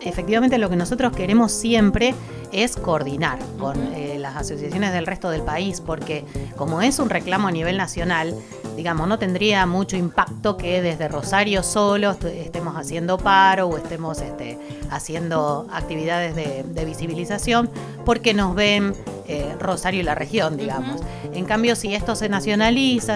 efectivamente 0.00 0.58
lo 0.58 0.68
que 0.68 0.76
nosotros 0.76 1.12
queremos 1.14 1.52
siempre 1.52 2.14
es 2.52 2.76
coordinar 2.76 3.38
con 3.58 3.94
eh, 3.94 4.18
las 4.18 4.36
asociaciones 4.36 4.92
del 4.92 5.06
resto 5.06 5.30
del 5.30 5.42
país, 5.42 5.80
porque 5.80 6.24
como 6.56 6.82
es 6.82 6.98
un 6.98 7.10
reclamo 7.10 7.48
a 7.48 7.52
nivel 7.52 7.76
nacional, 7.76 8.34
digamos, 8.76 9.08
no 9.08 9.18
tendría 9.18 9.66
mucho 9.66 9.96
impacto 9.96 10.56
que 10.56 10.80
desde 10.80 11.08
Rosario 11.08 11.62
solo 11.62 12.12
estemos 12.12 12.76
haciendo 12.76 13.18
paro 13.18 13.66
o 13.68 13.76
estemos 13.76 14.20
este, 14.20 14.58
haciendo 14.90 15.66
actividades 15.72 16.34
de, 16.34 16.84
visibilización, 16.84 17.68
porque 18.04 18.32
nos 18.32 18.54
ven 18.54 18.94
eh, 19.26 19.54
Rosario 19.58 20.00
y 20.00 20.04
la 20.04 20.14
región, 20.14 20.56
digamos. 20.56 21.02
En 21.34 21.44
cambio, 21.44 21.76
si 21.76 21.94
esto 21.94 22.14
se 22.14 22.28
nacionaliza, 22.28 22.57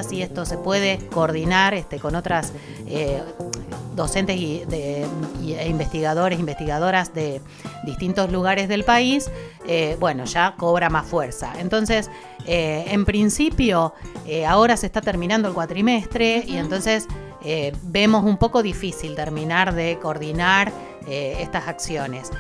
si 0.09 0.23
esto 0.23 0.45
se 0.45 0.59
puede 0.59 0.99
coordinar 1.11 1.75
este, 1.75 1.99
con 1.99 2.15
otras 2.15 2.53
eh, 2.87 3.23
docentes 3.95 4.37
y, 4.37 4.65
de, 4.67 5.07
e 5.45 5.69
investigadores, 5.69 6.39
investigadoras 6.39 7.13
de 7.13 7.41
distintos 7.85 8.31
lugares 8.31 8.69
del 8.69 8.85
país, 8.85 9.31
eh, 9.67 9.97
bueno, 10.01 10.25
ya 10.25 10.55
cobra 10.57 10.89
más 10.89 11.07
fuerza. 11.07 11.53
Entonces, 11.59 12.11
eh, 12.47 12.85
en 12.89 13.05
principio, 13.05 13.93
ahora 14.47 14.77
se 14.77 14.87
está 14.87 15.01
terminando 15.01 15.49
el 15.49 15.55
cuatrimestre 15.55 16.45
y 16.47 16.57
entonces 16.57 17.07
vemos 17.83 18.25
un 18.25 18.37
poco 18.37 18.63
difícil 18.63 19.17
terminar 19.17 19.75
de 19.75 19.99
coordinar 20.01 20.73
estas 21.09 21.67
acciones. 21.67 22.31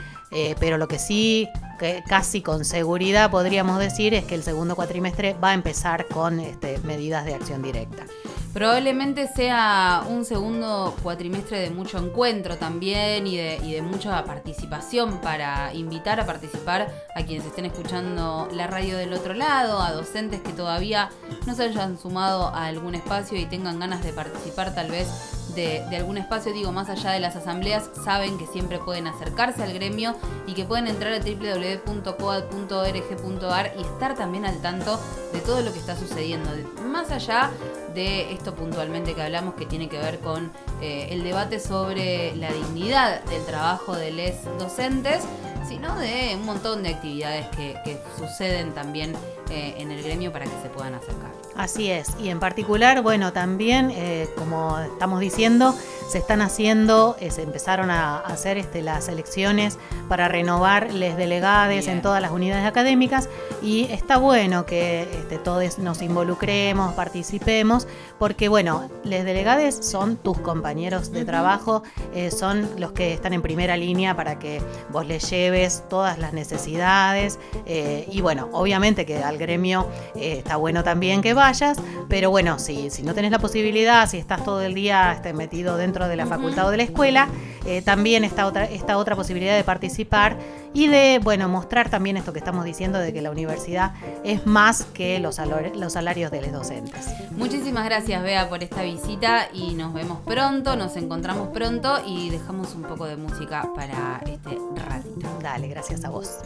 pero 0.60 0.78
lo 0.78 0.86
que 0.86 0.98
sí, 0.98 1.48
que 1.82 2.04
casi 2.06 2.42
con 2.42 2.64
seguridad 2.64 3.28
podríamos 3.28 3.80
decir, 3.80 4.14
es 4.14 4.24
que 4.24 4.36
el 4.36 4.44
segundo 4.44 4.76
cuatrimestre 4.76 5.34
va 5.34 5.50
a 5.50 5.54
empezar 5.54 6.06
con 6.06 6.38
este, 6.38 6.78
medidas 6.78 7.24
de 7.24 7.34
acción 7.34 7.60
directa. 7.60 8.06
Probablemente 8.54 9.26
sea 9.26 10.04
un 10.08 10.24
segundo 10.24 10.94
cuatrimestre 11.02 11.58
de 11.58 11.70
mucho 11.70 11.98
encuentro 11.98 12.56
también 12.56 13.26
y 13.26 13.36
de, 13.36 13.58
y 13.64 13.72
de, 13.72 13.82
mucha 13.82 14.22
participación 14.24 15.20
para 15.20 15.74
invitar 15.74 16.20
a 16.20 16.26
participar 16.26 16.88
a 17.16 17.24
quienes 17.24 17.46
estén 17.46 17.64
escuchando 17.64 18.48
la 18.52 18.68
radio 18.68 18.96
del 18.96 19.12
otro 19.12 19.34
lado, 19.34 19.80
a 19.80 19.90
docentes 19.90 20.40
que 20.40 20.52
todavía 20.52 21.10
no 21.46 21.54
se 21.56 21.64
hayan 21.64 21.98
sumado 21.98 22.46
a 22.48 22.66
algún 22.66 22.94
espacio 22.94 23.36
y 23.40 23.46
tengan 23.46 23.80
ganas 23.80 24.04
de 24.04 24.12
participar 24.12 24.72
tal 24.72 24.88
vez 24.88 25.08
de, 25.54 25.84
algún 25.96 26.18
espacio, 26.18 26.52
digo, 26.52 26.72
más 26.72 26.88
allá 26.88 27.12
de 27.12 27.20
las 27.20 27.36
asambleas, 27.36 27.88
saben 28.04 28.36
que 28.38 28.46
siempre 28.46 28.78
pueden 28.78 29.06
acercarse 29.06 29.62
al 29.62 29.72
gremio 29.72 30.16
y 30.46 30.54
que 30.54 30.64
pueden 30.64 30.86
entrar 30.86 31.12
a 31.12 31.18
www.coad.org.ar 31.18 33.72
y 33.76 33.82
estar 33.82 34.14
también 34.14 34.46
al 34.46 34.62
tanto 34.62 34.98
de 35.32 35.40
todo 35.40 35.62
lo 35.62 35.72
que 35.72 35.78
está 35.78 35.96
sucediendo. 35.96 36.50
Más 36.84 37.10
allá 37.10 37.50
de 37.94 38.32
esto 38.32 38.54
puntualmente 38.54 39.14
que 39.14 39.22
hablamos 39.22 39.54
que 39.54 39.66
tiene 39.66 39.88
que 39.88 39.98
ver 39.98 40.18
con 40.20 40.52
eh, 40.80 41.08
el 41.10 41.24
debate 41.24 41.60
sobre 41.60 42.34
la 42.36 42.52
dignidad 42.52 43.22
del 43.24 43.44
trabajo 43.44 43.94
de 43.94 44.12
los 44.12 44.58
docentes, 44.58 45.24
sino 45.68 45.98
de 45.98 46.34
un 46.34 46.44
montón 46.44 46.82
de 46.82 46.90
actividades 46.90 47.46
que, 47.48 47.72
suceden 48.18 48.72
también 48.72 49.14
eh, 49.50 49.74
en 49.78 49.90
el 49.90 50.02
gremio 50.02 50.32
para 50.32 50.44
que 50.44 50.62
se 50.62 50.68
puedan 50.68 50.94
acercar. 50.94 51.30
Así 51.56 51.90
es, 51.90 52.08
y 52.18 52.30
en 52.30 52.40
particular, 52.40 53.02
bueno, 53.02 53.32
también, 53.32 53.90
eh, 53.90 54.28
como 54.36 54.78
estamos 54.78 55.20
diciendo, 55.20 55.74
se 56.08 56.18
están 56.18 56.40
haciendo, 56.40 57.16
eh, 57.20 57.30
se 57.30 57.42
empezaron 57.42 57.90
a 57.90 58.18
hacer 58.20 58.56
este, 58.56 58.80
las 58.80 59.08
elecciones 59.08 59.78
para 60.08 60.28
renovar 60.28 60.92
les 60.92 61.16
delegades 61.16 61.88
en 61.88 62.00
todas 62.00 62.22
las 62.22 62.30
unidades 62.30 62.66
académicas. 62.66 63.28
Y 63.62 63.84
está 63.84 64.16
bueno 64.16 64.66
que 64.66 65.02
este, 65.02 65.38
todos 65.38 65.78
nos 65.78 66.00
involucremos, 66.00 66.94
participemos, 66.94 67.86
porque 68.18 68.48
bueno, 68.48 68.90
les 69.04 69.24
delegades 69.24 69.78
son 69.86 70.16
tus 70.16 70.38
compañeros 70.38 71.12
de 71.12 71.24
trabajo, 71.24 71.82
eh, 72.14 72.30
son 72.30 72.68
los 72.78 72.92
que 72.92 73.12
están 73.12 73.34
en 73.34 73.42
primera 73.42 73.76
línea 73.76 74.16
para 74.16 74.38
que 74.38 74.62
vos 74.90 75.06
les 75.06 75.28
lleves 75.30 75.84
todas 75.88 76.18
las 76.18 76.32
necesidades 76.32 77.38
y 77.64 78.20
bueno, 78.20 78.48
obviamente 78.52 79.06
que 79.06 79.22
al 79.22 79.38
gremio 79.38 79.86
está 80.14 80.56
bueno 80.56 80.82
también 80.82 81.22
que 81.22 81.34
vayas, 81.42 81.76
pero 82.08 82.30
bueno, 82.30 82.60
si, 82.60 82.88
si 82.90 83.02
no 83.02 83.14
tenés 83.14 83.32
la 83.32 83.40
posibilidad, 83.40 84.08
si 84.08 84.16
estás 84.16 84.44
todo 84.44 84.62
el 84.62 84.74
día 84.74 85.12
este, 85.12 85.32
metido 85.32 85.76
dentro 85.76 86.06
de 86.06 86.14
la 86.14 86.26
facultad 86.26 86.68
o 86.68 86.70
de 86.70 86.76
la 86.76 86.82
escuela, 86.84 87.28
eh, 87.66 87.82
también 87.82 88.22
está 88.22 88.46
otra, 88.46 88.64
esta 88.64 88.96
otra 88.96 89.16
posibilidad 89.16 89.56
de 89.56 89.64
participar 89.64 90.38
y 90.72 90.86
de, 90.86 91.20
bueno, 91.22 91.48
mostrar 91.48 91.90
también 91.90 92.16
esto 92.16 92.32
que 92.32 92.38
estamos 92.38 92.64
diciendo 92.64 93.00
de 93.00 93.12
que 93.12 93.22
la 93.22 93.30
universidad 93.30 93.92
es 94.24 94.46
más 94.46 94.84
que 94.84 95.18
los, 95.18 95.40
los 95.74 95.92
salarios 95.92 96.30
de 96.30 96.42
los 96.42 96.52
docentes. 96.52 97.08
Muchísimas 97.32 97.84
gracias, 97.84 98.22
Bea, 98.22 98.48
por 98.48 98.62
esta 98.62 98.82
visita 98.82 99.48
y 99.52 99.74
nos 99.74 99.92
vemos 99.92 100.20
pronto, 100.24 100.76
nos 100.76 100.96
encontramos 100.96 101.48
pronto 101.48 102.00
y 102.06 102.30
dejamos 102.30 102.74
un 102.76 102.82
poco 102.82 103.06
de 103.06 103.16
música 103.16 103.68
para 103.74 104.20
este 104.24 104.56
ratito. 104.76 105.38
Dale, 105.42 105.66
gracias 105.66 106.04
a 106.04 106.10
vos. 106.10 106.38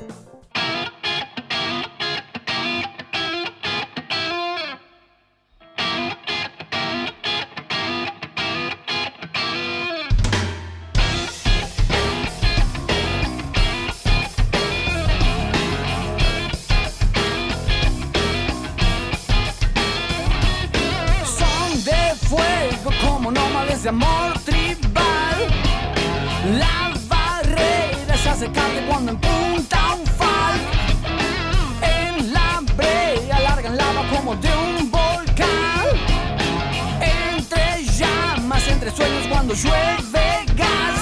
ese 23.86 23.90
amor 23.90 24.32
tribal. 24.44 25.38
La 26.58 26.92
barrera 27.06 28.16
se 28.16 28.28
hace 28.28 28.50
carne 28.50 28.84
cuando 28.88 29.12
empunta 29.12 29.94
un 29.94 30.06
fal. 30.06 30.54
En 31.82 32.32
la 32.32 32.62
brea 32.76 33.38
largan 33.40 33.76
lava 33.76 34.02
como 34.08 34.34
de 34.36 34.48
un 34.48 34.90
volcán. 34.90 35.86
Entre 37.00 37.84
llamas, 37.96 38.66
entre 38.66 38.90
sueños 38.90 39.26
cuando 39.28 39.54
llueve 39.54 40.46
gas. 40.56 40.95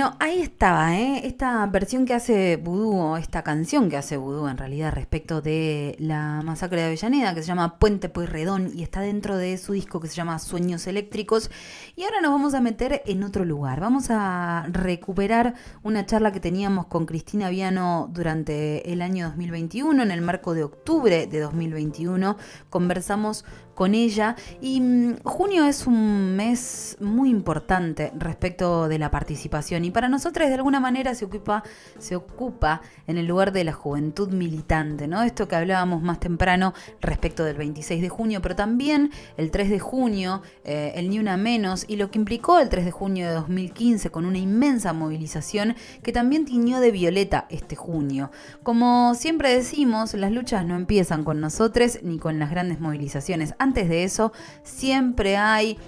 Bueno, 0.00 0.16
ahí 0.18 0.40
estaba, 0.40 0.96
¿eh? 0.96 1.26
Esta 1.26 1.66
versión 1.66 2.06
que 2.06 2.14
hace 2.14 2.56
Vudú, 2.56 3.16
esta 3.16 3.42
canción 3.42 3.90
que 3.90 3.98
hace 3.98 4.16
Vudú 4.16 4.48
en 4.48 4.56
realidad 4.56 4.94
respecto 4.94 5.42
de 5.42 5.94
la 5.98 6.40
masacre 6.42 6.80
de 6.80 6.86
Avellaneda, 6.86 7.34
que 7.34 7.42
se 7.42 7.48
llama 7.48 7.78
Puente 7.78 8.08
Pueyrredón 8.08 8.70
y 8.74 8.82
está 8.82 9.02
dentro 9.02 9.36
de 9.36 9.58
su 9.58 9.74
disco 9.74 10.00
que 10.00 10.08
se 10.08 10.14
llama 10.14 10.38
Sueños 10.38 10.86
Eléctricos. 10.86 11.50
Y 11.96 12.04
ahora 12.04 12.22
nos 12.22 12.30
vamos 12.30 12.54
a 12.54 12.62
meter 12.62 13.02
en 13.04 13.22
otro 13.22 13.44
lugar. 13.44 13.80
Vamos 13.80 14.06
a 14.08 14.64
recuperar 14.72 15.52
una 15.82 16.06
charla 16.06 16.32
que 16.32 16.40
teníamos 16.40 16.86
con 16.86 17.04
Cristina 17.04 17.50
Viano 17.50 18.08
durante 18.10 18.90
el 18.90 19.02
año 19.02 19.26
2021, 19.26 20.02
en 20.02 20.10
el 20.12 20.22
marco 20.22 20.54
de 20.54 20.64
octubre 20.64 21.26
de 21.26 21.40
2021. 21.40 22.38
Conversamos 22.70 23.44
con 23.80 23.94
ella 23.94 24.36
y 24.60 24.78
mm, 24.78 25.22
junio 25.24 25.64
es 25.64 25.86
un 25.86 26.36
mes 26.36 26.98
muy 27.00 27.30
importante 27.30 28.12
respecto 28.14 28.88
de 28.88 28.98
la 28.98 29.10
participación 29.10 29.86
y 29.86 29.90
para 29.90 30.10
nosotros 30.10 30.48
de 30.50 30.54
alguna 30.56 30.80
manera 30.80 31.14
se 31.14 31.24
ocupa, 31.24 31.64
se 31.98 32.14
ocupa 32.14 32.82
en 33.06 33.16
el 33.16 33.24
lugar 33.24 33.52
de 33.52 33.64
la 33.64 33.72
juventud 33.72 34.34
militante, 34.34 35.08
¿no? 35.08 35.22
Esto 35.22 35.48
que 35.48 35.56
hablábamos 35.56 36.02
más 36.02 36.20
temprano 36.20 36.74
respecto 37.00 37.42
del 37.42 37.56
26 37.56 38.02
de 38.02 38.10
junio, 38.10 38.42
pero 38.42 38.54
también 38.54 39.12
el 39.38 39.50
3 39.50 39.70
de 39.70 39.78
junio, 39.78 40.42
eh, 40.62 40.92
el 40.96 41.08
Ni 41.08 41.18
Una 41.18 41.38
Menos 41.38 41.86
y 41.88 41.96
lo 41.96 42.10
que 42.10 42.18
implicó 42.18 42.58
el 42.58 42.68
3 42.68 42.84
de 42.84 42.90
junio 42.90 43.28
de 43.28 43.32
2015 43.32 44.10
con 44.10 44.26
una 44.26 44.36
inmensa 44.36 44.92
movilización 44.92 45.74
que 46.02 46.12
también 46.12 46.44
tiñó 46.44 46.80
de 46.80 46.90
violeta 46.90 47.46
este 47.48 47.76
junio. 47.76 48.30
Como 48.62 49.14
siempre 49.14 49.54
decimos, 49.54 50.12
las 50.12 50.32
luchas 50.32 50.66
no 50.66 50.76
empiezan 50.76 51.24
con 51.24 51.40
nosotros 51.40 52.00
ni 52.02 52.18
con 52.18 52.38
las 52.38 52.50
grandes 52.50 52.78
movilizaciones. 52.78 53.54
De 53.74 54.04
eso, 54.04 54.32
siempre 54.62 55.36
hay 55.36 55.78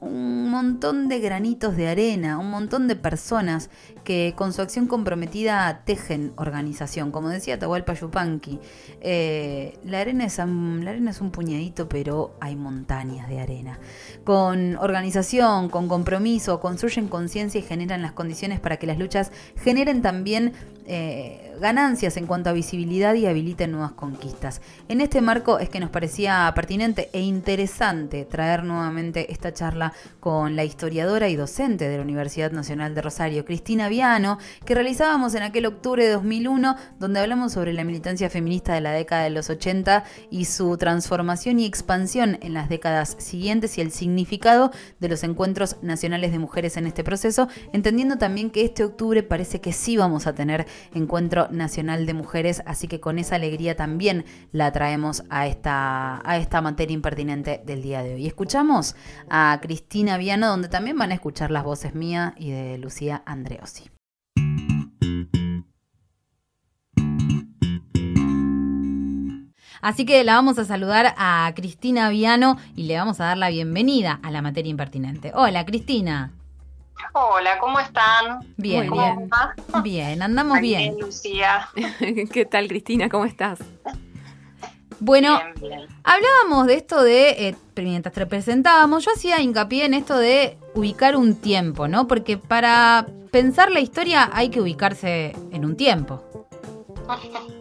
un 0.00 0.48
montón 0.50 1.08
de 1.08 1.20
granitos 1.20 1.76
de 1.76 1.88
arena, 1.88 2.38
un 2.38 2.50
montón 2.50 2.88
de 2.88 2.96
personas 2.96 3.68
que 4.02 4.32
con 4.34 4.52
su 4.52 4.62
acción 4.62 4.86
comprometida 4.86 5.82
tejen 5.84 6.32
organización. 6.36 7.12
Como 7.12 7.28
decía 7.28 7.58
Tahualpa 7.58 7.92
Yupanqui, 7.92 8.58
eh, 9.02 9.78
la, 9.84 10.00
arena 10.00 10.24
es, 10.24 10.38
la 10.38 10.90
arena 10.90 11.10
es 11.10 11.20
un 11.20 11.30
puñadito, 11.30 11.88
pero 11.88 12.34
hay 12.40 12.56
montañas 12.56 13.28
de 13.28 13.40
arena. 13.40 13.78
Con 14.24 14.76
organización, 14.76 15.68
con 15.68 15.86
compromiso, 15.86 16.60
construyen 16.60 17.08
conciencia 17.08 17.60
y 17.60 17.62
generan 17.62 18.00
las 18.00 18.12
condiciones 18.12 18.58
para 18.58 18.78
que 18.78 18.86
las 18.86 18.98
luchas 18.98 19.30
generen 19.56 20.00
también 20.00 20.54
eh, 20.86 21.49
ganancias 21.60 22.16
en 22.16 22.26
cuanto 22.26 22.50
a 22.50 22.52
visibilidad 22.52 23.14
y 23.14 23.26
habiliten 23.26 23.72
nuevas 23.72 23.92
conquistas. 23.92 24.60
En 24.88 25.00
este 25.00 25.20
marco 25.20 25.58
es 25.58 25.68
que 25.68 25.80
nos 25.80 25.90
parecía 25.90 26.50
pertinente 26.54 27.10
e 27.12 27.20
interesante 27.20 28.24
traer 28.24 28.64
nuevamente 28.64 29.30
esta 29.32 29.52
charla 29.52 29.92
con 30.18 30.56
la 30.56 30.64
historiadora 30.64 31.28
y 31.28 31.36
docente 31.36 31.88
de 31.88 31.96
la 31.96 32.02
Universidad 32.02 32.50
Nacional 32.50 32.94
de 32.94 33.02
Rosario, 33.02 33.44
Cristina 33.44 33.88
Viano, 33.88 34.38
que 34.64 34.74
realizábamos 34.74 35.34
en 35.34 35.42
aquel 35.42 35.66
octubre 35.66 36.04
de 36.04 36.12
2001, 36.12 36.76
donde 36.98 37.20
hablamos 37.20 37.52
sobre 37.52 37.72
la 37.72 37.84
militancia 37.84 38.30
feminista 38.30 38.74
de 38.74 38.80
la 38.80 38.92
década 38.92 39.24
de 39.24 39.30
los 39.30 39.50
80 39.50 40.04
y 40.30 40.46
su 40.46 40.76
transformación 40.78 41.60
y 41.60 41.66
expansión 41.66 42.38
en 42.40 42.54
las 42.54 42.68
décadas 42.68 43.16
siguientes 43.18 43.76
y 43.78 43.80
el 43.80 43.92
significado 43.92 44.70
de 44.98 45.08
los 45.08 45.22
encuentros 45.22 45.76
nacionales 45.82 46.32
de 46.32 46.38
mujeres 46.38 46.76
en 46.76 46.86
este 46.86 47.04
proceso, 47.04 47.48
entendiendo 47.72 48.16
también 48.16 48.50
que 48.50 48.64
este 48.64 48.84
octubre 48.84 49.22
parece 49.22 49.60
que 49.60 49.72
sí 49.72 49.96
vamos 49.96 50.26
a 50.26 50.34
tener 50.34 50.66
encuentro 50.94 51.48
nacional 51.52 52.06
de 52.06 52.14
mujeres, 52.14 52.62
así 52.66 52.88
que 52.88 53.00
con 53.00 53.18
esa 53.18 53.36
alegría 53.36 53.76
también 53.76 54.24
la 54.52 54.72
traemos 54.72 55.24
a 55.30 55.46
esta, 55.46 56.20
a 56.28 56.36
esta 56.38 56.60
materia 56.60 56.94
impertinente 56.94 57.62
del 57.64 57.82
día 57.82 58.02
de 58.02 58.14
hoy. 58.14 58.26
Escuchamos 58.26 58.96
a 59.28 59.58
Cristina 59.62 60.18
Viano, 60.18 60.48
donde 60.48 60.68
también 60.68 60.98
van 60.98 61.10
a 61.10 61.14
escuchar 61.14 61.50
las 61.50 61.64
voces 61.64 61.94
mía 61.94 62.34
y 62.36 62.50
de 62.50 62.78
Lucía 62.78 63.22
Andreosi. 63.26 63.90
Así 69.80 70.04
que 70.04 70.22
la 70.24 70.34
vamos 70.34 70.58
a 70.58 70.64
saludar 70.64 71.14
a 71.16 71.50
Cristina 71.56 72.10
Viano 72.10 72.58
y 72.76 72.84
le 72.84 72.96
vamos 72.96 73.20
a 73.20 73.24
dar 73.24 73.38
la 73.38 73.48
bienvenida 73.48 74.20
a 74.22 74.30
la 74.30 74.42
materia 74.42 74.70
impertinente. 74.70 75.32
Hola, 75.34 75.64
Cristina. 75.64 76.32
Hola, 77.12 77.58
¿cómo 77.58 77.80
están? 77.80 78.40
Bien, 78.56 78.90
bien. 78.90 79.30
Bien, 79.82 80.22
andamos 80.22 80.60
bien. 80.60 80.96
Lucía. 80.98 81.68
¿Qué 82.32 82.46
tal, 82.46 82.68
Cristina? 82.68 83.08
¿Cómo 83.08 83.24
estás? 83.24 83.58
Bueno, 85.02 85.40
hablábamos 86.04 86.66
de 86.66 86.74
esto 86.74 87.02
de, 87.02 87.30
eh, 87.48 87.56
mientras 87.76 88.14
te 88.14 88.26
presentábamos, 88.26 89.02
yo 89.02 89.12
hacía 89.16 89.40
hincapié 89.40 89.86
en 89.86 89.94
esto 89.94 90.18
de 90.18 90.58
ubicar 90.74 91.16
un 91.16 91.36
tiempo, 91.36 91.88
¿no? 91.88 92.06
Porque 92.06 92.36
para 92.36 93.06
pensar 93.30 93.70
la 93.70 93.80
historia 93.80 94.28
hay 94.30 94.50
que 94.50 94.60
ubicarse 94.60 95.34
en 95.52 95.64
un 95.64 95.78
tiempo. 95.78 96.22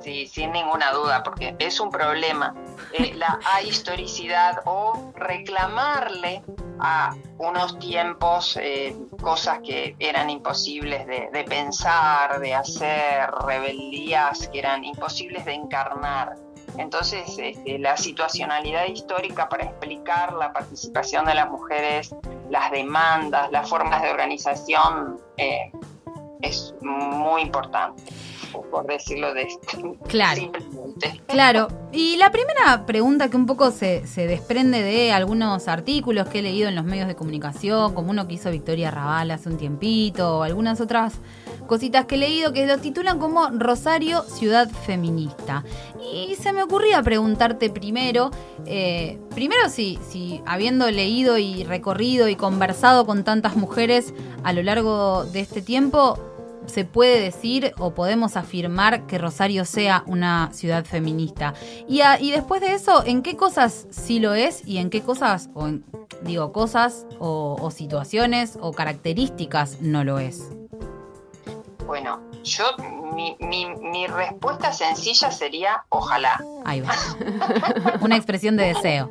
Sí, 0.00 0.26
sin 0.26 0.52
ninguna 0.52 0.92
duda, 0.92 1.22
porque 1.22 1.56
es 1.58 1.80
un 1.80 1.90
problema 1.90 2.54
eh, 2.92 3.12
la 3.16 3.38
ahistoricidad 3.54 4.62
o 4.64 5.12
reclamarle 5.16 6.42
a 6.80 7.14
unos 7.38 7.78
tiempos 7.78 8.56
eh, 8.60 8.96
cosas 9.20 9.58
que 9.64 9.96
eran 9.98 10.30
imposibles 10.30 11.06
de, 11.06 11.44
pensar, 11.44 12.38
de 12.38 12.54
hacer, 12.54 13.30
rebeldías 13.46 14.48
que 14.48 14.60
eran 14.60 14.84
imposibles 14.84 15.44
de 15.44 15.54
encarnar. 15.54 16.36
Entonces, 16.76 17.36
este, 17.38 17.78
la 17.80 17.96
situacionalidad 17.96 18.86
histórica 18.86 19.48
para 19.48 19.64
explicar 19.64 20.32
la 20.34 20.52
participación 20.52 21.24
de 21.24 21.34
las 21.34 21.50
mujeres, 21.50 22.14
las 22.48 22.70
demandas, 22.70 23.50
las 23.50 23.68
formas 23.68 24.02
de 24.02 24.10
organización, 24.10 25.20
eh, 25.36 25.72
es 26.40 26.72
muy 26.80 27.42
importante 27.42 28.04
por 28.70 28.86
decirlo 28.86 29.34
de 29.34 29.48
claro. 30.08 30.40
simplemente. 30.40 31.20
Claro. 31.26 31.68
Y 31.92 32.16
la 32.16 32.30
primera 32.30 32.84
pregunta 32.86 33.30
que 33.30 33.36
un 33.36 33.46
poco 33.46 33.70
se, 33.70 34.06
se, 34.06 34.26
desprende 34.26 34.82
de 34.82 35.12
algunos 35.12 35.68
artículos 35.68 36.28
que 36.28 36.40
he 36.40 36.42
leído 36.42 36.68
en 36.68 36.74
los 36.74 36.84
medios 36.84 37.08
de 37.08 37.14
comunicación, 37.14 37.94
como 37.94 38.10
uno 38.10 38.28
que 38.28 38.34
hizo 38.34 38.50
Victoria 38.50 38.90
Raval 38.90 39.30
hace 39.30 39.48
un 39.48 39.56
tiempito, 39.56 40.38
o 40.38 40.42
algunas 40.42 40.80
otras 40.80 41.14
cositas 41.66 42.06
que 42.06 42.16
he 42.16 42.18
leído 42.18 42.52
que 42.52 42.66
lo 42.66 42.78
titulan 42.78 43.18
como 43.18 43.48
Rosario 43.50 44.22
Ciudad 44.22 44.68
Feminista. 44.68 45.64
Y 46.12 46.34
se 46.36 46.52
me 46.52 46.62
ocurría 46.62 47.02
preguntarte 47.02 47.70
primero, 47.70 48.30
eh, 48.66 49.18
primero 49.34 49.68
si, 49.68 49.98
si 50.08 50.42
habiendo 50.46 50.90
leído 50.90 51.38
y 51.38 51.64
recorrido 51.64 52.28
y 52.28 52.36
conversado 52.36 53.06
con 53.06 53.24
tantas 53.24 53.56
mujeres 53.56 54.14
a 54.42 54.52
lo 54.52 54.62
largo 54.62 55.24
de 55.24 55.40
este 55.40 55.62
tiempo, 55.62 56.18
se 56.68 56.84
puede 56.84 57.20
decir 57.20 57.72
o 57.78 57.94
podemos 57.94 58.36
afirmar 58.36 59.06
que 59.06 59.18
Rosario 59.18 59.64
sea 59.64 60.04
una 60.06 60.50
ciudad 60.52 60.84
feminista. 60.84 61.54
Y, 61.88 62.00
y 62.20 62.30
después 62.30 62.60
de 62.60 62.74
eso, 62.74 63.04
¿en 63.04 63.22
qué 63.22 63.36
cosas 63.36 63.86
sí 63.90 64.20
lo 64.20 64.34
es 64.34 64.66
y 64.66 64.78
en 64.78 64.90
qué 64.90 65.02
cosas, 65.02 65.50
o 65.54 65.68
digo, 66.22 66.52
cosas 66.52 67.06
o 67.18 67.70
situaciones 67.70 68.58
o 68.60 68.72
características 68.72 69.80
no 69.80 70.04
lo 70.04 70.18
es? 70.18 70.50
Bueno, 71.88 72.20
yo, 72.44 72.64
mi, 73.14 73.36
mi, 73.40 73.66
mi, 73.66 74.06
respuesta 74.06 74.72
sencilla 74.72 75.30
sería 75.30 75.84
ojalá. 75.88 76.42
Ahí 76.64 76.80
va. 76.80 76.94
una 78.00 78.16
expresión 78.16 78.56
de 78.56 78.74
deseo. 78.74 79.10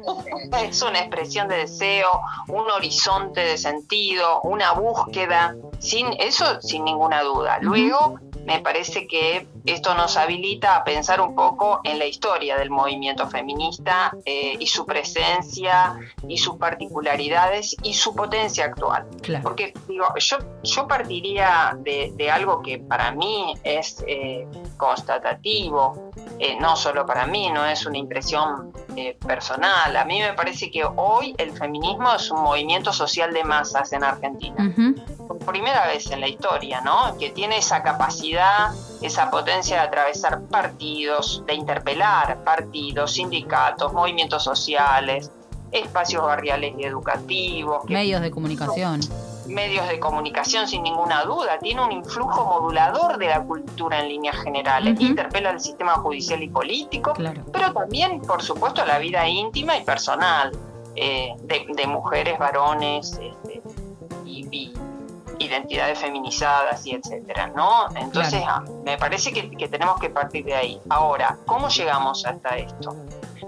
Es 0.63 0.81
una 0.81 0.99
expresión 0.99 1.47
de 1.47 1.57
deseo, 1.57 2.21
un 2.47 2.69
horizonte 2.71 3.41
de 3.41 3.57
sentido, 3.57 4.41
una 4.41 4.73
búsqueda, 4.73 5.55
sin 5.79 6.07
eso 6.19 6.61
sin 6.61 6.85
ninguna 6.85 7.21
duda. 7.23 7.59
Luego, 7.61 8.19
me 8.47 8.61
parece 8.61 9.07
que 9.07 9.45
esto 9.65 9.93
nos 9.93 10.15
habilita 10.15 10.77
a 10.77 10.83
pensar 10.85 11.19
un 11.19 11.35
poco 11.35 11.81
en 11.83 11.99
la 11.99 12.05
historia 12.05 12.57
del 12.57 12.69
movimiento 12.69 13.27
feminista 13.27 14.13
eh, 14.23 14.55
y 14.57 14.67
su 14.67 14.85
presencia 14.85 15.99
y 16.29 16.37
sus 16.37 16.55
particularidades 16.55 17.75
y 17.83 17.93
su 17.93 18.15
potencia 18.15 18.63
actual. 18.63 19.05
Porque 19.43 19.73
digo, 19.89 20.05
yo, 20.17 20.37
yo 20.63 20.87
partiría 20.87 21.77
de, 21.77 22.31
algo 22.31 22.61
que 22.61 22.79
para 22.79 23.11
mí 23.11 23.53
es 23.63 23.86
eh, 24.07 24.47
constatativo, 24.77 26.11
eh, 26.39 26.57
no 26.59 26.75
solo 26.75 27.05
para 27.05 27.25
mí, 27.25 27.49
no 27.51 27.65
es 27.65 27.85
una 27.85 27.97
impresión 27.97 28.73
personal. 29.25 29.95
A 29.95 30.05
mí 30.05 30.19
me 30.19 30.33
parece 30.33 30.71
que 30.71 30.83
hoy 30.83 31.35
el 31.37 31.51
feminismo 31.51 32.13
es 32.13 32.31
un 32.31 32.41
movimiento 32.41 32.91
social 32.91 33.33
de 33.33 33.43
masas 33.43 33.93
en 33.93 34.03
Argentina. 34.03 34.73
Por 35.27 35.37
primera 35.39 35.87
vez 35.87 36.09
en 36.11 36.21
la 36.21 36.27
historia, 36.27 36.81
¿no? 36.81 37.17
Que 37.17 37.29
tiene 37.29 37.57
esa 37.57 37.83
capacidad, 37.83 38.71
esa 39.01 39.29
potencia 39.29 39.77
de 39.77 39.81
atravesar 39.87 40.41
partidos, 40.43 41.43
de 41.45 41.53
interpelar 41.53 42.43
partidos, 42.43 43.13
sindicatos, 43.13 43.93
movimientos 43.93 44.43
sociales, 44.43 45.31
espacios 45.71 46.23
barriales 46.23 46.73
y 46.77 46.83
educativos. 46.85 47.85
Medios 47.85 48.21
de 48.21 48.31
comunicación. 48.31 49.01
Medios 49.47 49.87
de 49.87 49.99
comunicación, 49.99 50.67
sin 50.67 50.83
ninguna 50.83 51.23
duda. 51.23 51.57
Tiene 51.59 51.83
un 51.83 51.91
influjo 51.91 52.45
modulador 52.45 53.17
de 53.17 53.27
la 53.27 53.43
cultura 53.43 53.99
en 54.01 54.09
líneas 54.09 54.35
generales. 54.37 54.99
Interpela 54.99 55.51
al 55.51 55.59
sistema 55.59 55.93
judicial 55.95 56.41
y 56.43 56.49
político, 56.49 57.13
pero 57.51 57.73
también, 57.73 58.21
por 58.21 58.41
supuesto, 58.41 58.85
la 58.85 58.99
vida 58.99 59.27
íntima 59.27 59.77
y 59.77 59.83
personal 59.83 60.51
eh, 60.95 61.35
de, 61.43 61.87
mujeres, 61.87 62.39
varones 62.39 63.19
este, 63.21 63.61
y 64.25 64.73
identidades 65.39 65.99
feminizadas 65.99 66.85
y 66.85 66.95
etcétera, 66.95 67.47
¿no? 67.47 67.87
Entonces, 67.95 68.43
ah, 68.47 68.63
me 68.83 68.97
parece 68.97 69.31
que, 69.31 69.67
tenemos 69.67 69.99
que 69.99 70.09
partir 70.09 70.45
de 70.45 70.55
ahí. 70.55 70.81
Ahora, 70.89 71.37
¿cómo 71.45 71.69
llegamos 71.69 72.25
hasta 72.25 72.57
esto? 72.57 72.95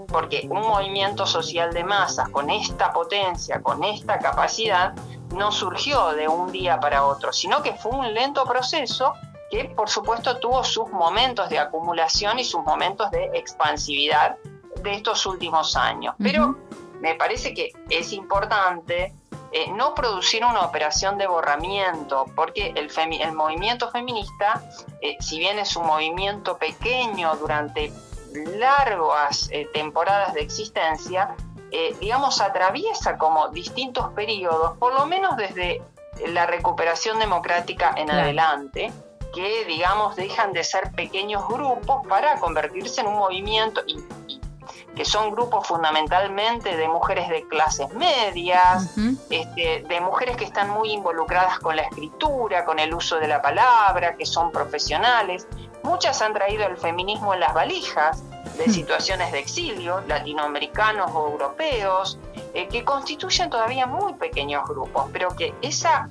Porque 0.08 0.46
un 0.50 0.60
movimiento 0.60 1.26
social 1.26 1.72
de 1.72 1.84
masas 1.84 2.28
con 2.28 2.50
esta 2.50 2.92
potencia, 2.92 3.62
con 3.62 3.82
esta 3.84 4.18
capacidad, 4.18 4.94
no 5.34 5.52
surgió 5.52 6.10
de 6.10 6.28
un 6.28 6.50
día 6.50 6.78
para 6.80 7.04
otro, 7.04 7.32
sino 7.32 7.62
que 7.62 7.74
fue 7.74 7.92
un 7.92 8.12
lento 8.12 8.44
proceso 8.44 9.14
que 9.50 9.64
por 9.64 9.88
supuesto 9.88 10.36
tuvo 10.38 10.62
sus 10.62 10.88
momentos 10.90 11.48
de 11.48 11.58
acumulación 11.58 12.38
y 12.38 12.44
sus 12.44 12.62
momentos 12.62 13.10
de 13.10 13.30
expansividad 13.34 14.36
de 14.82 14.94
estos 14.94 15.26
últimos 15.26 15.76
años. 15.76 16.14
Pero 16.18 16.56
me 17.00 17.14
parece 17.14 17.52
que 17.54 17.72
es 17.88 18.12
importante 18.12 19.14
eh, 19.52 19.70
no 19.72 19.94
producir 19.94 20.44
una 20.44 20.60
operación 20.60 21.18
de 21.18 21.26
borramiento, 21.26 22.26
porque 22.36 22.72
el, 22.76 22.90
el 23.20 23.32
movimiento 23.32 23.90
feminista, 23.90 24.62
eh, 25.00 25.16
si 25.20 25.38
bien 25.40 25.58
es 25.58 25.74
un 25.76 25.86
movimiento 25.86 26.56
pequeño 26.56 27.34
durante 27.36 27.92
largas 28.32 29.48
eh, 29.50 29.68
temporadas 29.72 30.34
de 30.34 30.42
existencia, 30.42 31.34
digamos, 32.00 32.40
atraviesa 32.40 33.16
como 33.16 33.48
distintos 33.50 34.12
periodos, 34.14 34.76
por 34.78 34.92
lo 34.92 35.06
menos 35.06 35.36
desde 35.36 35.80
la 36.26 36.44
recuperación 36.44 37.20
democrática 37.20 37.94
en 37.96 38.10
adelante, 38.10 38.92
que, 39.32 39.64
digamos, 39.66 40.16
dejan 40.16 40.52
de 40.52 40.64
ser 40.64 40.90
pequeños 40.90 41.46
grupos 41.46 42.04
para 42.08 42.40
convertirse 42.40 43.02
en 43.02 43.06
un 43.06 43.18
movimiento 43.18 43.82
y 43.86 44.00
que 44.94 45.04
son 45.04 45.30
grupos 45.30 45.66
fundamentalmente 45.66 46.76
de 46.76 46.88
mujeres 46.88 47.28
de 47.28 47.46
clases 47.46 47.92
medias, 47.94 48.96
este, 49.30 49.84
de 49.88 50.00
mujeres 50.00 50.36
que 50.36 50.44
están 50.44 50.70
muy 50.70 50.92
involucradas 50.92 51.58
con 51.58 51.76
la 51.76 51.82
escritura, 51.82 52.64
con 52.64 52.78
el 52.78 52.92
uso 52.92 53.16
de 53.18 53.28
la 53.28 53.40
palabra, 53.40 54.16
que 54.16 54.26
son 54.26 54.50
profesionales. 54.50 55.46
Muchas 55.82 56.20
han 56.22 56.34
traído 56.34 56.66
el 56.66 56.76
feminismo 56.76 57.34
en 57.34 57.40
las 57.40 57.54
valijas 57.54 58.22
de 58.58 58.68
situaciones 58.68 59.32
de 59.32 59.38
exilio, 59.38 60.02
latinoamericanos 60.06 61.10
o 61.14 61.30
europeos, 61.30 62.18
eh, 62.52 62.68
que 62.68 62.84
constituyen 62.84 63.48
todavía 63.48 63.86
muy 63.86 64.14
pequeños 64.14 64.68
grupos, 64.68 65.08
pero 65.12 65.34
que 65.36 65.54
esa 65.62 66.08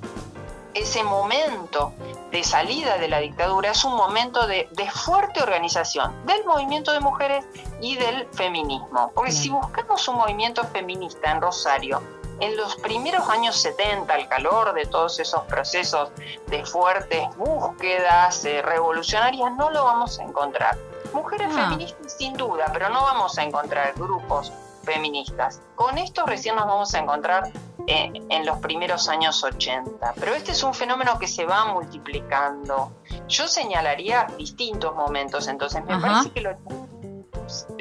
ese 0.80 1.04
momento 1.04 1.94
de 2.32 2.44
salida 2.44 2.98
de 2.98 3.08
la 3.08 3.20
dictadura 3.20 3.72
es 3.72 3.84
un 3.84 3.96
momento 3.96 4.48
de, 4.48 4.68
fuerte 4.94 5.42
organización 5.42 6.14
del 6.26 6.46
movimiento 6.46 6.94
de 6.94 7.00
mujeres 7.00 7.46
y 7.82 7.96
del 7.98 8.28
feminismo. 8.32 9.12
Porque 9.14 9.32
si 9.32 9.50
buscamos 9.50 10.08
un 10.08 10.16
movimiento 10.16 10.64
feminista 10.66 11.32
en 11.32 11.42
Rosario, 11.42 12.02
en 12.40 12.56
los 12.56 12.76
primeros 12.78 13.28
años 13.30 13.58
70, 13.58 14.14
al 14.14 14.28
calor 14.30 14.74
de 14.74 14.86
todos 14.86 15.20
esos 15.20 15.42
procesos 15.44 16.10
de 16.48 16.66
fuertes 16.66 17.28
búsquedas 17.36 18.46
eh, 18.46 18.62
revolucionarias, 18.62 19.52
no 19.58 19.70
lo 19.72 19.84
vamos 19.84 20.20
a 20.20 20.24
encontrar. 20.24 20.78
Mujeres 21.14 21.54
feministas 21.54 22.14
sin 22.14 22.34
duda, 22.34 22.70
pero 22.72 22.90
no 22.90 23.02
vamos 23.02 23.38
a 23.38 23.44
encontrar 23.44 23.94
grupos 23.96 24.54
feministas. 24.84 25.62
Con 25.76 25.98
esto 25.98 26.26
recién 26.26 26.56
nos 26.56 26.66
vamos 26.66 26.94
a 26.94 27.00
encontrar 27.00 27.52
en 27.90 28.46
los 28.46 28.60
primeros 28.60 29.10
años 29.10 29.44
80. 29.44 30.14
Pero 30.20 30.34
este 30.34 30.52
es 30.52 30.64
un 30.64 30.74
fenómeno 30.74 31.18
que 31.18 31.28
se 31.28 31.46
va 31.46 31.66
multiplicando. 31.74 32.92
Yo 33.28 33.48
señalaría 33.48 34.28
distintos 34.38 34.96
momentos, 34.96 35.48
entonces 35.48 35.84
me 35.86 36.00
parece 36.00 36.30
que 36.32 36.42
lo, 36.42 36.56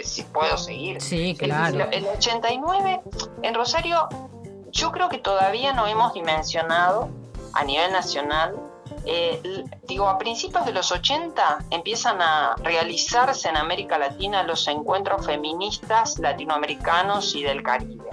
si 0.03 0.23
puedo 0.23 0.57
seguir. 0.57 1.01
Sí, 1.01 1.37
claro. 1.39 1.89
El, 1.91 2.05
el 2.05 2.07
89 2.07 3.03
en 3.43 3.55
Rosario, 3.55 4.09
yo 4.71 4.93
creo 4.93 5.09
que 5.09 5.19
todavía 5.19 5.73
no 5.73 5.87
hemos 5.87 6.15
dimensionado 6.15 7.11
a 7.53 7.65
nivel 7.65 7.93
nacional 7.93 8.55
eh, 9.05 9.65
digo, 9.87 10.09
a 10.09 10.19
principios 10.19 10.67
de 10.67 10.73
los 10.73 10.91
80 10.93 11.67
empiezan 11.71 12.21
a 12.21 12.55
realizarse 12.63 13.49
en 13.49 13.57
América 13.57 13.99
Latina 13.99 14.43
los 14.43 14.67
encuentros 14.69 15.25
feministas 15.25 16.19
latinoamericanos 16.19 17.35
y 17.35 17.43
del 17.43 17.63
Caribe. 17.63 18.09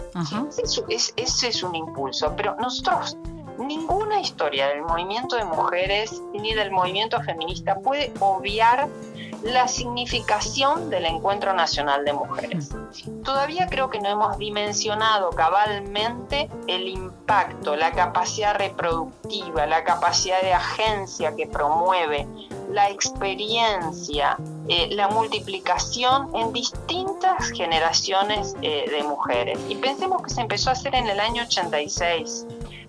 ese 0.89 1.47
es 1.47 1.63
un 1.63 1.75
impulso, 1.75 2.33
pero 2.35 2.55
nosotros 2.59 3.17
ninguna 3.57 4.19
historia 4.19 4.67
del 4.67 4.81
movimiento 4.81 5.35
de 5.35 5.45
mujeres 5.45 6.21
ni 6.33 6.53
del 6.53 6.71
movimiento 6.71 7.21
feminista 7.21 7.75
puede 7.75 8.11
obviar 8.19 8.87
la 9.45 9.67
significación 9.67 10.89
del 10.89 11.05
Encuentro 11.05 11.53
Nacional 11.53 12.03
de 12.03 12.13
Mujeres. 12.13 12.71
Todavía 13.23 13.67
creo 13.67 13.91
que 13.91 13.99
no 13.99 14.09
hemos 14.09 14.37
dimensionado 14.39 15.29
cabalmente 15.29 16.49
el 16.67 16.87
impacto, 16.87 17.75
la 17.75 17.91
capacidad 17.91 18.57
reproductiva, 18.57 19.67
la 19.67 19.83
capacidad 19.83 20.41
de 20.41 20.51
agencia 20.51 21.35
que 21.35 21.45
promueve, 21.45 22.27
la 22.71 22.89
experiencia, 22.89 24.35
eh, 24.67 24.89
la 24.91 25.09
multiplicación 25.09 26.35
en 26.35 26.51
distintas 26.51 27.51
generaciones 27.51 28.55
eh, 28.63 28.85
de 28.89 29.03
mujeres. 29.03 29.59
Y 29.69 29.75
pensemos 29.75 30.23
que 30.23 30.31
se 30.31 30.41
empezó 30.41 30.71
a 30.71 30.73
hacer 30.73 30.95
en 30.95 31.07
el 31.07 31.19
año 31.19 31.43
86 31.43 32.47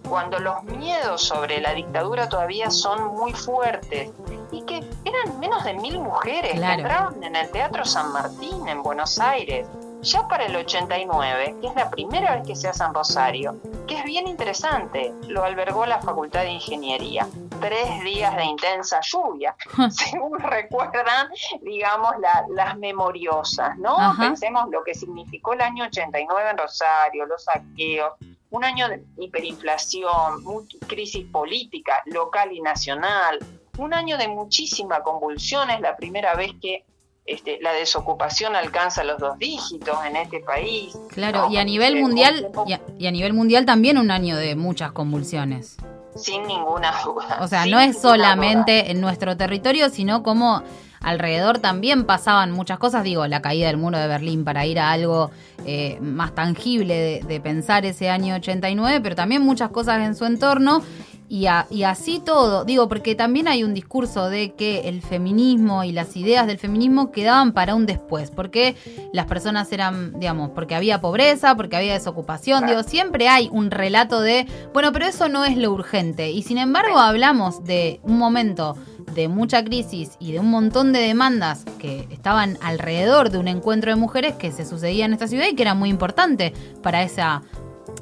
cuando 0.09 0.39
los 0.39 0.63
miedos 0.65 1.23
sobre 1.23 1.61
la 1.61 1.75
dictadura 1.75 2.29
todavía 2.29 2.71
son 2.71 3.15
muy 3.15 3.33
fuertes 3.33 4.11
y 4.51 4.63
que 4.63 4.85
eran 5.05 5.39
menos 5.39 5.65
de 5.65 5.75
mil 5.75 5.99
mujeres 6.01 6.53
que 6.53 6.73
entraron 6.73 7.23
en 7.23 7.37
el 7.37 7.51
Teatro 7.51 7.85
San 7.85 8.13
Martín 8.13 8.69
en 8.69 8.83
Buenos 8.83 9.19
Aires. 9.19 9.67
Ya 10.03 10.29
para 10.29 10.47
el 10.47 10.55
89, 10.55 11.57
que 11.61 11.67
es 11.67 11.75
la 11.75 11.91
primera 11.91 12.37
vez 12.37 12.47
que 12.47 12.55
se 12.55 12.69
hace 12.69 12.85
en 12.85 12.95
Rosario, 12.95 13.57
que 13.89 13.99
es 13.99 14.05
bien 14.05 14.29
interesante, 14.29 15.13
lo 15.27 15.43
albergó 15.43 15.85
la 15.85 16.01
Facultad 16.01 16.43
de 16.43 16.51
Ingeniería. 16.51 17.27
Tres 17.61 18.05
días 18.05 18.37
de 18.37 18.45
intensa 18.45 19.01
lluvia, 19.01 19.57
según 19.91 20.39
recuerdan, 20.39 21.29
digamos, 21.63 22.13
las 22.51 22.77
memoriosas, 22.79 23.77
¿no? 23.79 23.97
Pensemos 24.19 24.69
lo 24.71 24.85
que 24.85 24.95
significó 24.95 25.55
el 25.55 25.63
año 25.63 25.85
89 25.85 26.51
en 26.51 26.59
Rosario, 26.59 27.27
los 27.27 27.43
saqueos, 27.43 28.13
un 28.51 28.65
año 28.65 28.89
de 28.89 29.03
hiperinflación, 29.19 30.45
crisis 30.87 31.27
política 31.27 32.03
local 32.07 32.53
y 32.53 32.61
nacional, 32.61 33.39
un 33.79 33.93
año 33.93 34.17
de 34.17 34.29
muchísima 34.29 35.03
convulsión, 35.03 35.71
es 35.71 35.81
la 35.81 35.97
primera 35.97 36.35
vez 36.35 36.53
que 36.61 36.85
este, 37.27 37.59
la 37.61 37.73
desocupación 37.73 38.55
alcanza 38.55 39.03
los 39.03 39.19
dos 39.19 39.39
dígitos 39.39 39.99
en 40.07 40.17
este 40.17 40.41
país. 40.41 40.97
Claro, 41.09 41.49
y 41.51 41.57
a 41.57 41.65
nivel 41.65 42.01
mundial 42.01 42.53
y 42.99 43.07
a, 43.07 43.11
nivel 43.11 43.33
mundial 43.33 43.67
también 43.67 43.99
un 43.99 44.11
año 44.11 44.37
de 44.37 44.55
muchas 44.55 44.93
convulsiones. 44.93 45.77
Sin 46.15 46.47
ninguna 46.47 46.95
duda. 47.05 47.39
O 47.43 47.49
sea, 47.49 47.67
no 47.67 47.81
es 47.81 48.01
solamente 48.01 48.93
en 48.93 49.01
nuestro 49.01 49.37
territorio, 49.37 49.91
sino 49.91 50.23
como 50.23 50.63
alrededor 51.07 51.61
también 51.61 52.05
pasaban 52.05 52.51
muchas 52.51 52.81
cosas, 52.81 53.05
digo, 53.05 53.29
la 53.29 53.41
caída 53.41 53.69
del 53.69 53.77
muro 53.77 53.97
de 53.97 54.09
Berlín 54.09 54.45
para 54.45 54.67
ir 54.67 54.81
a 54.81 54.91
algo 54.91 55.31
eh, 55.65 55.99
más 56.01 56.35
tangible 56.35 57.23
de, 57.25 57.41
pensar 57.41 57.87
ese 57.87 58.11
año 58.11 58.35
89, 58.35 59.01
pero 59.01 59.15
también 59.15 59.41
muchas 59.43 59.71
cosas 59.71 60.05
en 60.05 60.17
su 60.17 60.25
entorno. 60.25 60.83
Y, 61.29 61.47
y, 61.71 61.83
así 61.83 62.21
todo, 62.25 62.65
digo, 62.65 62.89
porque 62.89 63.15
también 63.15 63.49
hay 63.49 63.65
un 63.65 63.75
discurso 63.75 64.31
de 64.31 64.55
que 64.55 64.89
el 64.89 65.03
feminismo 65.03 65.83
y 65.83 65.93
las 65.93 66.17
ideas 66.17 66.47
del 66.47 66.59
feminismo 66.59 67.11
quedaban 67.11 67.53
para 67.53 67.75
un 67.75 67.85
después, 67.85 68.31
porque 68.31 68.77
las 69.13 69.27
personas 69.27 69.73
eran, 69.73 70.19
digamos, 70.21 70.51
porque 70.51 70.75
había 70.75 71.01
pobreza, 71.01 71.57
porque 71.57 71.77
había 71.77 71.95
desocupación, 71.95 72.67
digo, 72.67 72.83
siempre 72.83 73.29
hay 73.29 73.49
un 73.51 73.71
relato 73.71 74.21
de, 74.21 74.47
bueno, 74.73 74.93
pero 74.93 75.07
eso 75.07 75.29
no 75.29 75.45
es 75.45 75.57
lo 75.57 75.73
urgente. 75.73 76.31
Y 76.31 76.43
sin 76.43 76.59
embargo 76.59 76.99
hablamos 76.99 77.65
de 77.65 78.01
un 78.05 78.19
momento 78.19 78.77
de 79.15 79.29
mucha 79.29 79.65
crisis 79.65 80.17
y 80.21 80.33
de 80.33 80.41
un 80.41 80.51
montón 80.51 80.93
de 80.93 81.01
demandas 81.01 81.65
que 81.79 82.07
estaban 82.11 82.59
alrededor 82.61 83.31
de 83.31 83.39
un 83.39 83.49
encuentro 83.49 83.91
de 83.91 83.97
mujeres 83.97 84.35
que 84.35 84.53
se 84.53 84.65
sucedía 84.65 85.07
en 85.07 85.13
esta 85.13 85.27
ciudad 85.27 85.47
y 85.51 85.55
que 85.55 85.63
era 85.63 85.75
muy 85.75 85.89
importante 85.89 86.53
para 86.83 87.03
esa 87.03 87.43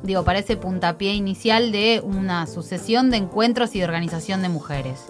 digo, 0.05 0.23
para 0.23 0.39
ese 0.39 0.57
puntapié 0.57 1.15
inicial 1.15 1.73
de 1.73 2.01
una 2.05 2.47
sucesión 2.47 3.11
de 3.11 3.17
encuentros 3.17 3.75
y 3.75 3.79
de 3.79 3.87
organización 3.87 4.43
de 4.43 4.51
mujeres. 4.51 5.07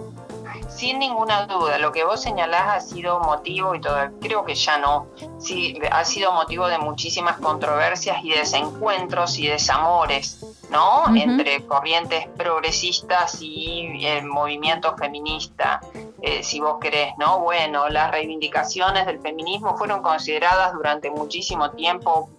Sin 0.68 0.98
ninguna 0.98 1.46
duda, 1.46 1.78
lo 1.78 1.92
que 1.92 2.04
vos 2.04 2.22
señalás 2.22 2.62
ha 2.68 2.80
sido 2.80 3.20
motivo, 3.20 3.74
y 3.74 3.80
todo, 3.80 3.96
creo 4.20 4.44
que 4.44 4.54
ya 4.54 4.78
no, 4.78 5.06
sí, 5.38 5.78
ha 5.90 6.04
sido 6.04 6.32
motivo 6.32 6.68
de 6.68 6.78
muchísimas 6.78 7.38
controversias 7.38 8.18
y 8.24 8.30
desencuentros 8.30 9.38
y 9.38 9.48
desamores, 9.48 10.44
¿no? 10.70 11.14
Entre 11.14 11.64
corrientes 11.66 12.26
progresistas 12.36 13.38
y 13.40 14.04
el 14.06 14.24
movimiento 14.26 14.96
feminista, 14.96 15.80
eh, 16.22 16.42
si 16.42 16.60
vos 16.60 16.78
querés, 16.80 17.12
¿no? 17.18 17.40
Bueno, 17.40 17.88
las 17.88 18.10
reivindicaciones 18.10 19.06
del 19.06 19.20
feminismo 19.20 19.76
fueron 19.76 20.02
consideradas 20.02 20.72
durante 20.72 21.10
muchísimo 21.10 21.70
tiempo 21.72 22.30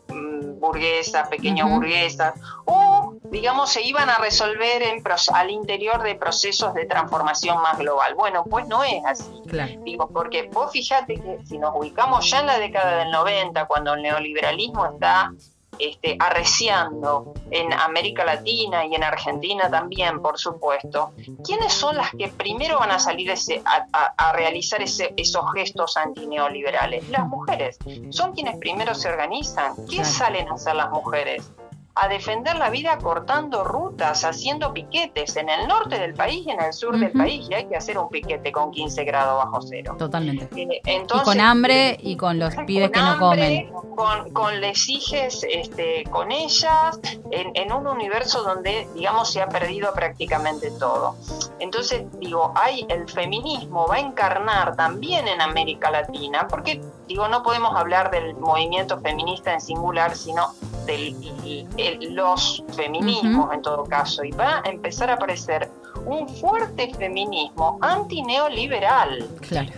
mm, 0.55 0.59
burguesas, 0.59 1.27
pequeños 1.27 1.69
burguesas, 1.69 2.33
o 2.65 3.15
digamos, 3.29 3.71
se 3.71 3.81
iban 3.81 4.09
a 4.09 4.17
resolver 4.17 4.81
en, 4.81 5.03
al 5.33 5.49
interior 5.49 6.01
de 6.03 6.15
procesos 6.15 6.73
de 6.73 6.85
transformación 6.85 7.61
más 7.61 7.77
global. 7.77 8.15
Bueno, 8.15 8.43
pues 8.43 8.67
no 8.67 8.83
es 8.83 9.03
así. 9.05 9.41
Digo, 9.83 10.09
porque 10.09 10.49
vos 10.51 10.71
fíjate 10.71 11.15
que 11.15 11.39
si 11.45 11.57
nos 11.57 11.75
ubicamos 11.75 12.29
ya 12.29 12.39
en 12.41 12.47
la 12.47 12.59
década 12.59 12.99
del 12.99 13.11
90, 13.11 13.65
cuando 13.65 13.93
el 13.93 14.01
neoliberalismo 14.01 14.85
está 14.85 15.31
este, 15.79 16.17
arreciando 16.19 17.33
en 17.51 17.73
América 17.73 18.25
Latina 18.25 18.85
y 18.85 18.95
en 18.95 19.03
Argentina 19.03 19.69
también, 19.69 20.21
por 20.21 20.37
supuesto, 20.37 21.11
¿quiénes 21.43 21.73
son 21.73 21.97
las 21.97 22.11
que 22.11 22.27
primero 22.29 22.79
van 22.79 22.91
a 22.91 22.99
salir 22.99 23.29
ese, 23.29 23.61
a, 23.65 24.33
realizar 24.33 24.81
ese, 24.81 25.13
esos 25.17 25.45
gestos 25.53 25.97
antineoliberales? 25.97 27.09
Las 27.09 27.27
mujeres. 27.27 27.77
Son 28.09 28.33
quienes 28.33 28.57
primero 28.57 28.95
se 28.95 29.09
organizan. 29.09 29.73
¿Qué 29.89 30.03
salen 30.03 30.47
a 30.49 30.53
hacer 30.53 30.75
las 30.75 30.89
mujeres? 30.91 31.51
A 31.95 32.09
defender 32.09 32.57
la 32.57 32.69
vida 32.69 32.97
cortando 32.97 33.63
rutas, 33.63 34.25
haciendo 34.25 34.73
piquetes 34.73 35.37
en 35.37 35.47
el 35.47 35.65
norte 35.67 35.97
del 35.97 36.13
país 36.13 36.45
y 36.45 36.51
en 36.51 36.61
el 36.61 36.73
sur 36.73 36.97
del 36.99 37.11
país, 37.11 37.47
y 37.49 37.53
hay 37.53 37.67
que 37.67 37.77
hacer 37.77 37.97
un 37.97 38.09
piquete 38.09 38.51
con 38.51 38.71
15 38.71 39.05
grados 39.05 39.45
bajo 39.45 39.61
cero. 39.61 39.95
Totalmente. 39.97 40.49
Eh, 40.55 40.81
y 40.85 41.23
con 41.23 41.39
hambre 41.39 41.97
y 42.01 42.17
con 42.17 42.37
los 42.37 42.53
pibes 42.67 42.91
que 42.91 42.99
no 42.99 43.17
comen. 43.17 43.71
Con, 43.95 44.33
con 44.33 44.59
lesijes 44.59 45.45
este, 45.49 46.03
con 46.11 46.33
ellas, 46.33 46.99
en, 47.31 47.51
en, 47.53 47.71
un 47.71 47.87
universo 47.87 48.43
donde, 48.43 48.87
digamos, 48.93 49.31
se 49.31 49.41
ha 49.41 49.47
perdido 49.47 49.93
prácticamente 49.93 50.71
todo. 50.71 51.15
Entonces, 51.59 52.03
digo, 52.19 52.51
hay 52.55 52.85
el 52.89 53.07
feminismo 53.07 53.87
va 53.87 53.95
a 53.95 53.99
encarnar 53.99 54.75
también 54.75 55.29
en 55.29 55.39
América 55.39 55.91
Latina, 55.91 56.45
porque, 56.49 56.81
digo, 57.07 57.29
no 57.29 57.41
podemos 57.41 57.73
hablar 57.73 58.11
del 58.11 58.35
movimiento 58.35 58.99
feminista 58.99 59.53
en 59.53 59.61
singular, 59.61 60.15
sino 60.17 60.53
de 60.85 62.07
los 62.11 62.63
feminismos 62.75 63.53
en 63.53 63.61
todo 63.61 63.83
caso, 63.83 64.23
y 64.23 64.31
va 64.31 64.61
a 64.63 64.69
empezar 64.69 65.09
a 65.09 65.13
aparecer 65.13 65.69
un 66.05 66.27
fuerte 66.29 66.93
feminismo 66.93 67.77
antineoliberal, 67.81 69.27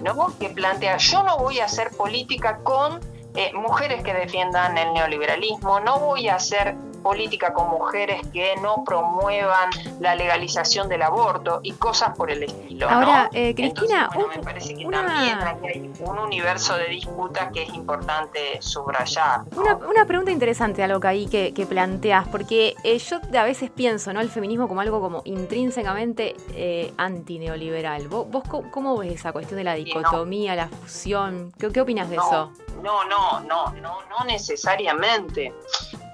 ¿no? 0.03 0.37
que 0.39 0.49
plantea 0.49 0.97
yo 0.97 1.23
no 1.23 1.37
voy 1.37 1.59
a 1.59 1.65
hacer 1.65 1.91
política 1.91 2.59
con 2.63 2.99
eh, 3.35 3.51
mujeres 3.53 4.03
que 4.03 4.13
defiendan 4.13 4.77
el 4.77 4.93
neoliberalismo, 4.93 5.79
no 5.79 5.99
voy 5.99 6.27
a 6.27 6.35
hacer 6.35 6.75
política 6.97 7.53
con 7.53 7.69
mujeres 7.69 8.21
que 8.33 8.55
no 8.61 8.83
promuevan 8.83 9.69
la 9.99 10.15
legalización 10.15 10.89
del 10.89 11.01
aborto 11.01 11.59
y 11.63 11.73
cosas 11.73 12.15
por 12.15 12.31
el 12.31 12.43
estilo. 12.43 12.89
Ahora, 12.89 13.29
eh, 13.33 13.53
Cristina, 13.55 14.09
me 14.35 14.43
parece 14.43 14.75
que 14.75 14.85
también 14.85 15.39
hay 15.39 15.91
un 15.99 16.19
universo 16.19 16.75
de 16.75 16.87
disputas 16.87 17.51
que 17.51 17.63
es 17.63 17.73
importante 17.73 18.61
subrayar. 18.61 19.41
Una, 19.55 20.05
pregunta 20.05 20.31
interesante, 20.31 20.83
algo 20.83 20.99
que 20.99 21.07
ahí 21.07 21.27
que, 21.27 21.67
planteas, 21.67 22.27
porque 22.27 22.75
eh, 22.83 22.97
yo 22.97 23.19
a 23.37 23.43
veces 23.43 23.69
pienso 23.69 24.13
¿no? 24.13 24.21
el 24.21 24.29
feminismo 24.29 24.67
como 24.67 24.81
algo 24.81 25.01
como 25.01 25.21
intrínsecamente 25.25 26.35
eh, 26.53 26.93
antineoliberal. 26.97 28.07
¿Vos, 28.07 28.29
vos 28.29 28.43
cómo, 28.71 28.97
ves 28.97 29.13
esa 29.13 29.31
cuestión 29.31 29.57
de 29.57 29.63
la 29.63 29.73
dicotomía, 29.73 30.55
la 30.55 30.69
fusión? 30.69 31.51
¿Qué, 31.57 31.69
qué 31.71 31.81
opinas 31.81 32.09
de 32.09 32.15
eso? 32.15 32.51
No, 32.81 33.03
no, 33.05 33.41
no, 33.41 33.71
no, 33.81 33.97
no 34.09 34.25
necesariamente 34.25 35.53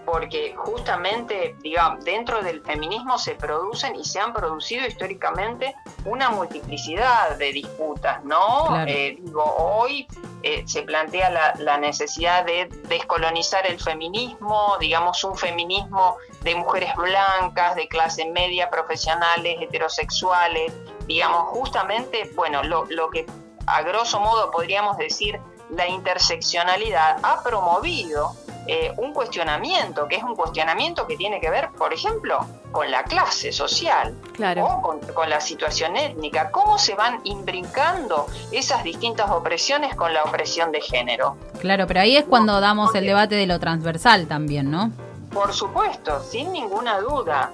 porque 0.06 0.56
justamente, 0.58 1.56
digamos, 1.62 2.04
dentro 2.04 2.42
del 2.42 2.62
feminismo 2.62 3.18
se 3.18 3.36
producen 3.36 3.96
y 3.96 4.04
se 4.06 4.20
han 4.20 4.34
producido 4.34 4.86
históricamente 4.86 5.76
una 6.06 6.30
multiplicidad 6.30 7.38
de 7.38 7.52
disputas, 7.54 8.24
¿no? 8.24 8.86
Eh, 8.86 9.18
digo, 9.20 9.44
hoy 9.44 10.08
eh, 10.42 10.64
se 10.66 10.84
plantea 10.84 11.30
la, 11.30 11.54
la, 11.58 11.78
necesidad 11.78 12.46
de 12.46 12.70
descolonizar 12.90 13.66
el 13.66 13.80
feminismo, 13.80 14.76
digamos, 14.80 15.24
un 15.24 15.38
feminismo 15.38 16.18
de 16.42 16.56
mujeres 16.56 16.94
blancas, 16.96 17.76
de 17.76 17.88
clase 17.88 18.26
media, 18.26 18.70
profesionales, 18.70 19.58
heterosexuales, 19.62 20.74
digamos, 21.08 21.50
justamente, 21.50 22.30
bueno, 22.36 22.64
lo, 22.64 22.86
lo 22.90 23.10
que 23.10 23.26
a 23.66 23.82
grosso 23.84 24.20
modo 24.20 24.52
podríamos 24.52 24.98
decir 24.98 25.40
la 25.76 25.88
interseccionalidad 25.88 27.18
ha 27.24 27.44
promovido 27.44 28.36
eh, 28.66 28.94
un 28.98 29.14
cuestionamiento, 29.14 30.08
que 30.08 30.16
es 30.16 30.24
un 30.24 30.36
cuestionamiento 30.36 31.06
que 31.06 31.18
tiene 31.18 31.42
que 31.42 31.50
ver, 31.50 31.70
por 31.78 31.94
ejemplo, 31.94 32.46
con 32.72 32.90
la 32.90 33.04
clase 33.04 33.52
social 33.52 34.16
o 34.62 34.82
con, 34.82 35.30
la 35.30 35.42
situación 35.42 35.98
étnica, 35.98 36.50
cómo 36.50 36.78
se 36.78 36.96
van 36.96 37.20
imbrincando 37.26 38.26
esas 38.52 38.84
distintas 38.84 39.30
opresiones 39.32 39.96
con 39.96 40.14
la 40.14 40.24
opresión 40.24 40.72
de 40.72 40.80
género. 40.80 41.36
Claro, 41.60 41.88
pero 41.88 42.00
ahí 42.00 42.16
es 42.16 42.24
cuando 42.24 42.62
damos 42.62 42.96
el 42.96 43.06
debate 43.06 43.36
de 43.36 43.48
lo 43.48 43.60
transversal 43.60 44.28
también, 44.28 44.72
¿no? 44.72 44.92
Por 45.34 45.52
supuesto, 45.52 46.22
sin 46.24 46.54
ninguna 46.54 47.00
duda. 47.00 47.52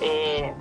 Eh, 0.00 0.54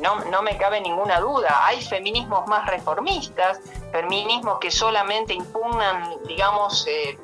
no, 0.00 0.24
no, 0.30 0.42
me 0.42 0.56
cabe 0.56 0.80
ninguna 0.80 1.20
duda. 1.20 1.66
Hay 1.66 1.82
feminismos 1.82 2.46
más 2.46 2.66
reformistas, 2.66 3.60
feminismos 3.94 4.58
que 4.58 4.72
solamente 4.72 5.32
impugnan, 5.34 6.16
digamos, 6.26 6.84
eh, 6.88 7.16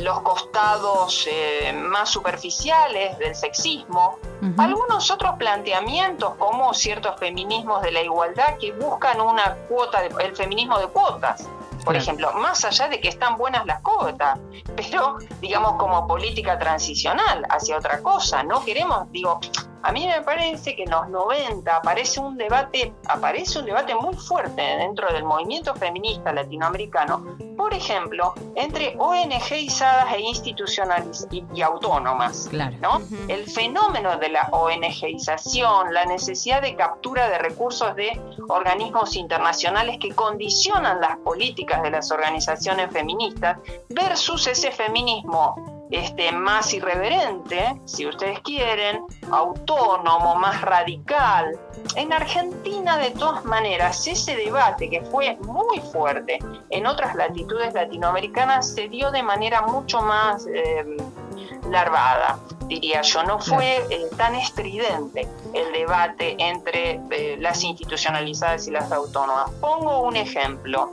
los 0.00 0.20
costados 0.20 1.28
eh, 1.30 1.74
más 1.74 2.08
superficiales 2.08 3.18
del 3.18 3.34
sexismo, 3.34 4.18
algunos 4.56 5.10
otros 5.10 5.34
planteamientos 5.34 6.34
como 6.36 6.72
ciertos 6.72 7.20
feminismos 7.20 7.82
de 7.82 7.92
la 7.92 8.00
igualdad 8.00 8.56
que 8.58 8.72
buscan 8.72 9.20
una 9.20 9.54
cuota, 9.68 10.00
de, 10.00 10.08
el 10.24 10.34
feminismo 10.34 10.78
de 10.78 10.86
cuotas, 10.86 11.46
por 11.84 11.94
ejemplo, 11.94 12.32
más 12.32 12.64
allá 12.64 12.88
de 12.88 12.98
que 12.98 13.08
están 13.08 13.36
buenas 13.36 13.66
las 13.66 13.82
cuotas, 13.82 14.38
pero 14.74 15.18
digamos 15.42 15.74
como 15.74 16.06
política 16.06 16.58
transicional 16.58 17.46
hacia 17.50 17.76
otra 17.76 18.00
cosa, 18.00 18.42
no 18.42 18.64
queremos, 18.64 19.12
digo, 19.12 19.40
a 19.82 19.92
mí 19.92 20.06
me 20.06 20.20
parece 20.22 20.76
que 20.76 20.82
en 20.82 20.90
los 20.90 21.08
90 21.08 21.76
aparece 21.76 22.20
un 22.20 22.36
debate, 22.36 22.92
aparece 23.08 23.58
un 23.58 23.64
debate 23.64 23.94
muy 23.94 24.14
fuerte 24.14 24.60
dentro 24.60 25.12
del 25.12 25.24
movimiento 25.24 25.74
feminista 25.74 26.32
latinoamericano, 26.32 27.36
por 27.56 27.72
ejemplo, 27.72 28.34
entre 28.54 28.94
ONGizadas 28.98 30.12
e 30.14 30.20
institucionales 30.20 31.26
y, 31.30 31.62
autónomas. 31.62 32.48
¿no? 32.80 33.00
El 33.28 33.44
fenómeno 33.44 34.16
de 34.18 34.30
la 34.30 34.48
ONGización, 34.52 35.92
la 35.92 36.04
necesidad 36.06 36.62
de 36.62 36.74
captura 36.74 37.28
de 37.28 37.38
recursos 37.38 37.94
de 37.96 38.20
organismos 38.48 39.16
internacionales 39.16 39.98
que 40.00 40.14
condicionan 40.14 41.00
las 41.00 41.16
políticas 41.18 41.82
de 41.82 41.90
las 41.90 42.10
organizaciones 42.10 42.90
feministas 42.90 43.58
versus 43.88 44.46
ese 44.46 44.70
feminismo 44.70 45.69
este, 45.90 46.30
más 46.32 46.72
irreverente, 46.72 47.80
si 47.84 48.06
ustedes 48.06 48.40
quieren, 48.40 49.04
autónomo, 49.30 50.36
más 50.36 50.60
radical. 50.62 51.58
En 51.96 52.12
Argentina, 52.12 52.96
de 52.98 53.10
todas 53.10 53.44
maneras, 53.44 54.06
ese 54.06 54.36
debate 54.36 54.88
que 54.88 55.02
fue 55.02 55.36
muy 55.40 55.80
fuerte 55.80 56.38
en 56.70 56.86
otras 56.86 57.14
latitudes 57.14 57.74
latinoamericanas 57.74 58.74
se 58.74 58.88
dio 58.88 59.10
de 59.10 59.22
manera 59.22 59.62
mucho 59.62 60.00
más 60.00 60.46
eh, 60.46 60.96
larvada, 61.68 62.38
diría 62.66 63.02
yo. 63.02 63.22
No 63.24 63.40
fue 63.40 63.84
eh, 63.90 64.06
tan 64.16 64.34
estridente 64.36 65.26
el 65.52 65.72
debate 65.72 66.36
entre 66.38 67.00
eh, 67.10 67.36
las 67.40 67.64
institucionalizadas 67.64 68.68
y 68.68 68.70
las 68.70 68.92
autónomas. 68.92 69.50
Pongo 69.60 70.02
un 70.02 70.16
ejemplo. 70.16 70.90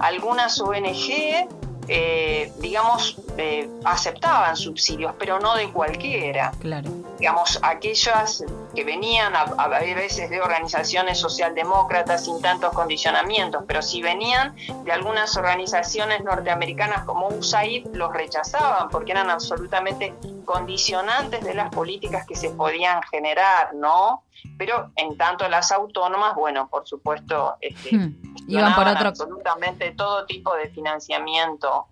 algunas 0.00 0.60
ONG 0.60 1.48
eh, 1.88 2.52
digamos, 2.58 3.16
eh, 3.36 3.68
aceptaban 3.84 4.56
subsidios, 4.56 5.14
pero 5.18 5.40
no 5.40 5.54
de 5.54 5.70
cualquiera. 5.70 6.52
Claro. 6.60 6.90
Digamos, 7.18 7.58
aquellas 7.62 8.44
que 8.74 8.84
venían 8.84 9.34
a, 9.34 9.40
a, 9.40 9.68
veces 9.68 10.30
de 10.30 10.40
organizaciones 10.40 11.18
socialdemócratas 11.18 12.24
sin 12.24 12.40
tantos 12.40 12.72
condicionamientos, 12.72 13.64
pero 13.66 13.82
si 13.82 14.02
venían 14.02 14.54
de 14.84 14.92
algunas 14.92 15.36
organizaciones 15.36 16.22
norteamericanas 16.24 17.04
como 17.04 17.28
USAID, 17.28 17.88
los 17.94 18.12
rechazaban 18.12 18.88
porque 18.88 19.12
eran 19.12 19.30
absolutamente 19.30 20.14
condicionantes 20.44 21.44
de 21.44 21.54
las 21.54 21.70
políticas 21.70 22.26
que 22.26 22.34
se 22.34 22.50
podían 22.50 23.02
generar, 23.04 23.74
¿no? 23.74 24.22
Pero 24.58 24.90
en 24.96 25.16
tanto 25.16 25.48
las 25.48 25.70
autónomas, 25.70 26.34
bueno, 26.34 26.68
por 26.68 26.86
supuesto, 26.86 27.56
este, 27.60 27.96
hmm 27.96 28.32
iban 28.48 28.74
por 28.74 28.86
otro 28.88 29.08
absolutamente 29.08 29.92
todo 29.92 30.24
tipo 30.26 30.54
de 30.56 30.68
financiamiento 30.70 31.86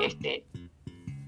este, 0.00 0.44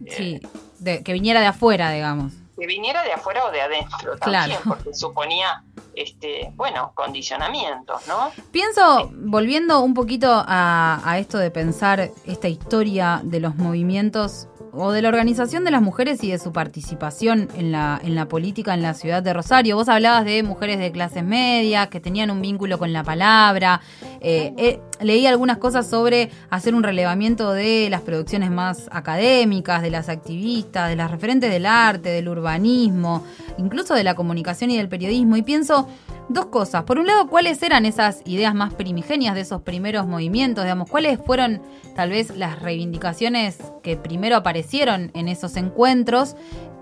sí 0.08 0.40
de, 0.78 1.02
que 1.02 1.12
viniera 1.12 1.40
de 1.40 1.46
afuera 1.46 1.90
digamos 1.90 2.32
que 2.56 2.66
viniera 2.66 3.02
de 3.02 3.12
afuera 3.12 3.44
o 3.46 3.50
de 3.50 3.60
adentro 3.60 4.16
también 4.18 4.58
porque 4.66 4.94
suponía 4.94 5.62
este 5.94 6.52
bueno 6.56 6.92
condicionamientos 6.94 8.06
no 8.06 8.30
pienso 8.50 9.10
volviendo 9.12 9.80
un 9.80 9.94
poquito 9.94 10.28
a, 10.30 11.00
a 11.04 11.18
esto 11.18 11.38
de 11.38 11.50
pensar 11.50 12.10
esta 12.24 12.48
historia 12.48 13.20
de 13.22 13.40
los 13.40 13.56
movimientos 13.56 14.48
o 14.76 14.92
de 14.92 15.02
la 15.02 15.08
organización 15.08 15.64
de 15.64 15.70
las 15.70 15.82
mujeres 15.82 16.22
y 16.22 16.30
de 16.30 16.38
su 16.38 16.52
participación 16.52 17.48
en 17.56 17.72
la, 17.72 18.00
en 18.02 18.14
la 18.14 18.26
política 18.26 18.74
en 18.74 18.82
la 18.82 18.94
ciudad 18.94 19.22
de 19.22 19.32
Rosario. 19.32 19.76
Vos 19.76 19.88
hablabas 19.88 20.24
de 20.24 20.42
mujeres 20.42 20.78
de 20.78 20.92
clases 20.92 21.24
medias 21.24 21.88
que 21.88 22.00
tenían 22.00 22.30
un 22.30 22.40
vínculo 22.40 22.78
con 22.78 22.92
la 22.92 23.02
palabra. 23.02 23.80
Eh, 24.20 24.52
eh, 24.56 24.80
leí 25.00 25.26
algunas 25.26 25.58
cosas 25.58 25.88
sobre 25.88 26.30
hacer 26.50 26.74
un 26.74 26.82
relevamiento 26.82 27.52
de 27.52 27.88
las 27.90 28.02
producciones 28.02 28.50
más 28.50 28.88
académicas, 28.90 29.82
de 29.82 29.90
las 29.90 30.08
activistas, 30.08 30.88
de 30.88 30.96
las 30.96 31.10
referentes 31.10 31.50
del 31.50 31.66
arte, 31.66 32.10
del 32.10 32.28
urbanismo, 32.28 33.24
incluso 33.58 33.94
de 33.94 34.04
la 34.04 34.14
comunicación 34.14 34.70
y 34.70 34.76
del 34.76 34.88
periodismo. 34.88 35.36
Y 35.36 35.42
pienso 35.42 35.88
dos 36.28 36.46
cosas. 36.46 36.84
Por 36.84 36.98
un 36.98 37.06
lado, 37.06 37.28
¿cuáles 37.28 37.62
eran 37.62 37.86
esas 37.86 38.22
ideas 38.24 38.54
más 38.54 38.74
primigenias 38.74 39.34
de 39.34 39.42
esos 39.42 39.62
primeros 39.62 40.06
movimientos? 40.06 40.64
Digamos, 40.64 40.88
¿cuáles 40.90 41.20
fueron 41.20 41.62
tal 41.94 42.10
vez 42.10 42.36
las 42.36 42.60
reivindicaciones 42.60 43.58
que 43.82 43.96
primero 43.96 44.36
aparecieron 44.36 45.10
en 45.14 45.28
esos 45.28 45.56
encuentros? 45.56 46.36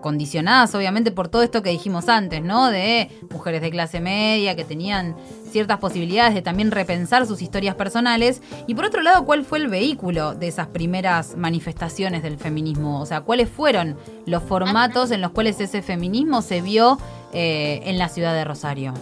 condicionadas 0.04 0.74
obviamente 0.74 1.12
por 1.12 1.28
todo 1.28 1.42
esto 1.42 1.62
que 1.62 1.70
dijimos 1.70 2.10
antes, 2.10 2.42
¿no? 2.42 2.70
De 2.70 3.10
mujeres 3.30 3.62
de 3.62 3.70
clase 3.70 4.00
media 4.00 4.54
que 4.54 4.62
tenían 4.62 5.16
ciertas 5.50 5.78
posibilidades 5.78 6.34
de 6.34 6.42
también 6.42 6.72
repensar 6.72 7.26
sus 7.26 7.40
historias 7.40 7.74
personales. 7.74 8.42
Y 8.66 8.74
por 8.74 8.84
otro 8.84 9.00
lado, 9.00 9.24
¿cuál 9.24 9.46
fue 9.46 9.60
el 9.60 9.68
vehículo 9.68 10.34
de 10.34 10.48
esas 10.48 10.66
primeras 10.66 11.38
manifestaciones 11.38 12.22
del 12.22 12.36
feminismo? 12.36 13.00
O 13.00 13.06
sea, 13.06 13.22
¿cuáles 13.22 13.48
fueron 13.48 13.96
los 14.26 14.42
formatos 14.42 15.10
en 15.10 15.22
los 15.22 15.30
cuales 15.30 15.58
ese 15.58 15.80
feminismo 15.80 16.42
se 16.42 16.60
vio 16.60 16.98
eh, 17.32 17.80
en 17.84 17.96
la 17.96 18.10
ciudad 18.10 18.34
de 18.34 18.44
Rosario? 18.44 18.92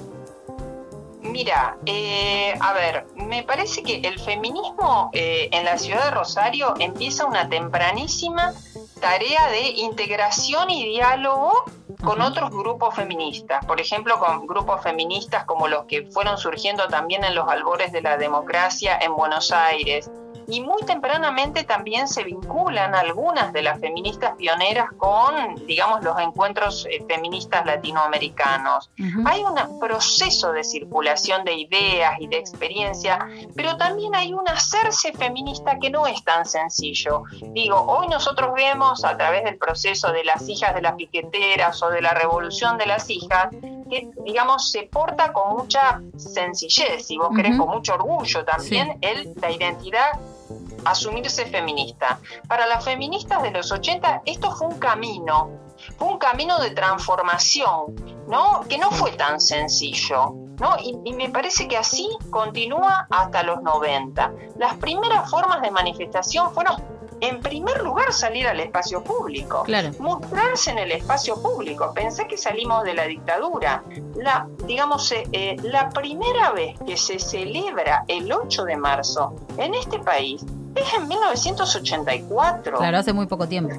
Mira, 1.32 1.78
eh, 1.86 2.54
a 2.60 2.74
ver, 2.74 3.06
me 3.16 3.42
parece 3.42 3.82
que 3.82 4.02
el 4.04 4.20
feminismo 4.20 5.08
eh, 5.14 5.48
en 5.50 5.64
la 5.64 5.78
ciudad 5.78 6.04
de 6.04 6.10
Rosario 6.10 6.74
empieza 6.78 7.24
una 7.24 7.48
tempranísima 7.48 8.52
tarea 9.00 9.48
de 9.48 9.62
integración 9.70 10.68
y 10.68 10.84
diálogo 10.90 11.64
con 12.04 12.20
otros 12.20 12.50
grupos 12.50 12.94
feministas, 12.94 13.64
por 13.64 13.80
ejemplo, 13.80 14.18
con 14.18 14.46
grupos 14.46 14.82
feministas 14.82 15.46
como 15.46 15.68
los 15.68 15.86
que 15.86 16.06
fueron 16.10 16.36
surgiendo 16.36 16.86
también 16.88 17.24
en 17.24 17.34
los 17.34 17.48
albores 17.48 17.92
de 17.92 18.02
la 18.02 18.18
democracia 18.18 18.98
en 19.00 19.16
Buenos 19.16 19.52
Aires, 19.52 20.10
y 20.48 20.60
muy 20.60 20.82
tempranamente 20.82 21.64
también 21.64 22.08
se 22.08 22.24
vinculan 22.24 22.94
algunas 22.94 23.52
de 23.52 23.62
las 23.62 23.80
feministas 23.80 24.34
pioneras 24.36 24.90
con, 24.96 25.66
digamos, 25.66 26.02
los 26.02 26.18
encuentros 26.18 26.86
eh, 26.90 27.04
feministas 27.08 27.64
latinoamericanos. 27.66 28.90
Hay 29.24 29.42
un 29.42 29.80
proceso 29.80 30.52
de 30.52 30.64
circulación 30.64 31.44
de 31.44 31.54
ideas 31.54 32.14
y 32.20 32.26
de 32.26 32.38
experiencia, 32.38 33.18
pero 33.54 33.76
también 33.76 34.14
hay 34.14 34.32
un 34.32 34.48
hacerse 34.48 35.12
feminista 35.12 35.78
que 35.80 35.90
no 35.90 36.06
es 36.06 36.22
tan 36.24 36.46
sencillo. 36.46 37.24
Digo, 37.52 37.80
hoy 37.80 38.08
nosotros 38.08 38.52
vemos 38.54 39.04
a 39.04 39.16
través 39.16 39.44
del 39.44 39.58
proceso 39.58 40.12
de 40.12 40.24
las 40.24 40.48
hijas 40.48 40.74
de 40.74 40.82
las 40.82 40.94
piqueteras 40.94 41.82
o 41.82 41.90
de 41.90 42.00
la 42.00 42.14
revolución 42.14 42.78
de 42.78 42.86
las 42.86 43.08
hijas, 43.10 43.48
que, 43.90 44.10
digamos, 44.24 44.70
se 44.70 44.84
porta 44.84 45.32
con 45.32 45.56
mucha 45.56 46.00
sencillez, 46.16 47.10
y 47.10 47.18
vos 47.18 47.30
querés, 47.34 47.56
con 47.56 47.68
mucho 47.68 47.94
orgullo 47.94 48.44
también, 48.44 48.98
el, 49.00 49.34
la 49.40 49.50
identidad 49.50 50.12
asumirse 50.84 51.46
feminista. 51.46 52.18
Para 52.48 52.66
las 52.66 52.84
feministas 52.84 53.42
de 53.42 53.50
los 53.50 53.70
80 53.70 54.22
esto 54.26 54.50
fue 54.52 54.68
un 54.68 54.78
camino, 54.78 55.50
fue 55.98 56.08
un 56.08 56.18
camino 56.18 56.58
de 56.60 56.70
transformación, 56.70 57.94
¿no? 58.28 58.62
Que 58.68 58.78
no 58.78 58.90
fue 58.90 59.12
tan 59.12 59.40
sencillo. 59.40 60.34
¿No? 60.60 60.76
Y, 60.80 60.96
y, 61.04 61.12
me 61.14 61.28
parece 61.30 61.66
que 61.66 61.76
así 61.76 62.08
continúa 62.30 63.08
hasta 63.10 63.42
los 63.42 63.62
90. 63.62 64.32
Las 64.58 64.74
primeras 64.76 65.28
formas 65.28 65.60
de 65.60 65.72
manifestación 65.72 66.52
fueron 66.52 66.76
en 67.22 67.40
primer 67.40 67.80
lugar 67.82 68.12
salir 68.12 68.48
al 68.48 68.58
espacio 68.58 69.02
público, 69.04 69.64
mostrarse 70.00 70.72
en 70.72 70.78
el 70.80 70.90
espacio 70.90 71.40
público. 71.40 71.92
Pensé 71.94 72.26
que 72.26 72.36
salimos 72.36 72.82
de 72.82 72.94
la 72.94 73.04
dictadura. 73.04 73.84
La, 74.16 74.48
digamos, 74.66 75.12
eh, 75.12 75.22
eh, 75.30 75.56
la 75.62 75.88
primera 75.90 76.50
vez 76.50 76.76
que 76.84 76.96
se 76.96 77.20
celebra 77.20 78.04
el 78.08 78.32
8 78.32 78.64
de 78.64 78.76
marzo 78.76 79.36
en 79.56 79.74
este 79.74 80.00
país 80.00 80.44
es 80.74 80.94
en 80.94 81.08
1984. 81.08 82.78
Claro, 82.78 82.98
hace 82.98 83.12
muy 83.12 83.26
poco 83.26 83.48
tiempo. 83.48 83.74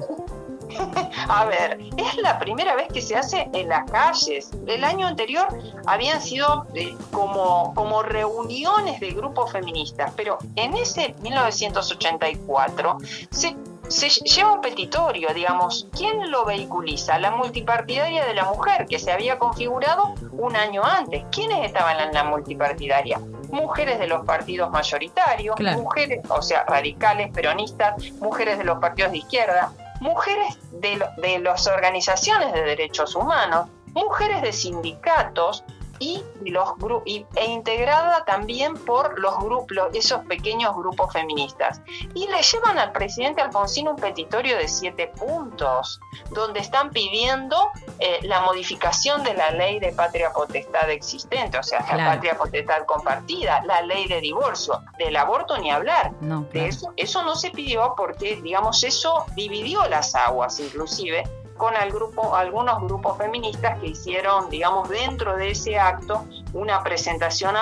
A 1.28 1.44
ver, 1.44 1.78
es 1.96 2.16
la 2.18 2.38
primera 2.38 2.74
vez 2.74 2.88
que 2.92 3.00
se 3.00 3.16
hace 3.16 3.48
en 3.52 3.68
las 3.68 3.90
calles. 3.90 4.50
El 4.66 4.84
año 4.84 5.06
anterior 5.06 5.46
habían 5.86 6.20
sido 6.20 6.66
eh, 6.74 6.96
como, 7.12 7.72
como 7.74 8.02
reuniones 8.02 9.00
de 9.00 9.10
grupos 9.10 9.52
feministas, 9.52 10.12
pero 10.16 10.38
en 10.56 10.74
ese 10.74 11.14
1984 11.22 12.98
se 13.30 13.56
se 13.88 14.08
lleva 14.08 14.52
un 14.52 14.60
petitorio, 14.60 15.28
digamos, 15.34 15.86
¿quién 15.92 16.30
lo 16.30 16.44
vehiculiza? 16.44 17.18
La 17.18 17.30
multipartidaria 17.30 18.24
de 18.24 18.34
la 18.34 18.44
mujer, 18.44 18.86
que 18.86 18.98
se 18.98 19.12
había 19.12 19.38
configurado 19.38 20.14
un 20.32 20.56
año 20.56 20.82
antes. 20.84 21.24
¿Quiénes 21.30 21.66
estaban 21.66 22.00
en 22.00 22.12
la 22.12 22.24
multipartidaria? 22.24 23.20
Mujeres 23.50 23.98
de 23.98 24.06
los 24.06 24.24
partidos 24.24 24.70
mayoritarios, 24.70 25.58
mujeres, 25.60 26.20
o 26.28 26.42
sea, 26.42 26.64
radicales, 26.64 27.30
peronistas, 27.32 28.12
mujeres 28.14 28.58
de 28.58 28.64
los 28.64 28.78
partidos 28.78 29.12
de 29.12 29.18
izquierda, 29.18 29.72
mujeres 30.00 30.58
de, 30.72 31.38
las 31.38 31.66
organizaciones 31.66 32.52
de 32.52 32.62
derechos 32.62 33.14
humanos, 33.14 33.68
mujeres 33.92 34.42
de 34.42 34.52
sindicatos, 34.52 35.64
y 35.98 36.22
los 36.44 36.74
e 37.04 37.44
integrada 37.46 38.24
también 38.24 38.74
por 38.74 39.18
los 39.18 39.38
grupos, 39.38 39.76
esos 39.92 40.24
pequeños 40.26 40.74
grupos 40.74 41.12
feministas. 41.12 41.80
Y 42.14 42.26
le 42.28 42.42
llevan 42.42 42.78
al 42.78 42.92
presidente 42.92 43.40
Alfonsín 43.40 43.88
un 43.88 43.96
petitorio 43.96 44.56
de 44.56 44.68
siete 44.68 45.08
puntos, 45.08 46.00
donde 46.30 46.60
están 46.60 46.90
pidiendo 46.90 47.70
eh, 47.98 48.18
la 48.22 48.40
modificación 48.42 49.22
de 49.22 49.34
la 49.34 49.50
ley 49.50 49.80
de 49.80 49.92
patria 49.92 50.32
potestad 50.32 50.90
existente, 50.90 51.58
o 51.58 51.62
sea, 51.62 51.80
la 51.96 52.12
patria 52.12 52.36
potestad 52.36 52.84
compartida, 52.86 53.62
la 53.64 53.82
ley 53.82 54.06
de 54.06 54.20
divorcio, 54.20 54.82
del 54.98 55.16
aborto 55.16 55.56
ni 55.58 55.70
hablar. 55.70 56.12
de 56.20 56.68
eso, 56.68 56.92
eso 56.96 57.22
no 57.22 57.36
se 57.36 57.50
pidió 57.50 57.94
porque, 57.96 58.36
digamos, 58.36 58.82
eso 58.84 59.24
dividió 59.34 59.86
las 59.88 60.14
aguas, 60.14 60.58
inclusive 60.60 61.24
con 61.56 61.74
el 61.76 61.92
grupo, 61.92 62.34
algunos 62.34 62.80
grupos 62.82 63.16
feministas 63.18 63.78
que 63.80 63.88
hicieron, 63.88 64.50
digamos, 64.50 64.88
dentro 64.88 65.36
de 65.36 65.50
ese 65.50 65.78
acto 65.78 66.24
una 66.52 66.82
presentación, 66.82 67.54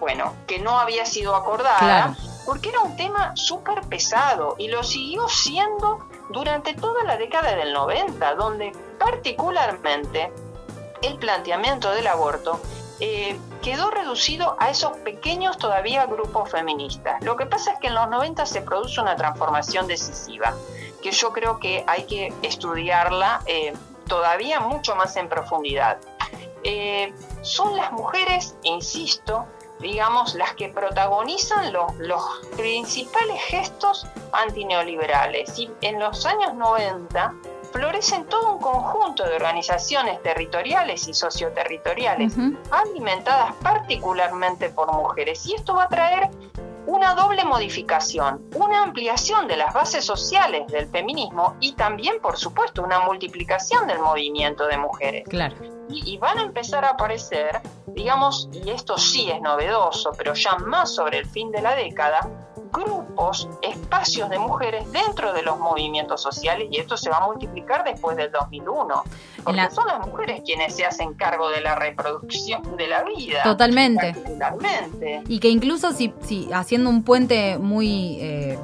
bueno, 0.00 0.34
que 0.46 0.58
no 0.58 0.78
había 0.78 1.06
sido 1.06 1.34
acordada, 1.34 2.16
porque 2.46 2.70
era 2.70 2.80
un 2.80 2.96
tema 2.96 3.34
súper 3.36 3.82
pesado 3.82 4.56
y 4.58 4.68
lo 4.68 4.82
siguió 4.82 5.28
siendo 5.28 6.08
durante 6.30 6.74
toda 6.74 7.04
la 7.04 7.16
década 7.16 7.54
del 7.56 7.72
90, 7.72 8.34
donde 8.34 8.72
particularmente 8.98 10.32
el 11.02 11.18
planteamiento 11.18 11.90
del 11.90 12.06
aborto 12.06 12.60
eh, 13.00 13.38
quedó 13.62 13.90
reducido 13.90 14.56
a 14.58 14.70
esos 14.70 14.96
pequeños 14.98 15.58
todavía 15.58 16.06
grupos 16.06 16.50
feministas. 16.50 17.22
Lo 17.22 17.36
que 17.36 17.46
pasa 17.46 17.72
es 17.72 17.78
que 17.80 17.88
en 17.88 17.94
los 17.94 18.08
90 18.08 18.46
se 18.46 18.62
produce 18.62 19.00
una 19.00 19.16
transformación 19.16 19.86
decisiva 19.86 20.54
que 21.04 21.12
yo 21.12 21.34
creo 21.34 21.60
que 21.60 21.84
hay 21.86 22.04
que 22.04 22.32
estudiarla 22.40 23.42
eh, 23.44 23.74
todavía 24.08 24.58
mucho 24.58 24.96
más 24.96 25.14
en 25.16 25.28
profundidad. 25.28 25.98
Eh, 26.62 27.12
son 27.42 27.76
las 27.76 27.92
mujeres, 27.92 28.56
insisto, 28.62 29.44
digamos, 29.80 30.34
las 30.34 30.54
que 30.54 30.70
protagonizan 30.70 31.74
los, 31.74 31.94
los 31.96 32.22
principales 32.56 33.38
gestos 33.42 34.06
antineoliberales. 34.32 35.58
Y 35.58 35.70
en 35.82 36.00
los 36.00 36.24
años 36.24 36.54
90 36.54 37.34
florecen 37.70 38.24
todo 38.24 38.52
un 38.52 38.62
conjunto 38.62 39.24
de 39.24 39.34
organizaciones 39.34 40.22
territoriales 40.22 41.06
y 41.06 41.12
socioterritoriales, 41.12 42.32
alimentadas 42.70 43.52
particularmente 43.62 44.70
por 44.70 44.90
mujeres. 44.94 45.44
Y 45.44 45.54
esto 45.54 45.74
va 45.74 45.84
a 45.84 45.88
traer 45.88 46.30
una 46.86 47.14
doble 47.14 47.44
modificación, 47.44 48.42
una 48.54 48.82
ampliación 48.82 49.48
de 49.48 49.56
las 49.56 49.72
bases 49.72 50.04
sociales 50.04 50.66
del 50.68 50.86
feminismo 50.88 51.56
y 51.60 51.72
también, 51.72 52.20
por 52.20 52.36
supuesto, 52.36 52.82
una 52.82 53.00
multiplicación 53.00 53.86
del 53.86 53.98
movimiento 53.98 54.66
de 54.66 54.78
mujeres. 54.78 55.24
Claro. 55.28 55.56
Y, 55.90 56.16
van 56.18 56.38
a 56.38 56.42
empezar 56.42 56.84
a 56.84 56.90
aparecer, 56.90 57.60
digamos, 57.88 58.48
y 58.52 58.70
esto 58.70 58.96
sí 58.96 59.30
es 59.30 59.40
novedoso, 59.40 60.12
pero 60.16 60.34
ya 60.34 60.56
más 60.56 60.94
sobre 60.94 61.18
el 61.18 61.26
fin 61.26 61.50
de 61.50 61.60
la 61.60 61.74
década, 61.74 62.28
grupos, 62.72 63.48
espacios 63.62 64.28
de 64.30 64.38
mujeres 64.38 64.90
dentro 64.90 65.32
de 65.32 65.42
los 65.42 65.58
movimientos 65.58 66.20
sociales 66.20 66.68
y 66.70 66.78
esto 66.78 66.96
se 66.96 67.08
va 67.08 67.18
a 67.18 67.26
multiplicar 67.26 67.84
después 67.84 68.16
del 68.16 68.32
2001. 68.32 69.04
Porque 69.44 69.70
son 69.70 69.86
las 69.86 70.06
mujeres 70.06 70.42
quienes 70.44 70.74
se 70.74 70.84
hacen 70.84 71.14
cargo 71.14 71.50
de 71.50 71.60
la 71.60 71.74
reproducción 71.74 72.76
de 72.76 72.88
la 72.88 73.04
vida. 73.04 73.42
Totalmente. 73.44 74.14
Y 75.28 75.38
que 75.38 75.48
incluso 75.48 75.92
si, 75.92 76.12
si 76.22 76.52
haciendo 76.52 76.90
un 76.90 77.04
puente 77.04 77.58
muy... 77.58 78.18
Eh, 78.20 78.58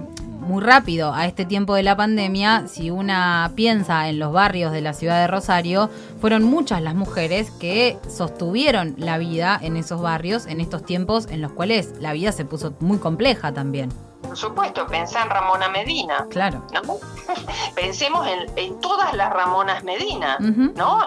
muy 0.51 0.63
rápido 0.65 1.15
a 1.15 1.27
este 1.27 1.45
tiempo 1.45 1.77
de 1.77 1.85
la 1.85 1.97
pandemia, 1.97 2.67
si 2.67 2.91
una 2.91 3.53
piensa 3.55 4.09
en 4.09 4.19
los 4.19 4.33
barrios 4.33 4.73
de 4.73 4.81
la 4.81 4.95
ciudad 4.95 5.21
de 5.21 5.29
Rosario, 5.29 5.89
fueron 6.21 6.43
muchas 6.43 6.83
las 6.83 6.97
mujeres 6.97 7.53
que 7.53 7.97
sostuvieron 8.09 8.95
la 8.99 9.17
vida 9.17 9.59
en 9.63 9.77
esos 9.77 10.03
barrios 10.03 10.47
en 10.47 10.61
estos 10.61 10.85
tiempos 10.85 11.29
en 11.31 11.41
los 11.41 11.53
cuales 11.53 11.95
la 12.01 12.13
vida 12.13 12.33
se 12.33 12.45
puso 12.45 12.75
muy 12.81 12.99
compleja 12.99 13.53
también. 13.53 14.10
Por 14.23 14.37
supuesto, 14.37 14.87
pensá 14.87 15.23
en 15.23 15.31
Ramona 15.31 15.69
Medina. 15.69 16.27
Claro. 16.31 16.63
Pensemos 17.75 18.27
en, 18.57 18.81
todas 18.81 19.15
las 19.15 19.31
Ramonas 19.31 19.85
Medina, 19.85 20.37
¿no? 20.39 21.07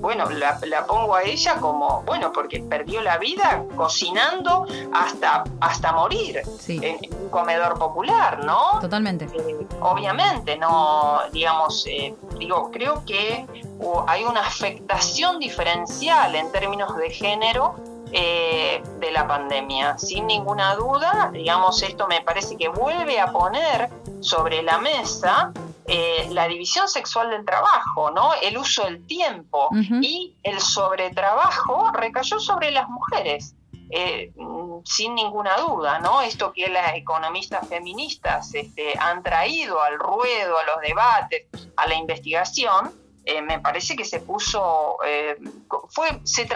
bueno, 0.00 0.28
la, 0.30 0.86
pongo 0.86 1.14
a 1.14 1.22
ella 1.22 1.56
como, 1.56 2.02
bueno, 2.02 2.32
porque 2.32 2.60
perdió 2.60 3.00
la 3.02 3.18
vida 3.18 3.64
cocinando 3.76 4.66
hasta, 4.92 5.44
hasta 5.60 5.92
morir 5.92 6.42
en, 6.68 6.98
un 7.20 7.28
comedor 7.30 7.78
popular, 7.78 8.44
¿no? 8.44 8.78
Totalmente. 8.80 9.26
Eh, 9.26 9.66
obviamente, 9.80 10.56
no, 10.56 11.20
digamos, 11.32 11.86
eh, 11.86 12.14
digo, 12.38 12.70
creo 12.72 13.04
que 13.04 13.46
hay 14.06 14.24
una 14.24 14.40
afectación 14.40 15.38
diferencial 15.38 16.34
en 16.34 16.50
términos 16.52 16.96
de 16.96 17.10
género 17.10 17.76
eh, 18.12 18.82
de 18.98 19.10
la 19.10 19.26
pandemia. 19.26 19.98
Sin 19.98 20.26
ninguna 20.26 20.74
duda, 20.74 21.30
digamos, 21.32 21.82
esto 21.82 22.06
me 22.08 22.20
parece 22.22 22.56
que 22.56 22.68
vuelve 22.68 23.20
a 23.20 23.32
poner 23.32 23.88
sobre 24.20 24.62
la 24.62 24.78
mesa 24.78 25.52
eh, 25.92 26.28
la 26.30 26.46
división 26.46 26.88
sexual 26.88 27.30
del 27.30 27.44
trabajo, 27.44 28.12
¿no? 28.12 28.30
El 28.40 28.56
uso 28.58 28.84
del 28.84 29.04
tiempo 29.06 29.68
y 29.72 30.36
el 30.44 30.60
sobretrabajo 30.60 31.90
recayó 31.92 32.38
sobre 32.38 32.70
las 32.70 32.88
mujeres. 32.88 33.54
Eh, 33.90 34.32
sin 34.84 35.16
ninguna 35.16 35.56
duda, 35.56 35.98
¿no? 35.98 36.20
Esto 36.20 36.52
que 36.52 36.68
las 36.68 36.94
economistas 36.94 37.66
feministas 37.68 38.54
este, 38.54 38.96
han 39.00 39.24
traído 39.24 39.82
al 39.82 39.98
ruedo, 39.98 40.58
a 40.58 40.64
los 40.64 40.80
debates, 40.80 41.46
a 41.76 41.88
la 41.88 41.94
investigación, 41.96 42.92
eh, 43.24 43.42
me 43.42 43.58
parece 43.58 43.96
que 43.96 44.04
se 44.04 44.20
puso, 44.20 44.96
eh, 45.06 45.36
fue, 45.88 46.08
se, 46.24 46.48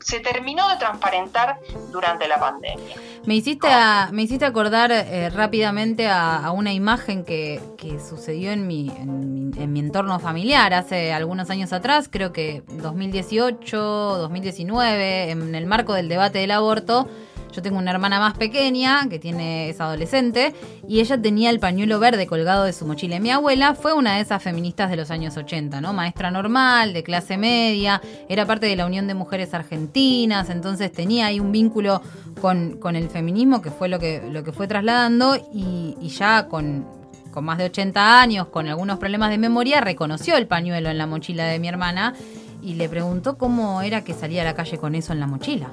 se 0.00 0.20
terminó 0.20 0.68
de 0.68 0.76
transparentar 0.76 1.58
durante 1.90 2.28
la 2.28 2.38
pandemia. 2.38 2.96
Me 3.24 3.34
hiciste, 3.36 3.68
me 4.12 4.22
hiciste 4.22 4.44
acordar 4.44 4.92
eh, 4.92 5.30
rápidamente 5.30 6.08
a, 6.08 6.50
una 6.52 6.72
imagen 6.72 7.24
que, 7.24 7.60
sucedió 8.06 8.52
en 8.52 8.66
mi, 8.66 8.90
en 8.90 9.72
mi, 9.72 9.80
entorno 9.80 10.18
familiar 10.20 10.74
hace 10.74 11.12
algunos 11.12 11.48
años 11.48 11.72
atrás, 11.72 12.08
creo 12.10 12.32
que 12.32 12.62
2018, 12.68 13.78
2019, 13.78 15.30
en 15.30 15.54
el 15.54 15.66
marco 15.66 15.94
del 15.94 16.08
debate 16.08 16.38
del 16.38 16.50
aborto 16.50 17.08
Yo 17.52 17.62
tengo 17.62 17.78
una 17.78 17.90
hermana 17.90 18.20
más 18.20 18.34
pequeña 18.36 19.08
que 19.08 19.18
tiene 19.18 19.70
es 19.70 19.80
adolescente 19.80 20.54
y 20.86 21.00
ella 21.00 21.20
tenía 21.20 21.50
el 21.50 21.58
pañuelo 21.58 21.98
verde 21.98 22.26
colgado 22.26 22.64
de 22.64 22.72
su 22.72 22.86
mochila. 22.86 23.18
mi 23.18 23.30
abuela 23.30 23.74
fue 23.74 23.92
una 23.92 24.16
de 24.16 24.20
esas 24.20 24.42
feministas 24.42 24.90
de 24.90 24.96
los 24.96 25.10
años 25.10 25.36
80, 25.36 25.80
¿no? 25.80 25.92
Maestra 25.92 26.30
normal, 26.30 26.92
de 26.92 27.02
clase 27.02 27.36
media, 27.36 28.00
era 28.28 28.46
parte 28.46 28.66
de 28.66 28.76
la 28.76 28.86
Unión 28.86 29.06
de 29.06 29.14
Mujeres 29.14 29.54
Argentinas, 29.54 30.50
entonces 30.50 30.92
tenía 30.92 31.26
ahí 31.26 31.40
un 31.40 31.52
vínculo 31.52 32.02
con, 32.40 32.78
con 32.78 32.96
el 32.96 33.08
feminismo 33.08 33.62
que 33.62 33.70
fue 33.70 33.88
lo 33.88 33.98
que, 33.98 34.22
lo 34.30 34.44
que 34.44 34.52
fue 34.52 34.68
trasladando 34.68 35.36
y, 35.52 35.96
y 36.00 36.08
ya 36.08 36.46
con, 36.48 36.86
con 37.30 37.44
más 37.44 37.58
de 37.58 37.64
80 37.64 38.20
años, 38.20 38.48
con 38.48 38.68
algunos 38.68 38.98
problemas 38.98 39.30
de 39.30 39.38
memoria, 39.38 39.80
reconoció 39.80 40.36
el 40.36 40.46
pañuelo 40.46 40.88
en 40.88 40.98
la 40.98 41.06
mochila 41.06 41.44
de 41.46 41.58
mi 41.58 41.68
hermana 41.68 42.14
y 42.62 42.74
le 42.74 42.88
preguntó 42.88 43.38
cómo 43.38 43.82
era 43.82 44.04
que 44.04 44.14
salía 44.14 44.42
a 44.42 44.44
la 44.44 44.54
calle 44.54 44.78
con 44.78 44.94
eso 44.94 45.12
en 45.12 45.20
la 45.20 45.26
mochila. 45.26 45.70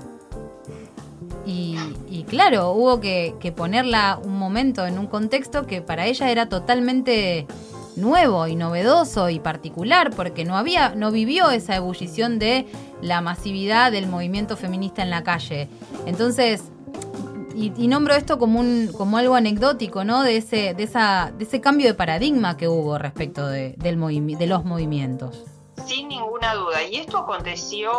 Y, 1.49 2.25
claro, 2.27 2.71
hubo 2.71 2.99
que, 2.99 3.53
ponerla 3.55 4.19
un 4.21 4.37
momento 4.37 4.85
en 4.85 4.99
un 4.99 5.07
contexto 5.07 5.65
que 5.65 5.81
para 5.81 6.05
ella 6.05 6.29
era 6.29 6.49
totalmente 6.49 7.47
nuevo 7.95 8.47
y 8.47 8.55
novedoso 8.57 9.29
y 9.29 9.39
particular, 9.39 10.11
porque 10.13 10.43
no 10.43 10.57
había, 10.57 10.93
no 10.95 11.09
vivió 11.09 11.49
esa 11.49 11.77
ebullición 11.77 12.37
de 12.37 12.67
la 13.01 13.21
masividad 13.21 13.93
del 13.93 14.07
movimiento 14.07 14.57
feminista 14.57 15.01
en 15.01 15.09
la 15.09 15.23
calle. 15.23 15.69
Entonces, 16.05 16.65
y, 17.55 17.87
nombro 17.87 18.13
esto 18.13 18.37
como 18.37 18.59
un, 18.59 18.91
como 18.95 19.17
algo 19.17 19.35
anecdótico, 19.35 20.03
¿no? 20.03 20.23
De 20.23 20.37
ese, 20.37 20.73
de 20.73 20.83
esa, 20.83 21.31
de 21.35 21.45
ese 21.45 21.61
cambio 21.61 21.87
de 21.87 21.93
paradigma 21.93 22.57
que 22.57 22.67
hubo 22.67 22.97
respecto 22.97 23.47
de, 23.47 23.73
del 23.77 23.97
de 24.37 24.47
los 24.47 24.65
movimientos. 24.65 25.45
Sin 25.85 26.09
ninguna 26.09 26.53
duda. 26.55 26.83
Y 26.83 26.97
esto 26.97 27.19
aconteció, 27.19 27.91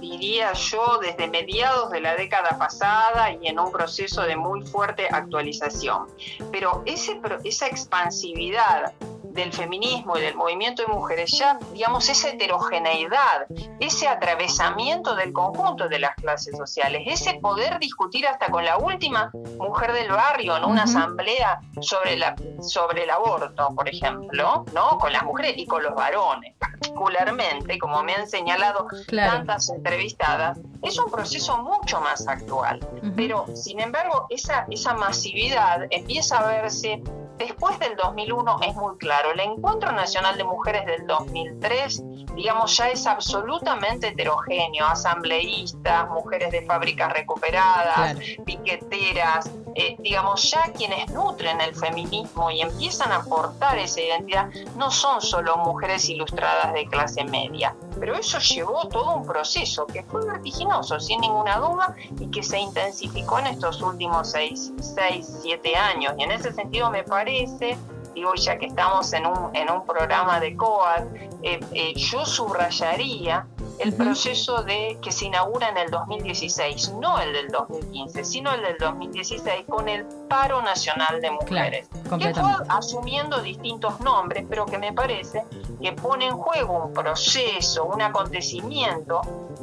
diría 0.00 0.52
yo, 0.54 0.98
desde 1.00 1.28
mediados 1.28 1.90
de 1.90 2.00
la 2.00 2.16
década 2.16 2.58
pasada 2.58 3.32
y 3.32 3.46
en 3.48 3.58
un 3.58 3.70
proceso 3.70 4.22
de 4.22 4.36
muy 4.36 4.66
fuerte 4.66 5.06
actualización. 5.10 6.06
Pero 6.50 6.82
ese, 6.86 7.20
esa 7.44 7.66
expansividad 7.66 8.92
del 9.38 9.52
feminismo 9.52 10.18
y 10.18 10.20
del 10.20 10.34
movimiento 10.34 10.82
de 10.82 10.88
mujeres, 10.88 11.30
ya, 11.38 11.58
digamos, 11.72 12.08
esa 12.08 12.30
heterogeneidad, 12.30 13.46
ese 13.78 14.08
atravesamiento 14.08 15.14
del 15.14 15.32
conjunto 15.32 15.88
de 15.88 16.00
las 16.00 16.16
clases 16.16 16.56
sociales, 16.56 17.02
ese 17.06 17.34
poder 17.34 17.78
discutir 17.78 18.26
hasta 18.26 18.50
con 18.50 18.64
la 18.64 18.78
última 18.78 19.30
mujer 19.58 19.92
del 19.92 20.10
barrio 20.10 20.56
en 20.56 20.64
una 20.64 20.82
asamblea 20.82 21.60
sobre, 21.80 22.16
la, 22.16 22.34
sobre 22.60 23.04
el 23.04 23.10
aborto, 23.10 23.68
por 23.76 23.88
ejemplo, 23.88 24.64
¿no? 24.74 24.98
Con 24.98 25.12
las 25.12 25.22
mujeres 25.22 25.54
y 25.56 25.66
con 25.66 25.84
los 25.84 25.94
varones, 25.94 26.54
particularmente, 26.58 27.78
como 27.78 28.02
me 28.02 28.14
han 28.14 28.28
señalado 28.28 28.88
tantas 29.08 29.70
entrevistadas, 29.70 30.58
es 30.82 30.98
un 30.98 31.10
proceso 31.10 31.58
mucho 31.58 32.00
más 32.00 32.26
actual. 32.26 32.80
Pero, 33.14 33.46
sin 33.54 33.78
embargo, 33.78 34.26
esa, 34.30 34.66
esa 34.68 34.94
masividad 34.94 35.86
empieza 35.90 36.38
a 36.38 36.48
verse 36.48 37.00
después 37.38 37.78
del 37.78 37.96
2001 37.96 38.60
es 38.66 38.74
muy 38.74 38.96
claro. 38.98 39.27
El 39.30 39.40
Encuentro 39.40 39.92
Nacional 39.92 40.36
de 40.36 40.44
Mujeres 40.44 40.86
del 40.86 41.06
2003, 41.06 42.02
digamos, 42.34 42.76
ya 42.76 42.88
es 42.90 43.06
absolutamente 43.06 44.08
heterogéneo. 44.08 44.86
Asambleístas, 44.86 46.08
mujeres 46.10 46.50
de 46.50 46.62
fábricas 46.62 47.12
recuperadas, 47.12 48.16
piqueteras, 48.44 49.50
eh, 49.74 49.96
digamos, 50.00 50.50
ya 50.50 50.72
quienes 50.72 51.10
nutren 51.12 51.60
el 51.60 51.74
feminismo 51.74 52.50
y 52.50 52.62
empiezan 52.62 53.12
a 53.12 53.16
aportar 53.16 53.78
esa 53.78 54.00
identidad 54.00 54.48
no 54.76 54.90
son 54.90 55.20
solo 55.20 55.56
mujeres 55.58 56.08
ilustradas 56.08 56.72
de 56.72 56.86
clase 56.86 57.24
media. 57.24 57.76
Pero 58.00 58.16
eso 58.16 58.38
llevó 58.38 58.88
todo 58.88 59.14
un 59.14 59.26
proceso 59.26 59.86
que 59.86 60.02
fue 60.02 60.24
vertiginoso, 60.26 60.98
sin 60.98 61.20
ninguna 61.20 61.58
duda, 61.58 61.94
y 62.18 62.28
que 62.28 62.42
se 62.42 62.58
intensificó 62.58 63.38
en 63.38 63.48
estos 63.48 63.80
últimos 63.82 64.32
seis, 64.32 64.72
seis 64.80 65.28
siete 65.42 65.76
años. 65.76 66.14
Y 66.18 66.24
en 66.24 66.32
ese 66.32 66.52
sentido 66.52 66.90
me 66.90 67.04
parece 67.04 67.76
digo, 68.14 68.34
ya 68.34 68.58
que 68.58 68.66
estamos 68.66 69.12
en 69.12 69.26
un, 69.26 69.54
en 69.54 69.70
un 69.70 69.84
programa 69.84 70.40
de 70.40 70.56
COAD, 70.56 71.04
eh, 71.42 71.60
eh, 71.72 71.94
yo 71.94 72.24
subrayaría 72.26 73.46
el 73.78 73.94
proceso 73.94 74.62
de 74.64 74.98
que 75.00 75.12
se 75.12 75.26
inaugura 75.26 75.68
en 75.68 75.78
el 75.78 75.90
2016, 75.90 76.94
no 76.94 77.20
el 77.20 77.32
del 77.32 77.48
2015, 77.48 78.24
sino 78.24 78.52
el 78.52 78.62
del 78.62 78.78
2016 78.78 79.66
con 79.68 79.88
el 79.88 80.04
paro 80.28 80.60
nacional 80.62 81.20
de 81.20 81.30
mujeres, 81.30 81.88
que 82.18 82.34
fue 82.34 82.50
asumiendo 82.68 83.40
distintos 83.40 84.00
nombres, 84.00 84.44
pero 84.48 84.66
que 84.66 84.78
me 84.78 84.92
parece 84.92 85.44
que 85.80 85.92
pone 85.92 86.26
en 86.26 86.36
juego 86.36 86.86
un 86.86 86.92
proceso, 86.92 87.84
un 87.84 88.02
acontecimiento 88.02 89.20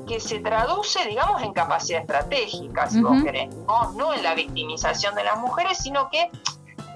que 0.07 0.19
se 0.19 0.39
traduce, 0.39 1.05
digamos, 1.05 1.41
en 1.41 1.51
capacidad 1.51 2.01
estratégica, 2.01 2.89
si 2.89 3.01
vos 3.01 3.21
querés, 3.23 3.53
no 3.95 4.13
en 4.13 4.23
la 4.23 4.33
victimización 4.33 5.15
de 5.15 5.23
las 5.23 5.37
mujeres, 5.39 5.77
sino 5.79 6.09
que 6.09 6.29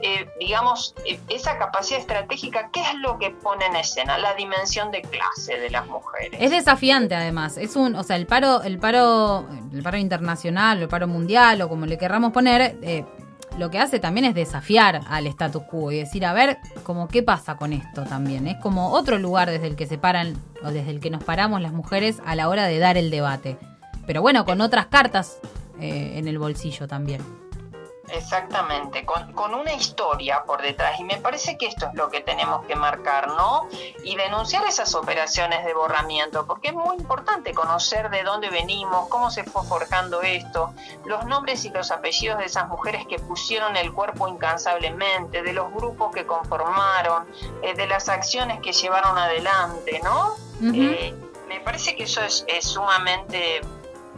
eh, 0.02 0.30
digamos, 0.40 0.96
eh, 1.06 1.20
esa 1.30 1.58
capacidad 1.58 2.00
estratégica, 2.00 2.70
¿qué 2.72 2.82
es 2.82 2.96
lo 2.96 3.18
que 3.18 3.32
pone 3.32 3.66
en 3.66 3.76
escena? 3.76 4.18
La 4.18 4.34
dimensión 4.34 4.92
de 4.92 5.02
clase 5.02 5.58
de 5.58 5.70
las 5.70 5.86
mujeres. 5.88 6.40
Es 6.40 6.52
desafiante 6.52 7.16
además, 7.16 7.58
es 7.58 7.76
un, 7.76 7.96
o 7.96 8.04
sea, 8.04 8.16
el 8.16 8.26
paro, 8.26 8.64
el 8.64 8.80
paro, 8.80 9.46
el 9.74 9.84
paro 9.84 9.98
internacional, 9.98 10.82
el 10.82 10.88
paro 10.88 11.08
mundial, 11.08 11.62
o 11.62 11.70
como 11.70 11.86
le 11.86 11.98
querramos 11.98 12.32
poner, 12.32 12.78
eh, 12.82 13.06
lo 13.58 13.70
que 13.70 13.80
hace 13.80 14.00
también 14.00 14.26
es 14.26 14.36
desafiar 14.36 15.02
al 15.10 15.28
status 15.28 15.64
quo 15.64 15.92
y 15.92 15.98
decir, 15.98 16.26
a 16.26 16.34
ver, 16.34 16.60
como 16.84 17.08
qué 17.10 17.22
pasa 17.22 17.58
con 17.58 17.74
esto 17.74 18.04
también. 18.04 18.48
Es 18.48 18.58
como 18.58 18.92
otro 18.92 19.18
lugar 19.18 19.50
desde 19.50 19.68
el 19.68 19.76
que 19.76 19.86
se 19.86 19.98
paran, 19.98 20.36
o 20.64 20.72
desde 20.72 20.92
el 20.92 21.02
que 21.02 21.10
nos 21.10 21.24
paramos 21.24 21.62
las 21.62 21.74
mujeres 21.74 22.22
a 22.26 22.36
la 22.36 22.48
hora 22.48 22.68
de 22.68 22.80
dar 22.80 22.98
el 22.98 23.10
debate. 23.12 23.58
Pero 24.06 24.22
bueno, 24.22 24.46
con 24.46 24.62
otras 24.62 24.88
cartas 24.88 25.40
en 25.82 26.28
el 26.28 26.40
bolsillo 26.40 26.88
también. 26.88 27.22
Exactamente, 28.12 29.06
con, 29.06 29.54
una 29.54 29.74
historia 29.74 30.44
por 30.46 30.62
detrás. 30.62 31.00
Y 31.00 31.04
me 31.04 31.18
parece 31.18 31.58
que 31.58 31.68
esto 31.68 31.88
es 31.88 31.94
lo 31.96 32.10
que 32.10 32.22
tenemos 32.22 32.66
que 32.66 32.76
marcar, 32.76 33.28
¿no? 33.28 33.68
Y 34.04 34.16
denunciar 34.16 34.66
esas 34.66 34.96
operaciones 34.96 35.66
de 35.66 35.74
borramiento, 35.74 36.46
porque 36.46 36.70
es 36.70 36.74
muy 36.74 36.96
importante 36.98 37.54
conocer 37.54 38.10
de 38.10 38.24
dónde 38.24 38.50
venimos, 38.50 39.08
cómo 39.10 39.32
se 39.32 39.44
fue 39.44 39.64
forjando 39.64 40.22
esto, 40.22 40.74
los 41.06 41.26
nombres 41.26 41.66
y 41.66 41.70
los 41.70 41.92
apellidos 41.92 42.40
de 42.40 42.46
esas 42.46 42.68
mujeres 42.68 43.06
que 43.08 43.20
pusieron 43.20 43.76
el 43.76 43.92
cuerpo 43.94 44.28
incansablemente, 44.28 45.42
de 45.42 45.54
los 45.54 45.72
grupos 45.74 46.14
que 46.14 46.26
conformaron, 46.26 47.28
eh, 47.62 47.74
de 47.74 47.88
las 47.88 48.10
acciones 48.10 48.60
que 48.62 48.74
llevaron 48.74 49.18
adelante, 49.18 50.00
¿no? 50.04 50.36
Eh, 50.62 51.16
me 51.48 51.62
parece 51.62 51.96
que 51.96 52.04
eso 52.04 52.22
es, 52.22 52.44
es 52.48 52.66
sumamente 52.66 53.62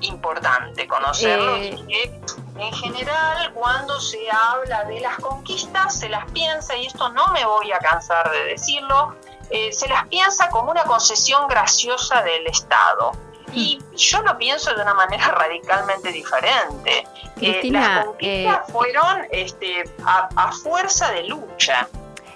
importante 0.01 0.87
conocerlo 0.87 1.55
eh, 1.57 1.75
y 1.77 1.87
que 1.87 2.21
en 2.57 2.73
general 2.73 3.51
cuando 3.53 3.99
se 3.99 4.19
habla 4.29 4.83
de 4.85 4.99
las 4.99 5.17
conquistas 5.17 5.99
se 5.99 6.09
las 6.09 6.29
piensa, 6.31 6.75
y 6.75 6.85
esto 6.85 7.09
no 7.09 7.27
me 7.29 7.45
voy 7.45 7.71
a 7.71 7.79
cansar 7.79 8.29
de 8.31 8.43
decirlo, 8.45 9.15
eh, 9.49 9.71
se 9.71 9.87
las 9.87 10.07
piensa 10.07 10.49
como 10.49 10.71
una 10.71 10.83
concesión 10.83 11.47
graciosa 11.47 12.21
del 12.23 12.47
Estado. 12.47 13.11
Y 13.53 13.79
yo 13.97 14.21
lo 14.21 14.37
pienso 14.37 14.73
de 14.73 14.81
una 14.81 14.93
manera 14.93 15.27
radicalmente 15.31 16.11
diferente. 16.11 17.05
Eh, 17.41 17.61
las 17.71 18.05
conquistas 18.05 18.71
fueron 18.71 19.27
este, 19.31 19.83
a, 20.05 20.51
fuerza 20.51 21.11
de 21.11 21.23
lucha, 21.23 21.87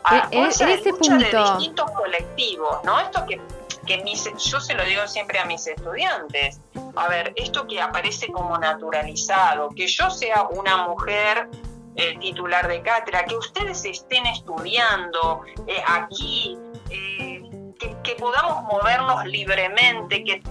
a 0.03 0.27
fuerza 0.27 0.65
de 0.65 0.77
lucha 0.77 1.17
de 1.17 1.31
distintos 1.31 1.91
colectivos, 1.91 2.83
¿no? 2.83 2.99
Esto 2.99 3.25
que 3.25 3.39
que 3.85 4.03
yo 4.37 4.59
se 4.59 4.73
lo 4.73 4.83
digo 4.83 5.07
siempre 5.07 5.39
a 5.39 5.45
mis 5.45 5.65
estudiantes, 5.67 6.59
a 6.95 7.07
ver, 7.07 7.33
esto 7.35 7.67
que 7.67 7.81
aparece 7.81 8.31
como 8.31 8.57
naturalizado, 8.57 9.69
que 9.69 9.87
yo 9.87 10.09
sea 10.09 10.43
una 10.43 10.87
mujer 10.87 11.49
eh, 11.95 12.17
titular 12.19 12.67
de 12.67 12.81
cátedra, 12.81 13.25
que 13.25 13.35
ustedes 13.35 13.85
estén 13.85 14.25
estudiando 14.25 15.43
eh, 15.67 15.81
aquí, 15.87 16.57
eh, 16.89 17.41
que, 17.79 17.95
que 18.03 18.15
podamos 18.15 18.63
movernos 18.63 19.25
libremente, 19.25 20.23
que 20.23 20.41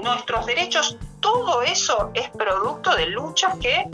nuestros 0.00 0.46
derechos, 0.46 0.96
todo 1.20 1.62
eso 1.62 2.10
es 2.14 2.30
producto 2.30 2.94
de 2.94 3.06
luchas 3.06 3.56
que 3.58 3.88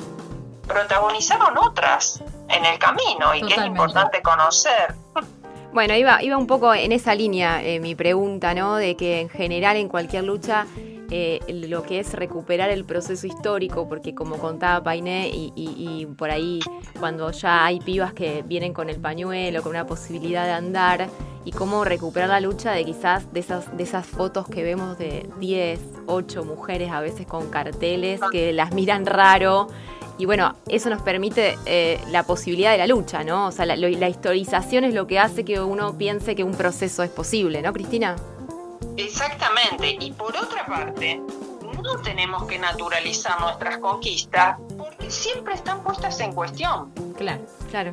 protagonizaron 0.67 1.57
otras 1.59 2.23
en 2.49 2.65
el 2.65 2.79
camino 2.79 3.35
y 3.35 3.43
que 3.43 3.55
es 3.55 3.65
importante 3.65 4.23
conocer. 4.23 4.95
Bueno, 5.75 5.97
iba, 5.97 6.23
iba 6.23 6.39
un 6.39 6.47
poco 6.47 6.73
en 6.73 6.93
esa 6.93 7.17
línea 7.17 7.61
eh, 7.61 7.81
mi 7.81 7.97
pregunta, 7.97 8.55
¿no? 8.55 8.77
De 8.77 8.95
que 8.95 9.19
en 9.19 9.29
general 9.29 9.77
en 9.77 9.89
cualquier 9.89 10.23
lucha 10.23 10.69
eh, 11.11 11.41
lo 11.49 11.83
que 11.83 11.99
es 11.99 12.13
recuperar 12.13 12.71
el 12.71 12.85
proceso 12.85 13.27
histórico, 13.27 13.89
porque 13.89 14.15
como 14.15 14.39
contaba 14.39 14.85
Painé, 14.85 15.33
y, 15.35 16.07
por 16.17 16.31
ahí 16.31 16.61
cuando 17.01 17.29
ya 17.33 17.65
hay 17.65 17.81
pibas 17.81 18.13
que 18.13 18.45
vienen 18.47 18.73
con 18.73 18.89
el 18.89 19.01
pañuelo, 19.01 19.65
con 19.65 19.71
una 19.71 19.85
posibilidad 19.85 20.45
de 20.45 20.53
andar, 20.53 21.09
y 21.45 21.51
cómo 21.51 21.85
recuperar 21.85 22.29
la 22.29 22.39
lucha 22.39 22.71
de 22.71 22.85
quizás 22.85 23.33
de 23.33 23.41
esas, 23.41 23.77
de 23.77 23.83
esas 23.83 24.07
fotos 24.07 24.47
que 24.47 24.63
vemos 24.63 24.97
de 24.97 25.29
10, 25.41 25.81
8 26.07 26.45
mujeres 26.45 26.93
a 26.93 27.01
veces 27.01 27.27
con 27.27 27.51
carteles 27.51 28.21
que 28.31 28.53
las 28.53 28.73
miran 28.73 29.07
raro 29.07 29.67
y 30.19 30.27
bueno, 30.27 30.55
eso 30.69 30.91
nos 30.91 31.03
permite 31.03 31.59
eh, 31.67 32.01
la 32.11 32.23
posibilidad 32.23 32.73
de 32.73 32.79
la 32.79 32.87
lucha, 32.87 33.25
¿no? 33.25 33.47
O 33.47 33.53
sea, 33.53 33.67
la, 33.67 33.77
la, 33.77 34.09
historización 34.09 34.85
es 34.85 34.95
lo 34.95 35.07
que 35.07 35.19
hace 35.19 35.45
que 35.45 35.61
uno 35.61 35.97
piense 35.99 36.37
que 36.37 36.45
un 36.45 36.55
proceso 36.55 37.03
es 37.03 37.11
posible, 37.11 37.63
¿no, 37.63 37.73
Cristina? 37.73 38.17
Exactamente. 38.97 39.97
Y 40.01 40.13
por 40.13 40.37
otra 40.37 40.67
parte, 40.67 41.21
no 41.83 41.99
tenemos 41.99 42.45
que 42.45 42.59
naturalizar 42.59 43.41
nuestras 43.41 43.79
conquistas 43.79 44.59
porque 44.79 45.11
siempre 45.11 45.55
están 45.55 45.83
puestas 45.83 46.19
en 46.21 46.33
cuestión. 46.33 46.93
Claro, 47.17 47.43
claro. 47.71 47.93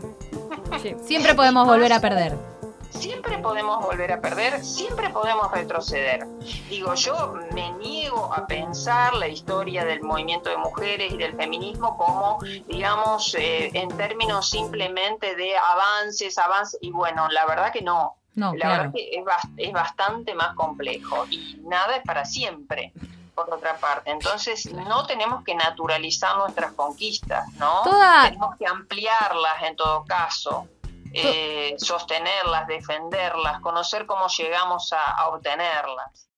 Siempre 1.05 1.35
podemos 1.35 1.67
volver 1.67 1.91
a 1.91 1.99
perder 1.99 2.50
siempre 2.91 3.37
podemos 3.39 3.83
volver 3.83 4.11
a 4.11 4.21
perder, 4.21 4.63
siempre 4.63 5.09
podemos 5.09 5.51
retroceder. 5.51 6.25
Digo, 6.69 6.93
yo 6.95 7.33
me 7.53 7.71
niego 7.73 8.33
a 8.33 8.45
pensar 8.47 9.13
la 9.15 9.27
historia 9.27 9.85
del 9.85 10.01
movimiento 10.01 10.49
de 10.49 10.57
mujeres 10.57 11.11
y 11.11 11.17
del 11.17 11.35
feminismo 11.35 11.97
como, 11.97 12.39
digamos, 12.67 13.35
eh, 13.35 13.71
en 13.73 13.89
términos 13.97 14.49
simplemente 14.49 15.35
de 15.35 15.57
avances, 15.57 16.37
avances, 16.37 16.79
y 16.81 16.91
bueno, 16.91 17.27
la 17.29 17.45
verdad 17.45 17.71
que 17.71 17.81
no. 17.81 18.15
la 18.35 18.51
verdad 18.51 18.91
que 18.93 19.09
es, 19.11 19.23
es 19.57 19.73
bastante 19.73 20.33
más 20.35 20.55
complejo 20.55 21.25
y 21.29 21.59
nada 21.63 21.97
es 21.97 22.03
para 22.03 22.25
siempre 22.25 22.93
por 23.35 23.53
otra 23.53 23.77
parte. 23.77 24.11
Entonces, 24.11 24.71
no 24.71 25.05
tenemos 25.05 25.43
que 25.43 25.55
naturalizar 25.55 26.37
nuestras 26.37 26.73
conquistas, 26.73 27.51
¿no? 27.53 27.81
Tenemos 28.23 28.55
que 28.57 28.67
ampliarlas 28.67 29.63
en 29.63 29.75
todo 29.75 30.05
caso 30.05 30.67
eh, 31.13 31.75
sostenerlas, 31.77 32.67
defenderlas, 32.67 33.59
conocer 33.61 34.05
cómo 34.05 34.27
llegamos 34.27 34.93
a 34.93 35.27
obtenerlas. 35.29 36.30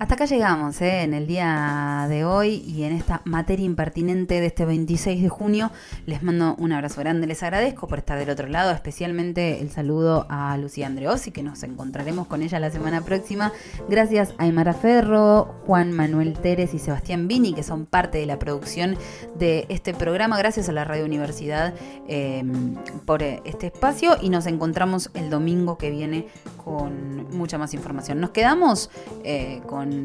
Hasta 0.00 0.14
acá 0.14 0.24
llegamos 0.24 0.80
¿eh? 0.80 1.02
en 1.02 1.12
el 1.12 1.26
día 1.26 2.06
de 2.08 2.24
hoy 2.24 2.64
y 2.66 2.84
en 2.84 2.94
esta 2.94 3.20
materia 3.26 3.66
impertinente 3.66 4.40
de 4.40 4.46
este 4.46 4.64
26 4.64 5.22
de 5.22 5.28
junio. 5.28 5.70
Les 6.06 6.22
mando 6.22 6.54
un 6.56 6.72
abrazo 6.72 7.02
grande, 7.02 7.26
les 7.26 7.42
agradezco 7.42 7.86
por 7.86 7.98
estar 7.98 8.18
del 8.18 8.30
otro 8.30 8.48
lado, 8.48 8.70
especialmente 8.70 9.60
el 9.60 9.70
saludo 9.70 10.24
a 10.30 10.56
Lucía 10.56 10.86
Andreossi, 10.86 11.32
que 11.32 11.42
nos 11.42 11.62
encontraremos 11.64 12.28
con 12.28 12.40
ella 12.40 12.58
la 12.58 12.70
semana 12.70 13.02
próxima. 13.02 13.52
Gracias 13.90 14.32
a 14.38 14.44
Aymara 14.44 14.72
Ferro, 14.72 15.56
Juan 15.66 15.92
Manuel 15.92 16.32
Teres 16.32 16.72
y 16.72 16.78
Sebastián 16.78 17.28
Vini, 17.28 17.52
que 17.52 17.62
son 17.62 17.84
parte 17.84 18.16
de 18.16 18.24
la 18.24 18.38
producción 18.38 18.96
de 19.38 19.66
este 19.68 19.92
programa. 19.92 20.38
Gracias 20.38 20.70
a 20.70 20.72
la 20.72 20.84
Radio 20.84 21.04
Universidad 21.04 21.74
em, 22.08 22.74
por 23.04 23.22
este 23.22 23.66
espacio 23.66 24.16
y 24.22 24.30
nos 24.30 24.46
encontramos 24.46 25.10
el 25.12 25.28
domingo 25.28 25.76
que 25.76 25.90
viene 25.90 26.26
con 26.64 27.28
mucha 27.36 27.58
más 27.58 27.74
información. 27.74 28.18
Nos 28.18 28.30
quedamos 28.30 28.88
eh, 29.24 29.60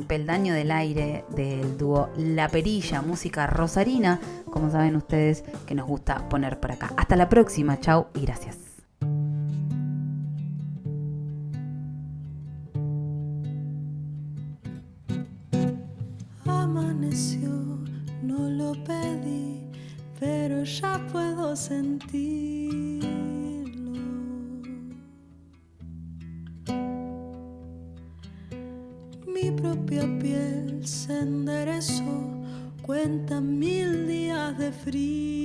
Peldaño 0.08 0.54
del 0.54 0.72
Aire 0.72 1.26
del 1.36 1.78
dúo 1.78 2.10
La 2.18 2.50
Perilla, 2.50 3.02
música 3.02 3.48
rosarina, 3.48 4.20
como 4.50 4.72
saben 4.72 4.96
ustedes 4.96 5.44
que 5.66 5.76
nos 5.76 5.88
gusta 5.88 6.28
poner 6.30 6.60
por 6.60 6.72
acá. 6.72 6.94
Hasta 6.98 7.16
la 7.16 7.30
próxima, 7.30 7.80
chao 7.80 8.10
y 8.14 8.22
gracias. 8.22 8.58
Amaneció, 16.46 17.50
no 18.22 18.50
lo 18.50 18.74
pedí, 18.84 19.70
pero 20.20 20.64
ya 20.64 21.00
puedo 21.12 21.56
sentir 21.56 22.45
cuenta 33.06 33.40
mil 33.40 34.08
días 34.08 34.58
de 34.58 34.72
frío. 34.72 35.45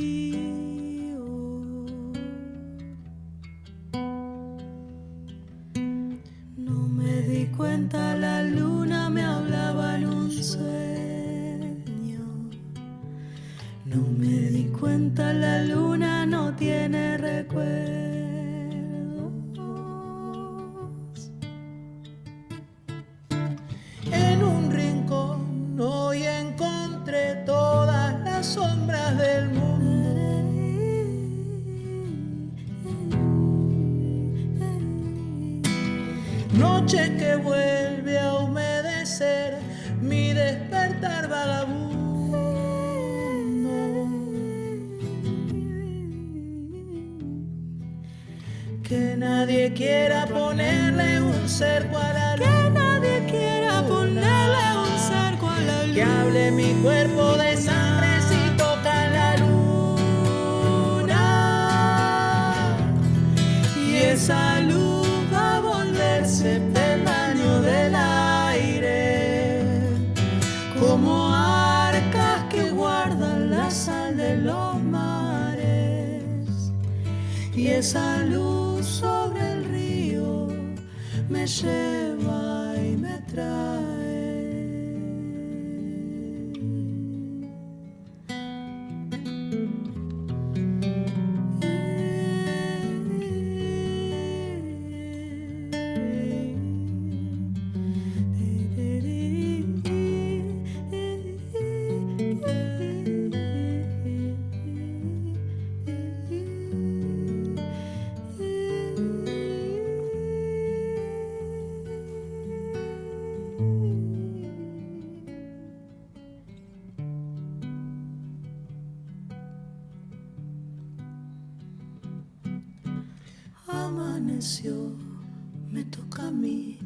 Me 124.41 125.85
toca 125.85 126.29
a 126.29 126.31
mí 126.31 126.79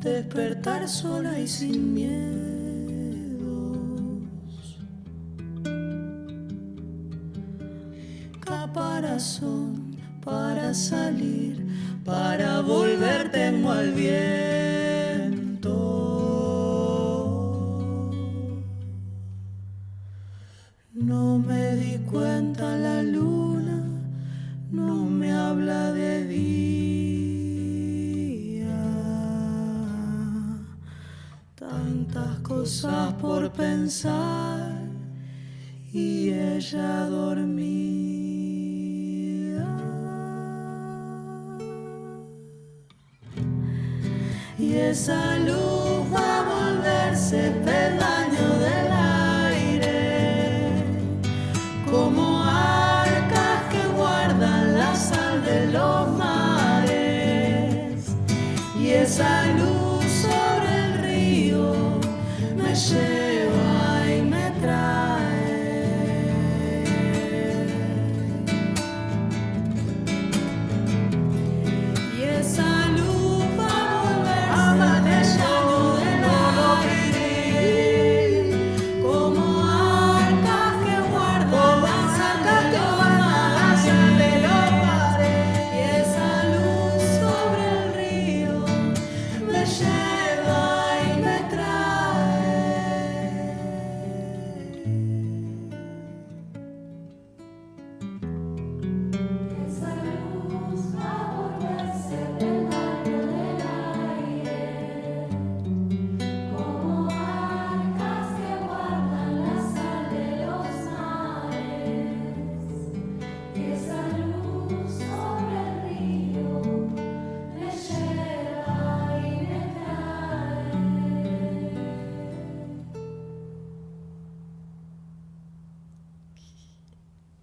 despertar 0.00 0.88
sola 0.88 1.38
y 1.38 1.46
sin 1.46 1.92
miedos. 1.92 3.42
Caparazón 8.40 9.94
para 10.24 10.72
salir, 10.72 11.66
para 12.02 12.60
volver 12.62 13.30
tengo 13.30 13.72
al 13.72 13.92
viento. 13.92 14.71